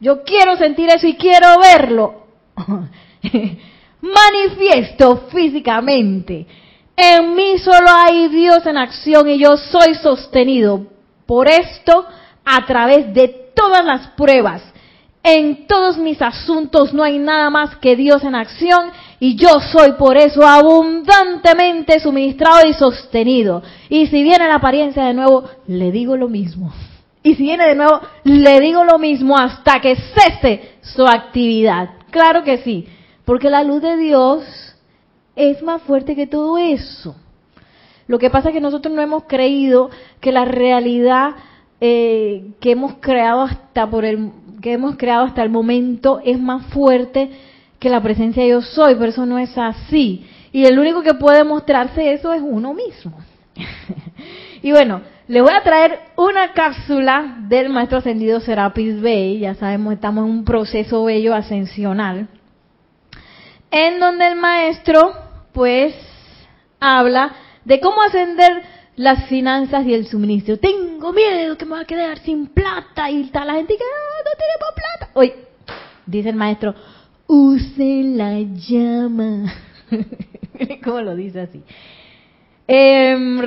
Yo 0.00 0.22
quiero 0.22 0.54
sentir 0.56 0.90
eso 0.90 1.06
y 1.06 1.14
quiero 1.14 1.58
verlo. 1.58 2.26
Manifiesto 4.02 5.28
físicamente. 5.32 6.46
En 6.94 7.34
mí 7.34 7.56
solo 7.56 7.88
hay 7.88 8.28
Dios 8.28 8.66
en 8.66 8.76
acción 8.76 9.26
y 9.30 9.38
yo 9.38 9.56
soy 9.56 9.94
sostenido 9.94 10.88
por 11.24 11.48
esto 11.48 12.04
a 12.44 12.66
través 12.66 13.14
de 13.14 13.28
todas 13.56 13.82
las 13.82 14.08
pruebas. 14.08 14.62
En 15.22 15.66
todos 15.66 15.96
mis 15.96 16.20
asuntos 16.20 16.92
no 16.92 17.02
hay 17.02 17.18
nada 17.18 17.48
más 17.48 17.76
que 17.76 17.96
Dios 17.96 18.24
en 18.24 18.34
acción 18.34 18.90
y 19.22 19.36
yo 19.36 19.60
soy 19.60 19.92
por 19.92 20.16
eso 20.16 20.42
abundantemente 20.42 22.00
suministrado 22.00 22.66
y 22.66 22.72
sostenido. 22.72 23.62
Y 23.90 24.06
si 24.06 24.22
viene 24.22 24.48
la 24.48 24.54
apariencia 24.54 25.04
de 25.04 25.12
nuevo, 25.12 25.44
le 25.66 25.92
digo 25.92 26.16
lo 26.16 26.28
mismo. 26.28 26.72
Y 27.22 27.34
si 27.34 27.42
viene 27.42 27.66
de 27.66 27.74
nuevo, 27.74 28.00
le 28.24 28.60
digo 28.60 28.82
lo 28.82 28.98
mismo 28.98 29.36
hasta 29.36 29.78
que 29.80 29.94
cese 29.94 30.78
su 30.80 31.06
actividad. 31.06 31.90
Claro 32.10 32.42
que 32.44 32.58
sí, 32.58 32.86
porque 33.26 33.50
la 33.50 33.62
luz 33.62 33.82
de 33.82 33.98
Dios 33.98 34.42
es 35.36 35.62
más 35.62 35.82
fuerte 35.82 36.16
que 36.16 36.26
todo 36.26 36.56
eso. 36.56 37.14
Lo 38.06 38.18
que 38.18 38.30
pasa 38.30 38.48
es 38.48 38.54
que 38.54 38.60
nosotros 38.60 38.94
no 38.94 39.02
hemos 39.02 39.24
creído 39.24 39.90
que 40.20 40.32
la 40.32 40.46
realidad 40.46 41.36
eh, 41.82 42.52
que 42.60 42.72
hemos 42.72 42.94
creado 43.00 43.42
hasta 43.42 43.88
por 43.88 44.06
el 44.06 44.32
que 44.62 44.72
hemos 44.72 44.96
creado 44.96 45.24
hasta 45.24 45.42
el 45.42 45.50
momento 45.50 46.20
es 46.24 46.38
más 46.38 46.66
fuerte 46.66 47.30
que 47.80 47.88
la 47.88 48.02
presencia 48.02 48.46
yo 48.46 48.62
soy, 48.62 48.94
pero 48.94 49.06
eso 49.06 49.26
no 49.26 49.38
es 49.38 49.56
así. 49.58 50.26
Y 50.52 50.66
el 50.66 50.78
único 50.78 51.02
que 51.02 51.14
puede 51.14 51.42
mostrarse 51.42 52.12
eso 52.12 52.32
es 52.32 52.42
uno 52.44 52.74
mismo. 52.74 53.18
Y 54.62 54.72
bueno, 54.72 55.00
les 55.26 55.42
voy 55.42 55.52
a 55.52 55.62
traer 55.62 56.00
una 56.16 56.52
cápsula 56.52 57.36
del 57.48 57.70
maestro 57.70 57.98
ascendido 57.98 58.40
Serapis 58.40 59.00
Bey. 59.00 59.38
Ya 59.38 59.54
sabemos, 59.54 59.94
estamos 59.94 60.26
en 60.26 60.30
un 60.30 60.44
proceso 60.44 61.04
bello 61.04 61.34
ascensional. 61.34 62.28
En 63.70 64.00
donde 64.00 64.26
el 64.26 64.36
maestro, 64.36 65.12
pues, 65.52 65.94
habla 66.78 67.32
de 67.64 67.80
cómo 67.80 68.02
ascender 68.02 68.62
las 68.96 69.26
finanzas 69.28 69.86
y 69.86 69.94
el 69.94 70.06
suministro. 70.06 70.58
Tengo 70.58 71.12
miedo 71.12 71.56
que 71.56 71.64
me 71.64 71.72
va 71.72 71.80
a 71.80 71.86
quedar 71.86 72.18
sin 72.18 72.48
plata 72.48 73.10
y 73.10 73.22
está 73.22 73.44
la 73.44 73.54
gente 73.54 73.76
que 73.76 73.84
ah, 73.84 74.22
no 74.24 74.30
tenemos 74.36 74.74
plata. 74.74 75.12
Hoy, 75.14 75.32
dice 76.04 76.28
el 76.28 76.36
maestro, 76.36 76.74
usen 77.30 78.18
la 78.18 78.40
llama. 78.40 79.54
¿Cómo 80.84 81.00
lo 81.00 81.14
dice 81.14 81.42
así? 81.42 81.62
Em, 82.66 83.38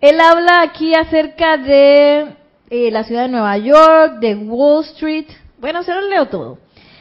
él 0.00 0.20
habla 0.20 0.60
aquí 0.60 0.94
acerca 0.94 1.56
de 1.56 2.34
eh, 2.68 2.90
la 2.90 3.04
ciudad 3.04 3.22
de 3.22 3.28
Nueva 3.30 3.56
York, 3.56 4.18
de 4.20 4.34
Wall 4.34 4.84
Street. 4.84 5.26
Bueno, 5.58 5.82
se 5.82 5.94
lo 5.94 6.02
leo 6.02 6.26
todo. 6.26 6.58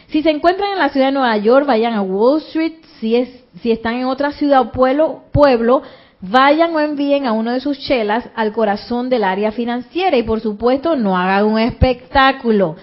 Si 0.07 0.23
se 0.23 0.29
encuentran 0.29 0.71
en 0.71 0.79
la 0.79 0.89
ciudad 0.89 1.07
de 1.07 1.13
Nueva 1.13 1.35
York, 1.37 1.65
vayan 1.67 1.93
a 1.93 2.01
Wall 2.01 2.39
Street. 2.39 2.75
Si, 3.01 3.17
es, 3.17 3.43
si 3.61 3.71
están 3.71 3.95
en 3.95 4.05
otra 4.05 4.31
ciudad 4.31 4.61
o 4.61 4.71
pueblo, 4.71 5.23
pueblo, 5.33 5.81
vayan 6.21 6.73
o 6.73 6.79
envíen 6.79 7.25
a 7.25 7.33
uno 7.33 7.51
de 7.51 7.59
sus 7.59 7.79
chelas 7.79 8.29
al 8.33 8.53
corazón 8.53 9.09
del 9.09 9.25
área 9.25 9.51
financiera. 9.51 10.15
Y 10.15 10.23
por 10.23 10.39
supuesto, 10.39 10.95
no 10.95 11.17
hagan 11.17 11.45
un 11.45 11.59
espectáculo, 11.59 12.77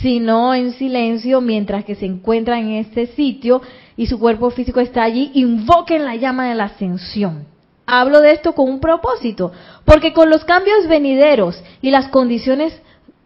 sino 0.00 0.54
en 0.54 0.72
silencio 0.72 1.40
mientras 1.40 1.84
que 1.84 1.94
se 1.94 2.06
encuentran 2.06 2.60
en 2.60 2.72
este 2.76 3.06
sitio 3.08 3.60
y 3.96 4.06
su 4.06 4.18
cuerpo 4.18 4.50
físico 4.50 4.80
está 4.80 5.02
allí. 5.02 5.30
Invoquen 5.34 6.04
la 6.04 6.16
llama 6.16 6.48
de 6.48 6.54
la 6.54 6.64
ascensión 6.64 7.46
Hablo 7.92 8.20
de 8.20 8.30
esto 8.30 8.52
con 8.52 8.68
un 8.68 8.78
propósito, 8.78 9.50
porque 9.84 10.12
con 10.12 10.30
los 10.30 10.44
cambios 10.44 10.86
venideros 10.86 11.60
y 11.82 11.90
las 11.90 12.06
condiciones 12.06 12.80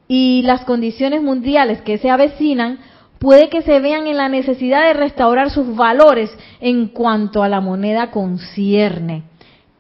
y 0.09 0.41
las 0.41 0.65
condiciones 0.65 1.23
mundiales 1.23 1.83
que 1.83 1.99
se 1.99 2.09
avecinan, 2.09 2.79
puede 3.19 3.51
que 3.51 3.61
se 3.61 3.79
vean 3.81 4.07
en 4.07 4.17
la 4.17 4.31
necesidad 4.31 4.87
de 4.87 4.95
restaurar 4.95 5.51
sus 5.51 5.77
valores 5.77 6.35
en 6.61 6.89
cuanto 6.89 7.43
a 7.43 7.49
la 7.51 7.61
moneda 7.61 8.11
concierne. 8.11 9.25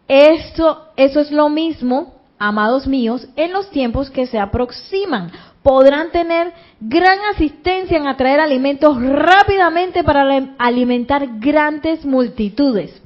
Esto, 0.07 0.89
eso 0.97 1.20
es 1.20 1.30
lo 1.30 1.49
mismo, 1.49 2.14
amados 2.39 2.87
míos, 2.87 3.28
en 3.37 3.53
los 3.53 3.70
tiempos 3.70 4.11
que 4.11 4.26
se 4.26 4.39
aproximan. 4.39 5.30
Podrán 5.62 6.11
tener 6.11 6.53
gran 6.80 7.18
asistencia 7.35 7.97
en 7.97 8.07
atraer 8.07 8.41
alimentos 8.41 9.01
rápidamente 9.01 10.05
para 10.05 10.55
alimentar 10.59 11.39
grandes 11.39 12.05
multitudes. 12.05 13.03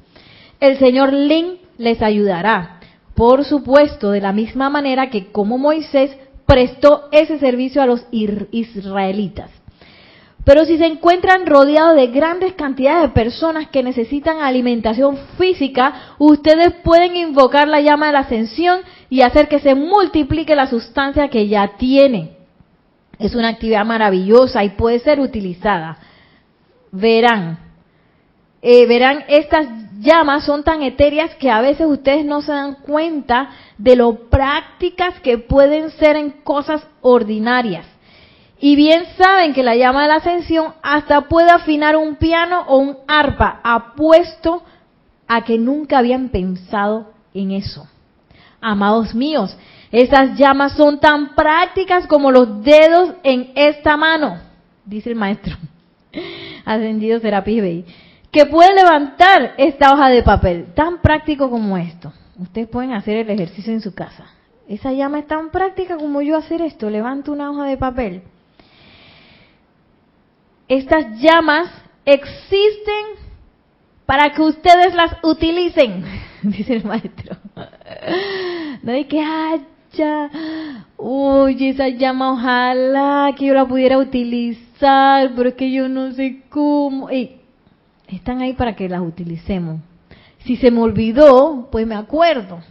El 0.59 0.77
señor 0.77 1.13
Lin 1.13 1.59
les 1.77 2.01
ayudará. 2.01 2.79
Por 3.15 3.45
supuesto, 3.45 4.11
de 4.11 4.21
la 4.21 4.33
misma 4.33 4.69
manera 4.69 5.09
que 5.09 5.31
como 5.31 5.57
Moisés 5.57 6.15
prestó 6.45 7.09
ese 7.11 7.39
servicio 7.39 7.81
a 7.81 7.85
los 7.85 8.05
israelitas. 8.11 9.51
Pero 10.45 10.65
si 10.65 10.77
se 10.77 10.85
encuentran 10.85 11.45
rodeados 11.45 11.95
de 11.95 12.07
grandes 12.07 12.53
cantidades 12.53 13.03
de 13.03 13.09
personas 13.09 13.69
que 13.69 13.83
necesitan 13.83 14.41
alimentación 14.41 15.17
física, 15.37 16.15
ustedes 16.17 16.73
pueden 16.83 17.15
invocar 17.15 17.67
la 17.67 17.81
llama 17.81 18.07
de 18.07 18.13
la 18.13 18.19
ascensión 18.19 18.79
y 19.09 19.21
hacer 19.21 19.47
que 19.47 19.59
se 19.59 19.75
multiplique 19.75 20.55
la 20.55 20.67
sustancia 20.67 21.29
que 21.29 21.47
ya 21.47 21.77
tienen. 21.77 22.31
Es 23.17 23.35
una 23.35 23.49
actividad 23.49 23.85
maravillosa 23.85 24.63
y 24.63 24.69
puede 24.69 24.99
ser 24.99 25.19
utilizada. 25.19 25.97
Verán, 26.91 27.59
eh, 28.61 28.85
verán, 28.85 29.23
estas 29.27 29.67
llamas 29.99 30.45
son 30.45 30.63
tan 30.63 30.81
etéreas 30.83 31.35
que 31.35 31.49
a 31.49 31.61
veces 31.61 31.87
ustedes 31.87 32.25
no 32.25 32.41
se 32.41 32.51
dan 32.51 32.75
cuenta 32.75 33.49
de 33.77 33.95
lo 33.95 34.29
prácticas 34.29 35.19
que 35.21 35.37
pueden 35.37 35.91
ser 35.91 36.15
en 36.15 36.31
cosas 36.31 36.85
ordinarias. 37.01 37.85
Y 38.61 38.75
bien 38.75 39.05
saben 39.17 39.53
que 39.53 39.63
la 39.63 39.75
llama 39.75 40.03
de 40.03 40.09
la 40.09 40.15
ascensión 40.15 40.73
hasta 40.81 41.21
puede 41.21 41.49
afinar 41.49 41.95
un 41.95 42.15
piano 42.15 42.65
o 42.67 42.77
un 42.77 42.97
arpa, 43.07 43.61
apuesto 43.63 44.63
a 45.27 45.43
que 45.43 45.57
nunca 45.57 45.99
habían 45.99 46.29
pensado 46.29 47.11
en 47.33 47.51
eso. 47.51 47.87
Amados 48.61 49.15
míos, 49.15 49.55
esas 49.91 50.37
llamas 50.37 50.73
son 50.73 50.99
tan 50.99 51.35
prácticas 51.35 52.07
como 52.07 52.31
los 52.31 52.63
dedos 52.63 53.15
en 53.23 53.51
esta 53.55 53.97
mano, 53.97 54.39
dice 54.85 55.09
el 55.09 55.15
maestro. 55.15 55.55
Ascendido 56.65 57.19
Serapis 57.19 57.61
Bey 57.61 57.85
que 58.31 58.45
puede 58.45 58.73
levantar 58.73 59.55
esta 59.57 59.91
hoja 59.93 60.09
de 60.09 60.23
papel, 60.23 60.73
tan 60.75 61.01
práctico 61.01 61.49
como 61.49 61.77
esto. 61.77 62.13
Ustedes 62.37 62.67
pueden 62.67 62.93
hacer 62.93 63.17
el 63.17 63.29
ejercicio 63.29 63.73
en 63.73 63.81
su 63.81 63.93
casa. 63.93 64.25
Esa 64.67 64.91
llama 64.93 65.19
es 65.19 65.27
tan 65.27 65.49
práctica 65.49 65.97
como 65.97 66.21
yo 66.21 66.37
hacer 66.37 66.61
esto, 66.61 66.89
levanto 66.89 67.31
una 67.31 67.49
hoja 67.49 67.65
de 67.65 67.77
papel. 67.77 68.21
Estas 70.67 71.19
llamas 71.19 71.69
existen 72.05 73.18
para 74.09 74.31
que 74.31 74.41
ustedes 74.41 74.95
las 74.95 75.17
utilicen, 75.21 76.03
dice 76.41 76.77
el 76.77 76.83
maestro. 76.83 77.37
No 78.81 78.91
hay 78.91 79.05
que 79.05 79.21
haya, 79.21 80.31
oye, 80.97 81.69
esa 81.69 81.89
llama 81.89 82.31
ojalá 82.33 83.31
que 83.37 83.45
yo 83.45 83.53
la 83.53 83.67
pudiera 83.67 83.99
utilizar, 83.99 85.29
pero 85.35 85.49
es 85.49 85.53
que 85.53 85.71
yo 85.71 85.87
no 85.87 86.11
sé 86.13 86.41
cómo 86.49 87.07
están 88.07 88.41
ahí 88.41 88.53
para 88.53 88.75
que 88.75 88.89
las 88.89 89.01
utilicemos. 89.01 89.79
Si 90.39 90.55
se 90.55 90.71
me 90.71 90.81
olvidó, 90.81 91.69
pues 91.71 91.85
me 91.85 91.93
acuerdo. 91.93 92.61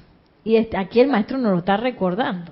Y 0.43 0.57
este, 0.57 0.77
aquí 0.77 0.99
el 0.99 1.07
maestro 1.07 1.39
nos 1.39 1.53
lo 1.53 1.59
está 1.59 1.77
recordando. 1.77 2.51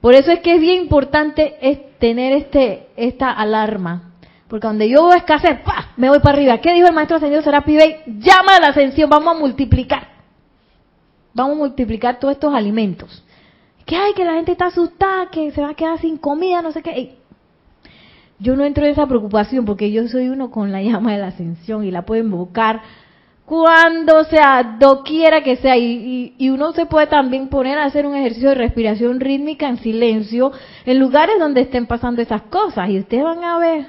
Por 0.00 0.14
eso 0.14 0.32
es 0.32 0.40
que 0.40 0.54
es 0.54 0.60
bien 0.62 0.84
importante 0.84 1.90
tener 1.98 2.32
este, 2.32 2.86
esta 2.96 3.30
alarma. 3.30 4.13
Porque 4.48 4.66
donde 4.66 4.88
yo 4.88 5.06
veo 5.06 5.16
escasez, 5.16 5.60
¡pah! 5.60 5.92
me 5.96 6.08
voy 6.08 6.20
para 6.20 6.36
arriba. 6.36 6.58
¿Qué 6.58 6.72
dijo 6.74 6.86
el 6.86 6.94
maestro 6.94 7.16
ascendido 7.16 7.42
Serapi 7.42 7.76
Bey? 7.76 7.96
Llama 8.06 8.56
a 8.56 8.60
la 8.60 8.68
ascensión, 8.68 9.08
vamos 9.08 9.34
a 9.34 9.38
multiplicar. 9.38 10.08
Vamos 11.32 11.56
a 11.56 11.58
multiplicar 11.58 12.18
todos 12.18 12.34
estos 12.34 12.54
alimentos. 12.54 13.24
Que 13.86 13.96
hay, 13.96 14.14
que 14.14 14.24
la 14.24 14.34
gente 14.34 14.52
está 14.52 14.66
asustada, 14.66 15.30
que 15.30 15.50
se 15.50 15.60
va 15.60 15.70
a 15.70 15.74
quedar 15.74 15.98
sin 15.98 16.16
comida, 16.16 16.62
no 16.62 16.72
sé 16.72 16.82
qué 16.82 17.16
yo 18.38 18.56
no 18.56 18.64
entro 18.64 18.84
en 18.84 18.92
esa 18.92 19.06
preocupación 19.06 19.64
porque 19.64 19.90
yo 19.90 20.06
soy 20.08 20.28
uno 20.28 20.50
con 20.50 20.72
la 20.72 20.82
llama 20.82 21.12
de 21.12 21.18
la 21.18 21.28
ascensión 21.28 21.84
y 21.84 21.90
la 21.90 22.02
puedo 22.02 22.22
invocar 22.22 22.82
cuando 23.46 24.24
sea, 24.24 24.76
doquiera 24.78 25.42
que 25.42 25.56
sea. 25.56 25.76
Y, 25.76 26.34
y, 26.38 26.48
uno 26.48 26.72
se 26.72 26.86
puede 26.86 27.08
también 27.08 27.48
poner 27.48 27.78
a 27.78 27.84
hacer 27.84 28.06
un 28.06 28.14
ejercicio 28.14 28.48
de 28.48 28.54
respiración 28.54 29.20
rítmica 29.20 29.68
en 29.68 29.76
silencio 29.76 30.50
en 30.86 30.98
lugares 30.98 31.38
donde 31.38 31.60
estén 31.60 31.86
pasando 31.86 32.22
esas 32.22 32.40
cosas. 32.42 32.88
Y 32.88 32.98
ustedes 32.98 33.22
van 33.22 33.44
a 33.44 33.58
ver 33.58 33.86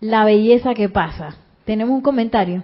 la 0.00 0.24
belleza 0.24 0.74
que 0.74 0.88
pasa. 0.88 1.36
Tenemos 1.64 1.94
un 1.94 2.02
comentario. 2.02 2.62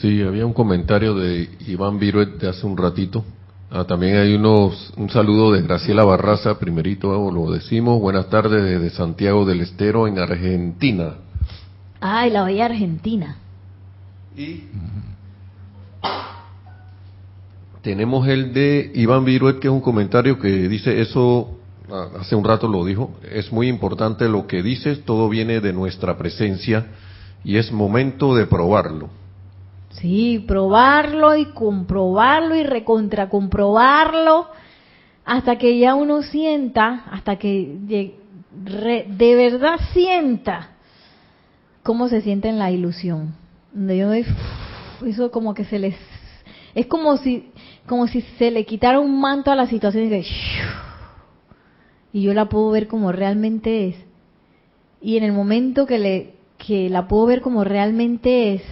Sí, 0.00 0.22
había 0.22 0.46
un 0.46 0.54
comentario 0.54 1.14
de 1.14 1.50
Iván 1.66 1.98
Viruet 1.98 2.38
de 2.38 2.48
hace 2.48 2.66
un 2.66 2.76
ratito. 2.76 3.24
Ah, 3.70 3.84
también 3.84 4.16
hay 4.16 4.34
unos, 4.34 4.92
un 4.96 5.10
saludo 5.10 5.52
de 5.52 5.62
Graciela 5.62 6.04
Barraza, 6.04 6.58
primerito 6.58 7.30
lo 7.30 7.50
decimos. 7.50 8.00
Buenas 8.00 8.30
tardes 8.30 8.62
desde 8.64 8.90
Santiago 8.90 9.44
del 9.44 9.60
Estero, 9.60 10.06
en 10.06 10.18
Argentina. 10.18 11.14
Ay, 12.00 12.30
la 12.30 12.44
bella 12.44 12.66
Argentina. 12.66 13.36
Y 14.36 14.64
tenemos 17.82 18.26
el 18.28 18.54
de 18.54 18.92
Iván 18.94 19.24
Viruet, 19.24 19.58
que 19.58 19.68
es 19.68 19.72
un 19.72 19.80
comentario 19.80 20.38
que 20.38 20.68
dice 20.68 21.00
eso, 21.00 21.50
ah, 21.50 21.63
hace 22.18 22.34
un 22.34 22.44
rato 22.44 22.68
lo 22.68 22.84
dijo, 22.84 23.10
es 23.30 23.52
muy 23.52 23.68
importante 23.68 24.28
lo 24.28 24.46
que 24.46 24.62
dices, 24.62 25.04
todo 25.04 25.28
viene 25.28 25.60
de 25.60 25.72
nuestra 25.72 26.16
presencia 26.16 26.86
y 27.44 27.56
es 27.56 27.70
momento 27.70 28.34
de 28.34 28.46
probarlo. 28.46 29.10
Sí, 29.90 30.44
probarlo 30.46 31.36
y 31.36 31.46
comprobarlo 31.46 32.56
y 32.56 32.64
recontracomprobarlo 32.64 34.48
hasta 35.24 35.56
que 35.56 35.78
ya 35.78 35.94
uno 35.94 36.22
sienta, 36.22 37.04
hasta 37.10 37.36
que 37.36 37.76
de 37.80 39.34
verdad 39.34 39.78
sienta 39.92 40.70
cómo 41.82 42.08
se 42.08 42.22
siente 42.22 42.48
en 42.48 42.58
la 42.58 42.70
ilusión. 42.70 43.34
Donde 43.72 43.98
yo 43.98 44.12
eso 45.06 45.30
como 45.30 45.54
que 45.54 45.64
se 45.64 45.78
les 45.78 45.96
es 46.74 46.86
como 46.86 47.16
si 47.18 47.50
como 47.86 48.06
si 48.06 48.22
se 48.38 48.50
le 48.50 48.64
quitara 48.64 48.98
un 48.98 49.20
manto 49.20 49.50
a 49.50 49.56
la 49.56 49.66
situación 49.66 50.12
y, 50.12 50.24
y 52.14 52.22
yo 52.22 52.32
la 52.32 52.48
puedo 52.48 52.70
ver 52.70 52.86
como 52.86 53.10
realmente 53.10 53.88
es. 53.88 53.96
Y 55.02 55.16
en 55.16 55.24
el 55.24 55.32
momento 55.32 55.84
que 55.84 55.98
le 55.98 56.34
que 56.64 56.88
la 56.88 57.08
puedo 57.08 57.26
ver 57.26 57.40
como 57.42 57.64
realmente 57.64 58.54
es, 58.54 58.62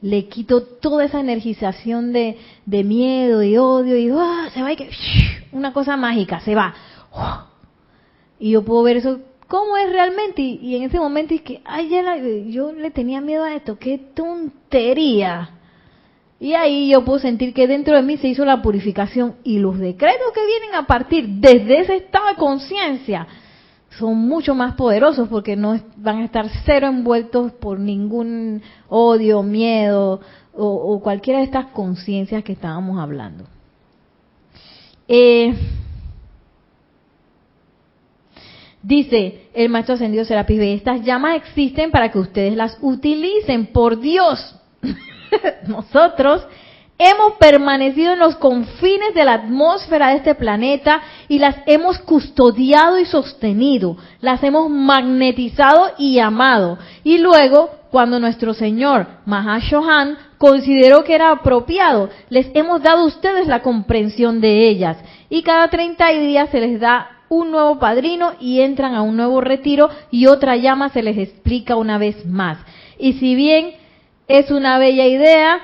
le 0.00 0.26
quito 0.28 0.62
toda 0.62 1.04
esa 1.04 1.20
energización 1.20 2.14
de, 2.14 2.38
de 2.64 2.82
miedo 2.82 3.42
y 3.42 3.58
odio 3.58 3.96
y 3.98 4.10
¡ah! 4.10 4.48
se 4.52 4.62
va 4.62 4.72
y 4.72 4.76
que 4.76 4.90
una 5.52 5.74
cosa 5.74 5.98
mágica, 5.98 6.40
se 6.40 6.54
va. 6.54 6.74
Y 8.38 8.52
yo 8.52 8.64
puedo 8.64 8.82
ver 8.82 8.96
eso 8.96 9.20
cómo 9.46 9.76
es 9.76 9.92
realmente 9.92 10.40
y, 10.40 10.74
en 10.74 10.84
ese 10.84 10.98
momento 10.98 11.34
es 11.34 11.42
que 11.42 11.60
ay 11.66 11.90
ya 11.90 12.16
yo 12.46 12.72
le 12.72 12.90
tenía 12.90 13.20
miedo 13.20 13.44
a 13.44 13.54
esto, 13.54 13.78
qué 13.78 13.98
tontería. 14.14 15.59
Y 16.40 16.54
ahí 16.54 16.88
yo 16.88 17.04
puedo 17.04 17.18
sentir 17.18 17.52
que 17.52 17.66
dentro 17.66 17.94
de 17.94 18.02
mí 18.02 18.16
se 18.16 18.28
hizo 18.28 18.46
la 18.46 18.62
purificación 18.62 19.36
y 19.44 19.58
los 19.58 19.78
decretos 19.78 20.32
que 20.34 20.46
vienen 20.46 20.74
a 20.74 20.86
partir 20.86 21.28
desde 21.28 21.80
ese 21.80 21.96
estado 21.96 22.28
de 22.28 22.36
conciencia 22.36 23.26
son 23.98 24.16
mucho 24.16 24.54
más 24.54 24.74
poderosos 24.74 25.28
porque 25.28 25.54
no 25.54 25.78
van 25.96 26.18
a 26.20 26.24
estar 26.24 26.46
cero 26.64 26.86
envueltos 26.86 27.52
por 27.52 27.78
ningún 27.78 28.62
odio, 28.88 29.42
miedo 29.42 30.22
o, 30.54 31.00
cualquiera 31.02 31.40
de 31.40 31.44
estas 31.44 31.66
conciencias 31.66 32.42
que 32.42 32.52
estábamos 32.52 32.98
hablando. 32.98 33.44
Eh, 35.08 35.54
dice 38.82 39.48
el 39.52 39.68
maestro 39.68 39.96
ascendido 39.96 40.24
Serapis 40.24 40.58
B, 40.58 40.74
estas 40.74 41.02
llamas 41.04 41.36
existen 41.36 41.90
para 41.90 42.10
que 42.10 42.18
ustedes 42.18 42.56
las 42.56 42.78
utilicen, 42.80 43.66
por 43.66 44.00
Dios. 44.00 44.56
Nosotros 45.66 46.46
hemos 47.00 47.32
permanecido 47.38 48.12
en 48.12 48.18
los 48.18 48.36
confines 48.36 49.14
de 49.14 49.24
la 49.24 49.34
atmósfera 49.34 50.08
de 50.08 50.16
este 50.16 50.34
planeta 50.34 51.00
y 51.28 51.38
las 51.38 51.56
hemos 51.66 51.98
custodiado 51.98 52.98
y 52.98 53.06
sostenido, 53.06 53.96
las 54.20 54.42
hemos 54.42 54.68
magnetizado 54.68 55.92
y 55.96 56.18
amado. 56.18 56.78
Y 57.02 57.18
luego, 57.18 57.70
cuando 57.90 58.20
nuestro 58.20 58.52
Señor 58.52 59.06
Mahashohan 59.24 60.18
consideró 60.36 61.02
que 61.02 61.14
era 61.14 61.30
apropiado, 61.30 62.10
les 62.28 62.48
hemos 62.54 62.82
dado 62.82 63.00
a 63.00 63.06
ustedes 63.06 63.46
la 63.48 63.62
comprensión 63.62 64.42
de 64.42 64.68
ellas. 64.68 64.98
Y 65.30 65.42
cada 65.42 65.68
30 65.68 66.06
días 66.10 66.50
se 66.50 66.60
les 66.60 66.78
da 66.80 67.08
un 67.30 67.50
nuevo 67.50 67.78
padrino 67.78 68.32
y 68.40 68.60
entran 68.60 68.94
a 68.94 69.02
un 69.02 69.16
nuevo 69.16 69.40
retiro 69.40 69.88
y 70.10 70.26
otra 70.26 70.56
llama 70.56 70.90
se 70.90 71.02
les 71.02 71.16
explica 71.16 71.76
una 71.76 71.96
vez 71.96 72.26
más. 72.26 72.58
Y 72.98 73.14
si 73.14 73.34
bien 73.34 73.79
es 74.30 74.52
una 74.52 74.78
bella 74.78 75.06
idea, 75.08 75.58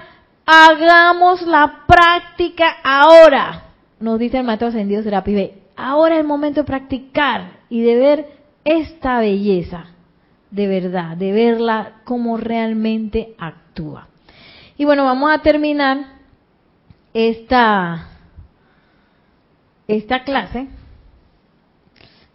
hagamos 0.45 1.43
la 1.43 1.85
práctica 1.87 2.67
ahora. 2.83 3.63
Nos 4.01 4.19
dice 4.19 4.39
el 4.39 4.45
maestro 4.45 4.69
ascendido 4.69 5.05
Serapi 5.05 5.35
B. 5.35 5.55
Ahora 5.77 6.17
es 6.17 6.23
el 6.23 6.27
momento 6.27 6.63
de 6.63 6.67
practicar 6.67 7.61
y 7.69 7.83
de 7.83 7.95
ver 7.95 8.27
esta 8.65 9.21
belleza, 9.21 9.85
de 10.51 10.67
verdad, 10.67 11.17
de 11.17 11.31
verla 11.31 12.01
como 12.03 12.39
realmente 12.39 13.37
actúa. 13.39 14.09
Y 14.77 14.85
bueno, 14.85 15.05
vamos 15.05 15.31
a 15.33 15.43
terminar 15.43 15.99
esta, 17.15 18.09
esta 19.87 20.25
clase, 20.25 20.67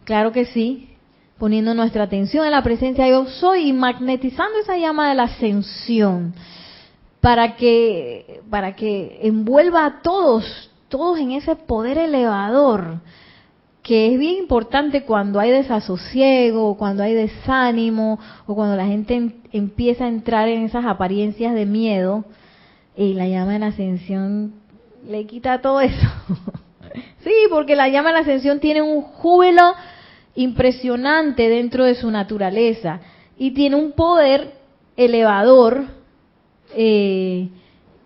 claro 0.04 0.32
que 0.32 0.46
sí, 0.46 0.91
poniendo 1.42 1.74
nuestra 1.74 2.04
atención 2.04 2.44
en 2.44 2.52
la 2.52 2.62
presencia 2.62 3.04
de 3.04 3.10
yo 3.10 3.26
soy 3.26 3.70
y 3.70 3.72
magnetizando 3.72 4.60
esa 4.60 4.76
llama 4.76 5.08
de 5.08 5.16
la 5.16 5.24
ascensión 5.24 6.34
para 7.20 7.56
que, 7.56 8.42
para 8.48 8.76
que 8.76 9.18
envuelva 9.24 9.84
a 9.84 10.02
todos, 10.02 10.70
todos 10.88 11.18
en 11.18 11.32
ese 11.32 11.56
poder 11.56 11.98
elevador, 11.98 13.00
que 13.82 14.12
es 14.12 14.20
bien 14.20 14.36
importante 14.36 15.02
cuando 15.02 15.40
hay 15.40 15.50
desasosiego, 15.50 16.76
cuando 16.76 17.02
hay 17.02 17.12
desánimo, 17.12 18.20
o 18.46 18.54
cuando 18.54 18.76
la 18.76 18.86
gente 18.86 19.34
empieza 19.50 20.04
a 20.04 20.10
entrar 20.10 20.46
en 20.46 20.62
esas 20.62 20.84
apariencias 20.84 21.54
de 21.54 21.66
miedo, 21.66 22.24
y 22.96 23.14
la 23.14 23.26
llama 23.26 23.54
de 23.54 23.58
la 23.58 23.66
ascensión 23.66 24.54
le 25.08 25.26
quita 25.26 25.60
todo 25.60 25.80
eso. 25.80 26.06
sí, 27.24 27.34
porque 27.50 27.74
la 27.74 27.88
llama 27.88 28.10
de 28.10 28.14
la 28.14 28.20
ascensión 28.20 28.60
tiene 28.60 28.80
un 28.80 29.02
júbilo 29.02 29.74
impresionante 30.34 31.48
dentro 31.48 31.84
de 31.84 31.94
su 31.94 32.10
naturaleza 32.10 33.00
y 33.36 33.52
tiene 33.52 33.76
un 33.76 33.92
poder 33.92 34.54
elevador 34.96 35.84
eh, 36.74 37.48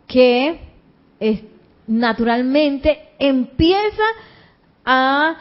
que 0.06 0.60
naturalmente 1.86 2.98
empieza 3.18 4.02
a 4.84 5.36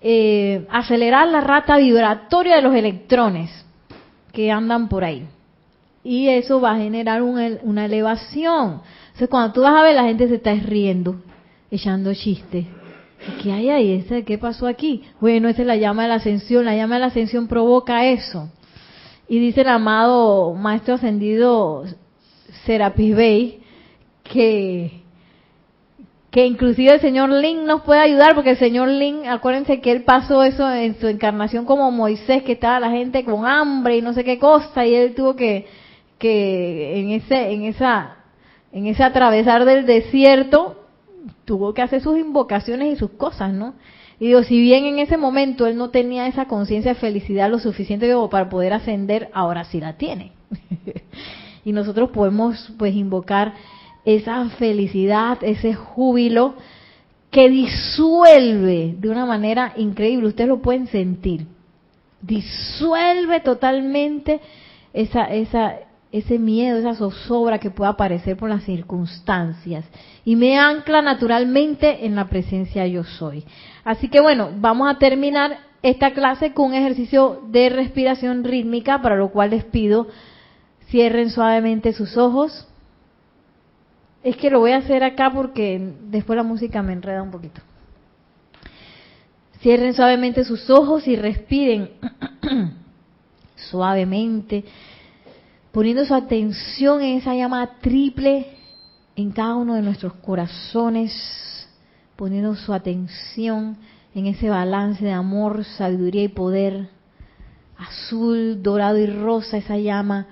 eh, 0.00 0.66
acelerar 0.70 1.28
la 1.28 1.40
rata 1.40 1.76
vibratoria 1.76 2.56
de 2.56 2.62
los 2.62 2.74
electrones 2.74 3.50
que 4.32 4.50
andan 4.50 4.88
por 4.88 5.04
ahí. 5.04 5.26
Y 6.04 6.28
eso 6.28 6.60
va 6.60 6.72
a 6.72 6.78
generar 6.78 7.22
una 7.22 7.84
elevación. 7.84 8.80
Entonces, 9.08 9.28
cuando 9.28 9.52
tú 9.52 9.62
vas 9.62 9.74
a 9.74 9.82
ver, 9.82 9.96
la 9.96 10.04
gente 10.04 10.28
se 10.28 10.36
está 10.36 10.54
riendo, 10.54 11.16
echando 11.70 12.14
chistes. 12.14 12.64
¿Qué 13.42 13.52
hay 13.52 13.70
ahí? 13.70 14.06
¿Qué 14.26 14.38
pasó 14.38 14.66
aquí? 14.66 15.02
Bueno, 15.20 15.48
esa 15.48 15.62
es 15.62 15.66
la 15.66 15.76
llama 15.76 16.02
de 16.02 16.08
la 16.08 16.14
ascensión. 16.16 16.64
La 16.64 16.76
llama 16.76 16.96
de 16.96 17.00
la 17.00 17.06
ascensión 17.06 17.48
provoca 17.48 18.06
eso. 18.06 18.48
Y 19.28 19.38
dice 19.38 19.60
el 19.62 19.68
amado 19.68 20.54
Maestro 20.54 20.94
Ascendido 20.94 21.84
Serapis 22.64 23.14
Bay, 23.14 23.60
que, 24.22 25.02
que 26.30 26.46
inclusive 26.46 26.94
el 26.94 27.00
señor 27.00 27.28
Lin 27.28 27.66
nos 27.66 27.82
puede 27.82 28.00
ayudar, 28.00 28.34
porque 28.34 28.50
el 28.50 28.56
señor 28.56 28.88
Lin, 28.88 29.26
acuérdense 29.28 29.80
que 29.80 29.92
él 29.92 30.04
pasó 30.04 30.42
eso 30.44 30.70
en 30.72 30.98
su 30.98 31.08
encarnación 31.08 31.66
como 31.66 31.90
Moisés, 31.90 32.42
que 32.42 32.52
estaba 32.52 32.80
la 32.80 32.90
gente 32.90 33.24
con 33.24 33.44
hambre 33.44 33.98
y 33.98 34.02
no 34.02 34.14
sé 34.14 34.24
qué 34.24 34.38
cosa, 34.38 34.86
y 34.86 34.94
él 34.94 35.14
tuvo 35.14 35.36
que, 35.36 35.66
que 36.18 36.98
en 36.98 37.10
ese, 37.10 37.52
en 37.52 37.64
esa, 37.64 38.16
en 38.72 38.86
ese 38.86 39.02
atravesar 39.02 39.66
del 39.66 39.84
desierto, 39.84 40.87
tuvo 41.44 41.74
que 41.74 41.82
hacer 41.82 42.00
sus 42.00 42.18
invocaciones 42.18 42.92
y 42.92 42.96
sus 42.96 43.10
cosas, 43.10 43.52
¿no? 43.52 43.74
Y 44.20 44.28
digo, 44.28 44.42
si 44.42 44.60
bien 44.60 44.84
en 44.84 44.98
ese 44.98 45.16
momento 45.16 45.66
él 45.66 45.76
no 45.76 45.90
tenía 45.90 46.26
esa 46.26 46.46
conciencia 46.46 46.94
de 46.94 47.00
felicidad 47.00 47.50
lo 47.50 47.58
suficiente 47.58 48.12
como 48.12 48.28
para 48.30 48.48
poder 48.48 48.72
ascender, 48.72 49.30
ahora 49.32 49.64
sí 49.64 49.80
la 49.80 49.96
tiene. 49.96 50.32
y 51.64 51.72
nosotros 51.72 52.10
podemos 52.10 52.72
pues 52.78 52.94
invocar 52.94 53.54
esa 54.04 54.48
felicidad, 54.50 55.38
ese 55.42 55.74
júbilo 55.74 56.54
que 57.30 57.48
disuelve 57.48 58.96
de 58.98 59.08
una 59.10 59.26
manera 59.26 59.74
increíble, 59.76 60.28
ustedes 60.28 60.48
lo 60.48 60.62
pueden 60.62 60.86
sentir, 60.86 61.46
disuelve 62.22 63.40
totalmente 63.40 64.40
esa, 64.92 65.24
esa, 65.24 65.76
ese 66.10 66.38
miedo, 66.38 66.78
esa 66.78 66.94
zozobra 66.94 67.58
que 67.58 67.70
pueda 67.70 67.90
aparecer 67.90 68.36
por 68.36 68.48
las 68.48 68.64
circunstancias 68.64 69.84
y 70.24 70.36
me 70.36 70.58
ancla 70.58 71.02
naturalmente 71.02 72.06
en 72.06 72.14
la 72.14 72.28
presencia 72.28 72.86
yo 72.86 73.04
soy. 73.04 73.44
Así 73.84 74.08
que 74.08 74.20
bueno, 74.20 74.50
vamos 74.56 74.90
a 74.90 74.98
terminar 74.98 75.58
esta 75.82 76.12
clase 76.12 76.52
con 76.52 76.66
un 76.66 76.74
ejercicio 76.74 77.42
de 77.48 77.68
respiración 77.68 78.44
rítmica, 78.44 79.00
para 79.02 79.16
lo 79.16 79.30
cual 79.30 79.50
les 79.50 79.64
pido 79.64 80.08
Cierren 80.90 81.30
suavemente 81.30 81.92
sus 81.92 82.16
ojos. 82.16 82.66
Es 84.22 84.36
que 84.36 84.50
lo 84.50 84.60
voy 84.60 84.72
a 84.72 84.78
hacer 84.78 85.04
acá 85.04 85.30
porque 85.30 85.94
después 86.04 86.36
la 86.36 86.42
música 86.42 86.82
me 86.82 86.94
enreda 86.94 87.22
un 87.22 87.30
poquito. 87.30 87.60
Cierren 89.60 89.94
suavemente 89.94 90.44
sus 90.44 90.70
ojos 90.70 91.06
y 91.06 91.16
respiren 91.16 91.90
suavemente, 93.56 94.64
poniendo 95.72 96.04
su 96.04 96.14
atención 96.14 97.02
en 97.02 97.18
esa 97.18 97.34
llama 97.34 97.78
triple 97.80 98.46
en 99.16 99.32
cada 99.32 99.56
uno 99.56 99.74
de 99.74 99.82
nuestros 99.82 100.14
corazones, 100.14 101.12
poniendo 102.16 102.54
su 102.54 102.72
atención 102.72 103.76
en 104.14 104.26
ese 104.26 104.48
balance 104.48 105.04
de 105.04 105.12
amor, 105.12 105.64
sabiduría 105.64 106.22
y 106.24 106.28
poder, 106.28 106.88
azul, 107.76 108.62
dorado 108.62 108.98
y 108.98 109.06
rosa, 109.06 109.56
esa 109.56 109.76
llama 109.76 110.26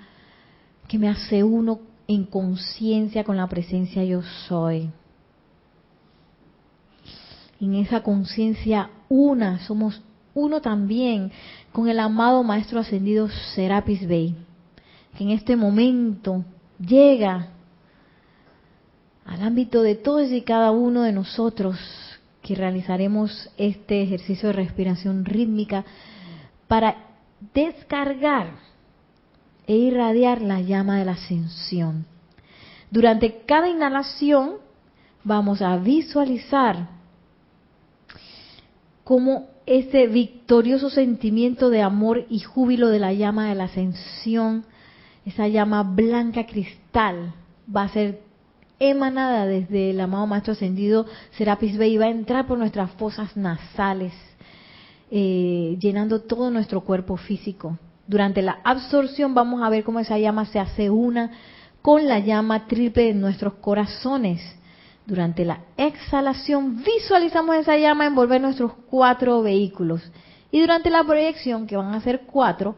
que 0.89 0.99
me 0.99 1.09
hace 1.09 1.43
uno 1.43 1.81
en 2.09 2.25
conciencia 2.25 3.25
con 3.25 3.37
la 3.37 3.49
presencia 3.49 4.05
yo 4.05 4.23
soy. 4.47 4.91
En 7.61 7.75
esa 7.75 8.03
conciencia 8.03 8.91
una, 9.09 9.61
somos 9.61 10.03
uno 10.35 10.61
también 10.61 11.33
con 11.73 11.89
el 11.89 11.99
amado 11.99 12.43
Maestro 12.43 12.81
Ascendido 12.81 13.29
Serapis 13.55 14.07
Bey, 14.07 14.37
que 15.17 15.25
en 15.25 15.31
este 15.31 15.57
momento 15.57 16.45
llega 16.79 17.49
al 19.25 19.43
ámbito 19.43 19.83
de 19.83 19.95
todos 19.95 20.31
y 20.31 20.43
cada 20.43 20.71
uno 20.71 21.03
de 21.03 21.13
nosotros 21.13 21.79
que 22.43 22.55
realizaremos 22.55 23.51
este 23.57 24.03
ejercicio 24.03 24.49
de 24.49 24.53
respiración 24.53 25.25
rítmica 25.25 25.85
para 26.69 26.97
descargar 27.55 28.51
e 29.67 29.75
irradiar 29.75 30.43
la 30.43 30.61
llama 30.61 30.99
de 30.99 31.07
la 31.07 31.13
ascensión. 31.13 32.07
Durante 32.91 33.43
cada 33.47 33.69
inhalación 33.69 34.57
vamos 35.25 35.61
a 35.61 35.77
visualizar 35.77 36.89
cómo 39.03 39.49
ese 39.67 40.07
victorioso 40.07 40.91
sentimiento 40.91 41.71
de 41.71 41.83
amor 41.83 42.27
y 42.31 42.41
júbilo 42.41 42.89
de 42.89 43.01
la 43.01 43.13
llama 43.13 43.49
de 43.49 43.57
la 43.57 43.65
ascensión, 43.65 44.65
esa 45.27 45.49
llama 45.49 45.83
blanca 45.83 46.47
cristal, 46.47 47.35
va 47.75 47.83
a 47.83 47.89
ser 47.89 48.21
emanada 48.79 49.45
desde 49.45 49.91
el 49.91 50.01
amado 50.01 50.27
Maestro 50.27 50.53
Ascendido 50.53 51.07
Serapis 51.37 51.77
Bey 51.77 51.95
y 51.95 51.99
va 51.99 52.07
a 52.07 52.11
entrar 52.11 52.47
por 52.47 52.59
nuestras 52.59 52.93
fosas 52.93 53.37
nasales, 53.37 54.13
eh, 55.11 55.77
llenando 55.81 56.23
todo 56.23 56.51
nuestro 56.51 56.83
cuerpo 56.83 57.17
físico. 57.17 57.77
Durante 58.07 58.41
la 58.41 58.61
absorción 58.63 59.35
vamos 59.35 59.63
a 59.63 59.69
ver 59.69 59.83
cómo 59.83 59.99
esa 59.99 60.17
llama 60.17 60.47
se 60.47 60.61
hace 60.61 60.91
una 60.91 61.33
con 61.83 62.07
la 62.07 62.21
llama 62.21 62.67
triple 62.69 63.11
en 63.11 63.21
nuestros 63.21 63.55
corazones. 63.55 64.41
Durante 65.07 65.45
la 65.45 65.61
exhalación 65.77 66.85
visualizamos 66.85 67.57
esa 67.57 67.77
llama 67.77 68.07
envolver 68.07 68.41
nuestros 68.41 68.73
cuatro 68.89 69.43
vehículos. 69.43 70.03
Y 70.53 70.61
durante 70.61 70.91
la 70.91 71.03
proyección, 71.03 71.67
que 71.67 71.77
van 71.77 71.95
a 71.95 72.01
ser 72.01 72.23
cuatro, 72.27 72.77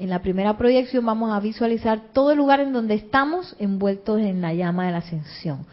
en 0.00 0.08
la 0.08 0.22
primera 0.22 0.56
proyección 0.56 1.04
vamos 1.04 1.30
a 1.30 1.40
visualizar 1.40 2.00
todo 2.14 2.30
el 2.30 2.38
lugar 2.38 2.60
en 2.60 2.72
donde 2.72 2.94
estamos 2.94 3.54
envueltos 3.58 4.18
en 4.18 4.40
la 4.40 4.54
llama 4.54 4.86
de 4.86 4.92
la 4.92 4.98
ascensión. 4.98 5.66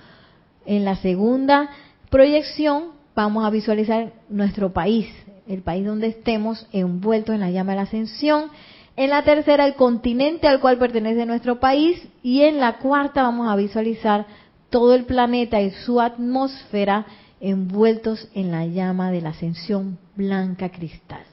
En 0.65 0.83
la 0.83 0.97
segunda 0.97 1.69
proyección 2.09 2.89
vamos 3.15 3.45
a 3.45 3.49
visualizar 3.49 4.11
nuestro 4.27 4.73
país, 4.73 5.07
el 5.47 5.61
país 5.61 5.85
donde 5.85 6.07
estemos 6.07 6.67
envueltos 6.73 7.35
en 7.35 7.39
la 7.39 7.51
llama 7.51 7.71
de 7.71 7.77
la 7.77 7.83
ascensión. 7.83 8.51
En 8.97 9.11
la 9.11 9.23
tercera, 9.23 9.65
el 9.65 9.75
continente 9.75 10.49
al 10.49 10.59
cual 10.59 10.77
pertenece 10.77 11.25
nuestro 11.25 11.61
país. 11.61 12.05
Y 12.21 12.41
en 12.41 12.59
la 12.59 12.79
cuarta 12.79 13.23
vamos 13.23 13.49
a 13.49 13.55
visualizar 13.55 14.25
todo 14.69 14.93
el 14.93 15.05
planeta 15.05 15.61
y 15.61 15.71
su 15.71 16.01
atmósfera 16.01 17.05
envueltos 17.39 18.27
en 18.33 18.51
la 18.51 18.65
llama 18.65 19.09
de 19.09 19.21
la 19.21 19.29
ascensión 19.29 19.97
blanca 20.17 20.67
cristal. 20.67 21.23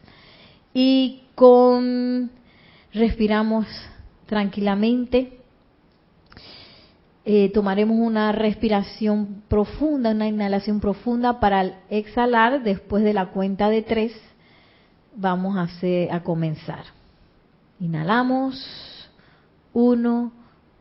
Y 0.73 1.23
con 1.35 2.31
respiramos 2.95 3.67
tranquilamente. 4.27 5.41
Eh, 7.27 7.51
tomaremos 7.53 7.99
una 7.99 8.33
respiración 8.33 9.43
profunda, 9.49 10.11
una 10.11 10.29
inhalación 10.29 10.81
profunda 10.81 11.41
para 11.41 11.81
exhalar 11.91 12.63
después 12.63 13.03
de 13.03 13.15
la 13.15 13.27
cuenta 13.27 13.69
de 13.69 13.83
tres. 13.83 14.13
Vamos 15.17 15.57
a, 15.57 15.69
a 16.15 16.23
comenzar. 16.23 16.85
Inhalamos. 17.81 19.11
Uno, 19.73 20.33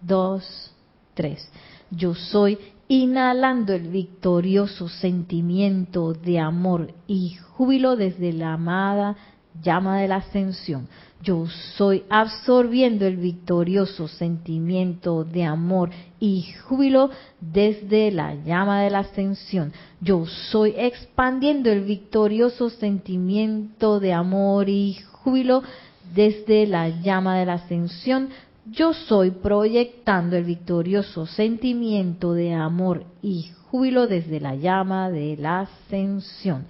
dos, 0.02 0.74
tres. 1.16 1.50
Yo 1.90 2.14
soy 2.14 2.60
inhalando 2.88 3.74
el 3.74 3.88
victorioso 3.88 4.88
sentimiento 4.88 6.14
de 6.14 6.40
amor 6.40 6.94
y 7.08 7.38
júbilo 7.54 7.96
desde 7.96 8.34
la 8.34 8.54
amada 8.54 9.16
llama 9.62 10.00
de 10.00 10.08
la 10.08 10.18
ascensión. 10.18 10.88
Yo 11.24 11.48
soy 11.78 12.04
absorbiendo 12.10 13.08
el 13.08 13.16
victorioso 13.16 14.10
sentimiento 14.10 15.24
de 15.24 15.46
amor 15.46 15.90
y 16.20 16.52
júbilo 16.66 17.12
desde 17.40 18.12
la 18.12 18.36
llama 18.36 18.82
de 18.82 18.90
la 18.90 19.00
ascensión. 19.00 19.72
Yo 20.02 20.26
soy 20.26 20.74
expandiendo 20.76 21.72
el 21.72 21.86
victorioso 21.86 22.70
sentimiento 22.70 24.02
de 24.02 24.12
amor 24.12 24.68
y 24.68 24.98
júbilo 25.14 25.64
desde 26.14 26.68
la 26.68 26.90
llama 26.90 27.38
de 27.38 27.46
la 27.46 27.54
ascensión. 27.54 28.28
Yo 28.66 28.94
soy 28.94 29.32
proyectando 29.32 30.36
el 30.36 30.44
victorioso 30.44 31.26
sentimiento 31.26 32.34
de 32.34 32.54
amor 32.54 33.06
y 33.22 33.50
júbilo 33.72 34.08
desde 34.08 34.42
la 34.42 34.56
llama 34.56 35.10
de 35.10 35.38
la 35.38 35.62
ascensión. 35.62 36.66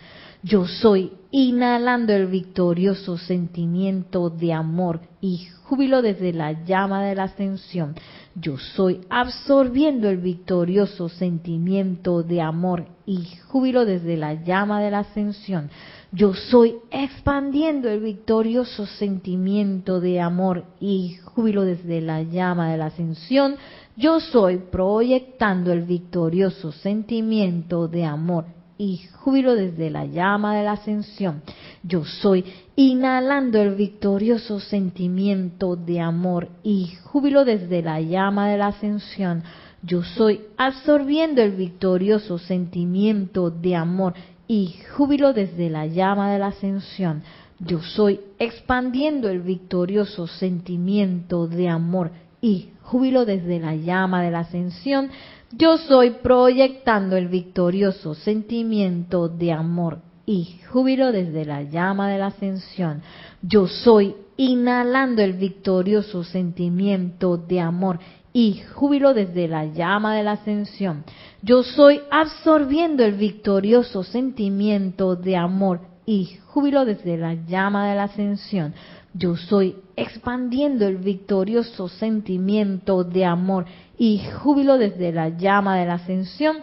Yo 0.46 0.68
soy 0.68 1.14
inhalando 1.32 2.12
el 2.12 2.28
victorioso 2.28 3.18
sentimiento 3.18 4.30
de 4.30 4.52
amor 4.52 5.00
y 5.22 5.48
júbilo 5.64 6.02
desde 6.02 6.34
la 6.34 6.66
llama 6.66 7.02
de 7.06 7.16
la 7.16 7.24
ascensión. 7.24 7.96
Yo 8.36 8.58
soy 8.58 9.00
absorbiendo 9.10 10.10
el 10.10 10.18
victorioso 10.18 11.08
sentimiento 11.08 12.24
de 12.24 12.41
amor 12.41 12.88
y 13.06 13.24
júbilo 13.48 13.86
desde 13.86 14.18
la 14.18 14.34
llama 14.34 14.82
de 14.82 14.91
la 14.91 15.00
ascensión. 15.00 15.70
Yo 16.12 16.34
soy 16.34 16.76
expandiendo 16.91 17.89
el 17.89 18.02
victorioso 18.02 18.86
sentimiento 18.86 20.02
de 20.02 20.20
amor 20.20 20.66
y 20.82 21.20
júbilo 21.24 21.64
desde 21.64 22.02
la 22.02 22.22
llama 22.22 22.70
de 22.70 22.78
la 22.80 22.88
ascensión. 22.88 23.56
Yo 23.96 24.20
soy 24.20 24.58
proyectando 24.58 25.72
el 25.72 25.84
victorioso 25.84 26.74
sentimiento 26.74 27.88
de 27.88 28.04
amor 28.04 28.44
y 28.84 28.98
júbilo 28.98 29.56
desde 29.56 29.90
la 29.90 30.06
llama 30.06 30.58
de 30.58 30.66
la 30.66 30.74
ascensión. 30.74 31.42
Yo 31.84 32.04
soy 32.04 32.44
inhalando 32.76 33.62
el 33.62 33.76
victorioso 33.76 34.60
sentimiento 34.60 35.78
de 35.78 36.02
amor 36.02 36.50
y 36.64 36.92
júbilo 37.06 37.46
desde 37.46 37.82
la 37.82 38.02
llama 38.02 38.50
de 38.50 38.58
la 38.58 38.68
ascensión. 38.68 39.44
Yo 39.84 40.04
soy 40.04 40.42
absorbiendo 40.58 41.42
el 41.42 41.52
victorioso 41.52 42.38
sentimiento 42.38 43.52
de 43.52 43.78
amor 43.78 44.16
y 44.50 44.76
júbilo 44.98 45.32
desde 45.32 45.70
la 45.70 45.88
llama 45.88 46.34
de 46.34 46.40
la 46.40 46.48
ascensión. 46.48 47.24
Yo 47.60 47.82
soy 47.82 48.20
expandiendo 48.38 49.30
el 49.30 49.40
victorioso 49.40 50.28
sentimiento 50.28 51.48
de 51.48 51.70
amor 51.70 52.12
y 52.42 52.72
júbilo 52.82 53.24
desde 53.24 53.62
la 53.62 53.76
llama 53.76 54.22
de 54.22 54.32
la 54.32 54.40
ascensión. 54.40 55.10
Yo 55.56 55.78
soy 55.78 56.10
proyectando 56.24 57.16
el 57.16 57.28
victorioso 57.28 58.16
sentimiento 58.16 59.30
de 59.30 59.51
amor 59.51 59.99
y 60.26 60.58
júbilo 60.72 61.12
desde 61.12 61.45
la 61.45 61.62
llama 61.62 62.10
de 62.10 62.18
la 62.18 62.28
ascensión. 62.28 63.04
Yo 63.43 63.68
soy 63.68 64.16
inhalando 64.36 65.22
el 65.22 65.34
victorioso 65.34 66.24
sentimiento 66.24 67.38
de 67.38 67.60
amor 67.60 67.99
y 68.34 68.64
júbilo 68.74 69.14
desde 69.14 69.47
la 69.47 69.66
llama 69.66 70.16
de 70.16 70.24
la 70.24 70.32
ascensión. 70.32 71.04
Yo 71.43 71.62
soy 71.62 72.01
absorbiendo 72.10 73.04
el 73.04 73.14
victorioso 73.14 74.01
sentimiento 74.01 75.16
de 75.16 75.36
amor 75.36 75.82
y 76.08 76.36
júbilo 76.47 76.84
desde 76.84 77.16
la 77.16 77.36
llama 77.36 77.89
de 77.89 77.95
la 77.95 78.06
ascensión. 78.06 78.74
Yo 79.14 79.36
soy 79.36 79.76
expandiendo 79.95 80.88
el 80.88 80.97
victorioso 80.97 81.88
sentimiento 81.88 83.04
de 83.04 83.26
amor 83.26 83.66
y 84.04 84.20
júbilo 84.20 84.78
desde 84.78 85.14
la 85.14 85.30
llama 85.30 85.78
de 85.78 85.86
la 85.86 85.93
ascensión. 85.93 86.58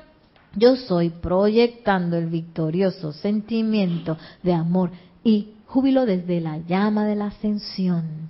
Yo 0.57 0.77
soy 0.77 1.09
proyectando 1.09 2.19
el 2.19 2.27
victorioso 2.27 3.15
sentimiento 3.15 4.19
de 4.43 4.53
amor 4.53 4.91
y 5.25 5.55
júbilo 5.65 6.05
desde 6.05 6.43
la 6.43 6.59
llama 6.59 7.07
de 7.07 7.17
la 7.17 7.29
ascensión. 7.29 8.29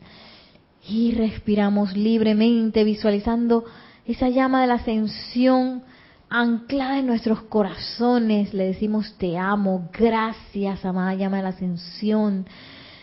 Y 0.89 1.11
respiramos 1.11 1.97
libremente 1.97 2.85
visualizando 2.85 3.65
esa 4.07 4.29
llama 4.29 4.61
de 4.61 4.69
la 4.69 4.75
ascensión 4.75 5.83
anclada 6.29 7.01
en 7.01 7.09
nuestros 7.09 7.43
corazones. 7.43 8.55
Le 8.55 8.67
decimos 8.67 9.17
te 9.19 9.37
amo, 9.37 9.91
gracias, 9.93 10.85
amada 10.85 11.15
llama 11.15 11.39
de 11.39 11.43
la 11.43 11.49
ascensión. 11.49 12.47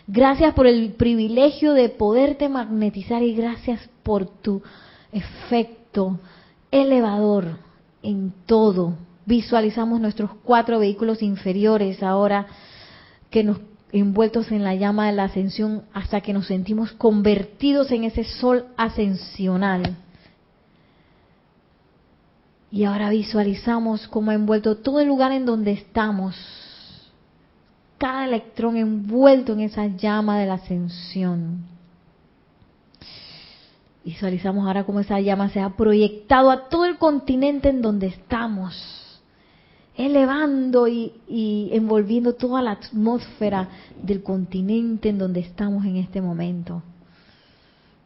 Gracias 0.08 0.54
por 0.54 0.68
el 0.68 0.94
privilegio 0.94 1.74
de 1.74 1.90
poderte 1.90 2.48
magnetizar 2.48 3.24
y 3.24 3.36
gracias 3.36 3.82
por 4.04 4.26
tu 4.26 4.64
efecto 5.12 5.77
elevador 6.72 7.58
en 8.04 8.34
todo. 8.46 8.94
Visualizamos 9.26 10.00
nuestros 10.00 10.32
cuatro 10.44 10.80
vehículos 10.80 11.22
inferiores 11.22 12.02
ahora 12.02 12.48
que 13.30 13.44
nos 13.44 13.60
envueltos 13.92 14.52
en 14.52 14.64
la 14.64 14.76
llama 14.76 15.08
de 15.08 15.14
la 15.14 15.26
ascensión 15.26 15.84
hasta 15.94 16.22
que 16.22 16.34
nos 16.34 16.48
sentimos 16.48 16.92
convertidos 16.94 17.92
en 17.92 18.04
ese 18.04 18.24
sol 18.24 18.66
ascensional. 18.78 19.96
Y 22.70 22.84
ahora 22.84 23.10
visualizamos 23.10 24.08
cómo 24.08 24.32
ha 24.32 24.34
envuelto 24.34 24.78
todo 24.78 25.00
el 25.00 25.08
lugar 25.08 25.32
en 25.32 25.46
donde 25.46 25.72
estamos 25.72 26.36
cada 27.98 28.26
electrón 28.26 28.78
envuelto 28.78 29.54
en 29.54 29.62
esa 29.62 29.88
llama 29.88 30.40
de 30.40 30.46
la 30.46 30.56
ascensión. 30.56 31.77
Visualizamos 34.08 34.66
ahora 34.66 34.86
cómo 34.86 35.02
esa 35.02 35.20
llama 35.20 35.50
se 35.50 35.60
ha 35.60 35.76
proyectado 35.76 36.50
a 36.50 36.70
todo 36.70 36.86
el 36.86 36.98
continente 36.98 37.68
en 37.68 37.82
donde 37.82 38.08
estamos, 38.08 39.22
elevando 39.98 40.88
y, 40.88 41.12
envolviendo 41.74 42.34
toda 42.36 42.62
la 42.62 42.72
atmósfera 42.72 43.68
del 44.02 44.24
continente 44.24 45.10
en 45.10 45.18
donde 45.18 45.42
estamos 45.42 45.84
en 45.84 45.98
este 45.98 46.22
momento. 46.22 46.84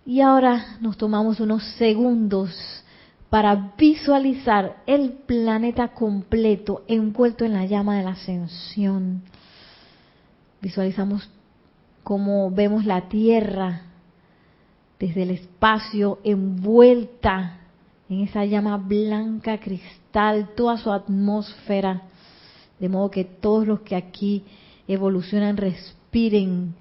Y 0.04 0.22
ahora 0.22 0.78
nos 0.82 0.98
tomamos 0.98 1.40
unos 1.40 1.64
segundos 1.78 2.50
para 3.30 3.74
visualizar 3.78 4.78
el 4.88 5.12
planeta 5.12 5.90
completo 5.90 6.82
envuelto 6.88 7.46
en 7.46 7.54
la 7.54 7.68
llama 7.68 7.98
de 7.98 8.04
la 8.06 8.14
ascensión 8.14 9.22
Visualizamos 10.62 11.30
cómo 12.02 12.50
vemos 12.50 12.86
la 12.86 13.08
Tierra 13.08 13.91
desde 15.02 15.24
el 15.24 15.32
espacio 15.32 16.20
envuelta 16.24 17.58
en 18.08 18.20
esa 18.22 18.46
llama 18.46 18.78
blanca 18.78 19.60
cristal, 19.60 20.50
toda 20.56 20.78
su 20.78 20.92
atmósfera, 20.92 22.04
de 22.80 22.88
modo 22.88 23.10
que 23.10 23.26
todos 23.26 23.66
los 23.66 23.82
que 23.82 23.96
aquí 23.96 24.44
evolucionan 24.88 25.58
respiren 25.58 26.76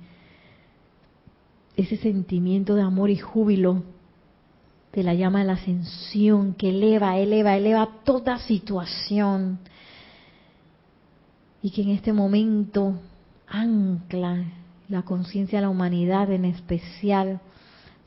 ese 1.79 1.97
sentimiento 1.97 2.75
de 2.75 2.83
amor 2.83 3.09
y 3.09 3.17
júbilo 3.17 3.85
de 4.93 5.03
la 5.03 5.15
llama 5.15 5.39
de 5.39 5.47
la 5.47 5.53
ascensión 5.55 6.53
que 6.53 6.69
eleva, 6.69 7.17
eleva, 7.17 7.57
eleva 7.57 7.89
toda 8.05 8.39
situación. 8.39 9.61
Y 11.63 11.71
que 11.71 11.81
en 11.81 11.89
este 11.91 12.13
momento 12.13 13.01
ancla 13.49 14.45
la 14.91 15.03
conciencia 15.03 15.59
de 15.59 15.63
la 15.63 15.71
humanidad 15.71 16.31
en 16.31 16.45
especial, 16.45 17.41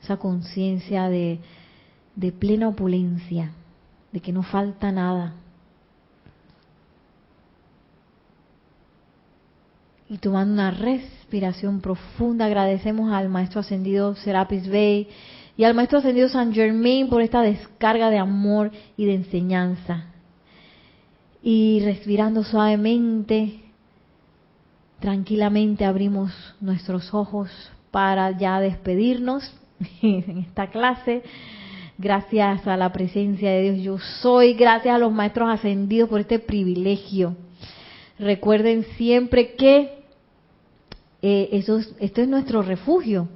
esa 0.04 0.18
conciencia 0.18 1.08
de 1.08 1.40
de 2.16 2.32
plena 2.32 2.68
opulencia, 2.68 3.52
de 4.12 4.20
que 4.20 4.32
no 4.32 4.42
falta 4.42 4.92
nada. 4.92 5.34
Y 10.08 10.18
tomando 10.18 10.52
una 10.52 10.70
respiración 10.70 11.80
profunda, 11.80 12.44
agradecemos 12.44 13.12
al 13.12 13.28
Maestro 13.28 13.60
Ascendido 13.60 14.14
Serapis 14.16 14.68
Bey 14.68 15.08
y 15.56 15.64
al 15.64 15.74
Maestro 15.74 15.98
Ascendido 15.98 16.28
San 16.28 16.52
Germain 16.52 17.08
por 17.08 17.22
esta 17.22 17.42
descarga 17.42 18.10
de 18.10 18.18
amor 18.18 18.70
y 18.96 19.06
de 19.06 19.14
enseñanza. 19.14 20.06
Y 21.42 21.80
respirando 21.84 22.44
suavemente, 22.44 23.60
tranquilamente 25.00 25.84
abrimos 25.84 26.32
nuestros 26.60 27.12
ojos 27.12 27.50
para 27.90 28.30
ya 28.38 28.60
despedirnos 28.60 29.52
en 30.02 30.38
esta 30.38 30.68
clase. 30.68 31.22
Gracias 31.96 32.66
a 32.66 32.76
la 32.76 32.92
presencia 32.92 33.50
de 33.50 33.62
Dios 33.70 33.84
yo 33.84 33.98
soy, 34.20 34.54
gracias 34.54 34.94
a 34.94 34.98
los 34.98 35.12
maestros 35.12 35.48
ascendidos 35.48 36.08
por 36.08 36.20
este 36.20 36.40
privilegio. 36.40 37.36
Recuerden 38.18 38.84
siempre 38.96 39.54
que 39.54 40.02
eh, 41.22 41.48
eso 41.52 41.80
esto 42.00 42.20
es 42.20 42.28
nuestro 42.28 42.62
refugio, 42.62 43.28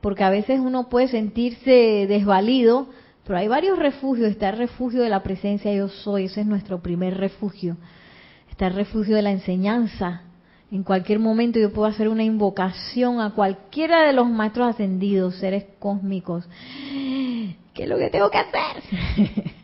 porque 0.00 0.24
a 0.24 0.30
veces 0.30 0.58
uno 0.60 0.88
puede 0.88 1.08
sentirse 1.08 2.06
desvalido, 2.08 2.88
pero 3.24 3.38
hay 3.38 3.46
varios 3.46 3.78
refugios. 3.78 4.28
Está 4.28 4.50
el 4.50 4.58
refugio 4.58 5.00
de 5.00 5.08
la 5.08 5.22
presencia 5.22 5.70
de 5.70 5.78
yo 5.78 5.88
soy, 5.88 6.24
ese 6.24 6.40
es 6.40 6.46
nuestro 6.46 6.80
primer 6.80 7.16
refugio. 7.16 7.76
Está 8.50 8.66
el 8.66 8.74
refugio 8.74 9.14
de 9.14 9.22
la 9.22 9.30
enseñanza, 9.30 10.22
en 10.70 10.82
cualquier 10.82 11.18
momento 11.18 11.58
yo 11.58 11.72
puedo 11.72 11.88
hacer 11.88 12.08
una 12.08 12.24
invocación 12.24 13.20
a 13.20 13.30
cualquiera 13.30 14.02
de 14.02 14.12
los 14.12 14.28
maestros 14.28 14.68
ascendidos, 14.68 15.36
seres 15.36 15.64
cósmicos. 15.78 16.46
¿Qué 17.72 17.84
es 17.84 17.88
lo 17.88 17.96
que 17.96 18.10
tengo 18.10 18.30
que 18.30 18.38
hacer? 18.38 19.54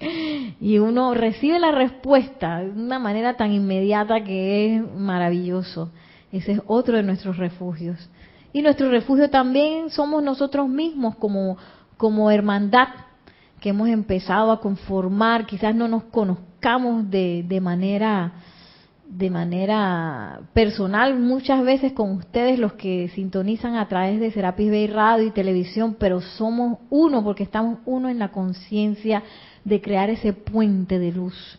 y 0.60 0.78
uno 0.78 1.12
recibe 1.14 1.58
la 1.58 1.72
respuesta 1.72 2.60
de 2.60 2.70
una 2.70 3.00
manera 3.00 3.36
tan 3.36 3.52
inmediata 3.52 4.22
que 4.22 4.76
es 4.76 4.94
maravilloso. 4.94 5.90
Ese 6.30 6.52
es 6.52 6.60
otro 6.66 6.96
de 6.96 7.02
nuestros 7.02 7.36
refugios. 7.36 8.08
Y 8.52 8.62
nuestro 8.62 8.88
refugio 8.90 9.30
también 9.30 9.90
somos 9.90 10.22
nosotros 10.22 10.68
mismos 10.68 11.16
como, 11.16 11.56
como 11.96 12.30
hermandad 12.30 12.88
que 13.60 13.70
hemos 13.70 13.88
empezado 13.88 14.52
a 14.52 14.60
conformar. 14.60 15.46
Quizás 15.46 15.74
no 15.74 15.88
nos 15.88 16.04
conozcamos 16.04 17.10
de, 17.10 17.44
de 17.48 17.60
manera 17.60 18.32
de 19.06 19.30
manera 19.30 20.40
personal 20.54 21.18
muchas 21.18 21.62
veces 21.62 21.92
con 21.92 22.12
ustedes 22.12 22.58
los 22.58 22.72
que 22.72 23.08
sintonizan 23.14 23.76
a 23.76 23.86
través 23.86 24.18
de 24.18 24.30
Serapis 24.30 24.70
Bay 24.70 24.86
Radio 24.86 25.26
y 25.26 25.30
televisión, 25.30 25.96
pero 25.98 26.20
somos 26.20 26.78
uno 26.90 27.22
porque 27.22 27.42
estamos 27.42 27.78
uno 27.84 28.08
en 28.08 28.18
la 28.18 28.32
conciencia 28.32 29.22
de 29.64 29.80
crear 29.80 30.10
ese 30.10 30.32
puente 30.32 30.98
de 30.98 31.12
luz 31.12 31.58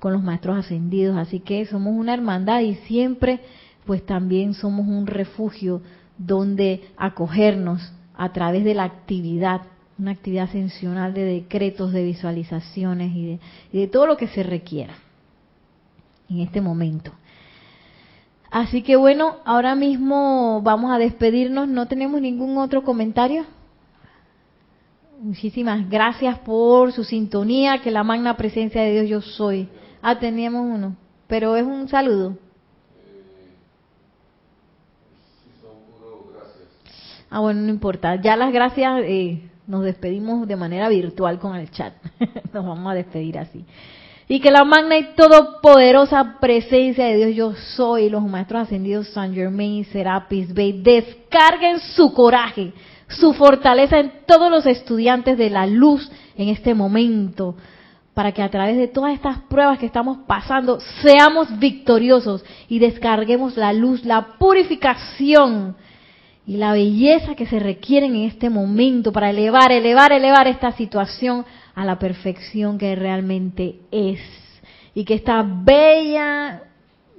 con 0.00 0.12
los 0.12 0.22
maestros 0.22 0.58
ascendidos, 0.58 1.16
así 1.16 1.38
que 1.40 1.64
somos 1.66 1.94
una 1.94 2.14
hermandad 2.14 2.60
y 2.60 2.74
siempre 2.74 3.40
pues 3.86 4.04
también 4.04 4.54
somos 4.54 4.86
un 4.86 5.06
refugio 5.06 5.82
donde 6.18 6.82
acogernos 6.96 7.92
a 8.16 8.32
través 8.32 8.64
de 8.64 8.74
la 8.74 8.84
actividad, 8.84 9.62
una 9.98 10.10
actividad 10.10 10.44
ascensional 10.44 11.14
de 11.14 11.24
decretos, 11.24 11.92
de 11.92 12.04
visualizaciones 12.04 13.14
y 13.14 13.26
de, 13.26 13.40
y 13.72 13.80
de 13.80 13.86
todo 13.86 14.06
lo 14.06 14.16
que 14.16 14.28
se 14.28 14.42
requiera 14.42 14.94
en 16.32 16.40
este 16.40 16.60
momento. 16.60 17.12
Así 18.50 18.82
que 18.82 18.96
bueno, 18.96 19.36
ahora 19.44 19.74
mismo 19.74 20.60
vamos 20.62 20.92
a 20.92 20.98
despedirnos. 20.98 21.68
¿No 21.68 21.86
tenemos 21.86 22.20
ningún 22.20 22.58
otro 22.58 22.82
comentario? 22.82 23.46
Muchísimas 25.20 25.88
gracias 25.88 26.38
por 26.40 26.92
su 26.92 27.04
sintonía, 27.04 27.80
que 27.80 27.90
la 27.90 28.02
magna 28.02 28.36
presencia 28.36 28.82
de 28.82 28.92
Dios 28.92 29.08
yo 29.08 29.20
soy. 29.20 29.68
Ah, 30.02 30.18
teníamos 30.18 30.66
uno, 30.66 30.96
pero 31.28 31.56
es 31.56 31.64
un 31.64 31.88
saludo. 31.88 32.36
Ah, 37.30 37.40
bueno, 37.40 37.62
no 37.62 37.70
importa. 37.70 38.16
Ya 38.16 38.36
las 38.36 38.52
gracias, 38.52 39.00
eh, 39.04 39.48
nos 39.66 39.84
despedimos 39.84 40.46
de 40.46 40.56
manera 40.56 40.90
virtual 40.90 41.38
con 41.38 41.56
el 41.56 41.70
chat. 41.70 41.94
nos 42.52 42.66
vamos 42.66 42.90
a 42.92 42.94
despedir 42.94 43.38
así. 43.38 43.64
Y 44.32 44.40
que 44.40 44.50
la 44.50 44.64
magna 44.64 44.96
y 44.96 45.12
todopoderosa 45.14 46.38
presencia 46.40 47.04
de 47.04 47.16
Dios 47.16 47.36
yo 47.36 47.52
soy, 47.76 48.08
los 48.08 48.22
maestros 48.22 48.62
ascendidos 48.62 49.08
San 49.08 49.34
Germain 49.34 49.72
y 49.72 49.84
Serapis 49.84 50.54
Bay, 50.54 50.80
descarguen 50.82 51.78
su 51.80 52.14
coraje, 52.14 52.72
su 53.08 53.34
fortaleza 53.34 53.98
en 53.98 54.10
todos 54.26 54.50
los 54.50 54.64
estudiantes 54.64 55.36
de 55.36 55.50
la 55.50 55.66
luz 55.66 56.10
en 56.34 56.48
este 56.48 56.72
momento, 56.72 57.56
para 58.14 58.32
que 58.32 58.40
a 58.40 58.50
través 58.50 58.78
de 58.78 58.88
todas 58.88 59.12
estas 59.12 59.36
pruebas 59.50 59.78
que 59.78 59.84
estamos 59.84 60.20
pasando 60.26 60.78
seamos 61.02 61.58
victoriosos 61.58 62.42
y 62.70 62.78
descarguemos 62.78 63.58
la 63.58 63.74
luz, 63.74 64.02
la 64.02 64.38
purificación 64.38 65.76
y 66.46 66.56
la 66.56 66.72
belleza 66.72 67.34
que 67.34 67.44
se 67.44 67.58
requieren 67.58 68.16
en 68.16 68.22
este 68.22 68.48
momento 68.48 69.12
para 69.12 69.28
elevar, 69.28 69.72
elevar, 69.72 70.10
elevar 70.10 70.48
esta 70.48 70.72
situación 70.72 71.44
a 71.74 71.84
la 71.84 71.98
perfección 71.98 72.78
que 72.78 72.94
realmente 72.94 73.80
es. 73.90 74.20
Y 74.94 75.04
que 75.04 75.14
esta 75.14 75.42
bella, 75.42 76.62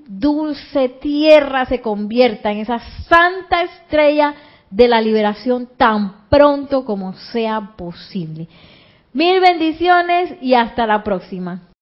dulce 0.08 0.90
tierra 0.90 1.66
se 1.66 1.82
convierta 1.82 2.52
en 2.52 2.60
esa 2.60 2.80
santa 3.08 3.64
estrella 3.64 4.36
de 4.70 4.88
la 4.88 5.02
liberación 5.02 5.70
tan 5.78 6.28
pronto 6.30 6.86
como 6.86 7.14
sea 7.14 7.74
posible. 7.78 8.48
Mil 9.14 9.40
bendiciones 9.40 10.36
y 10.42 10.56
hasta 10.56 10.88
la 10.88 11.04
próxima. 11.04 11.73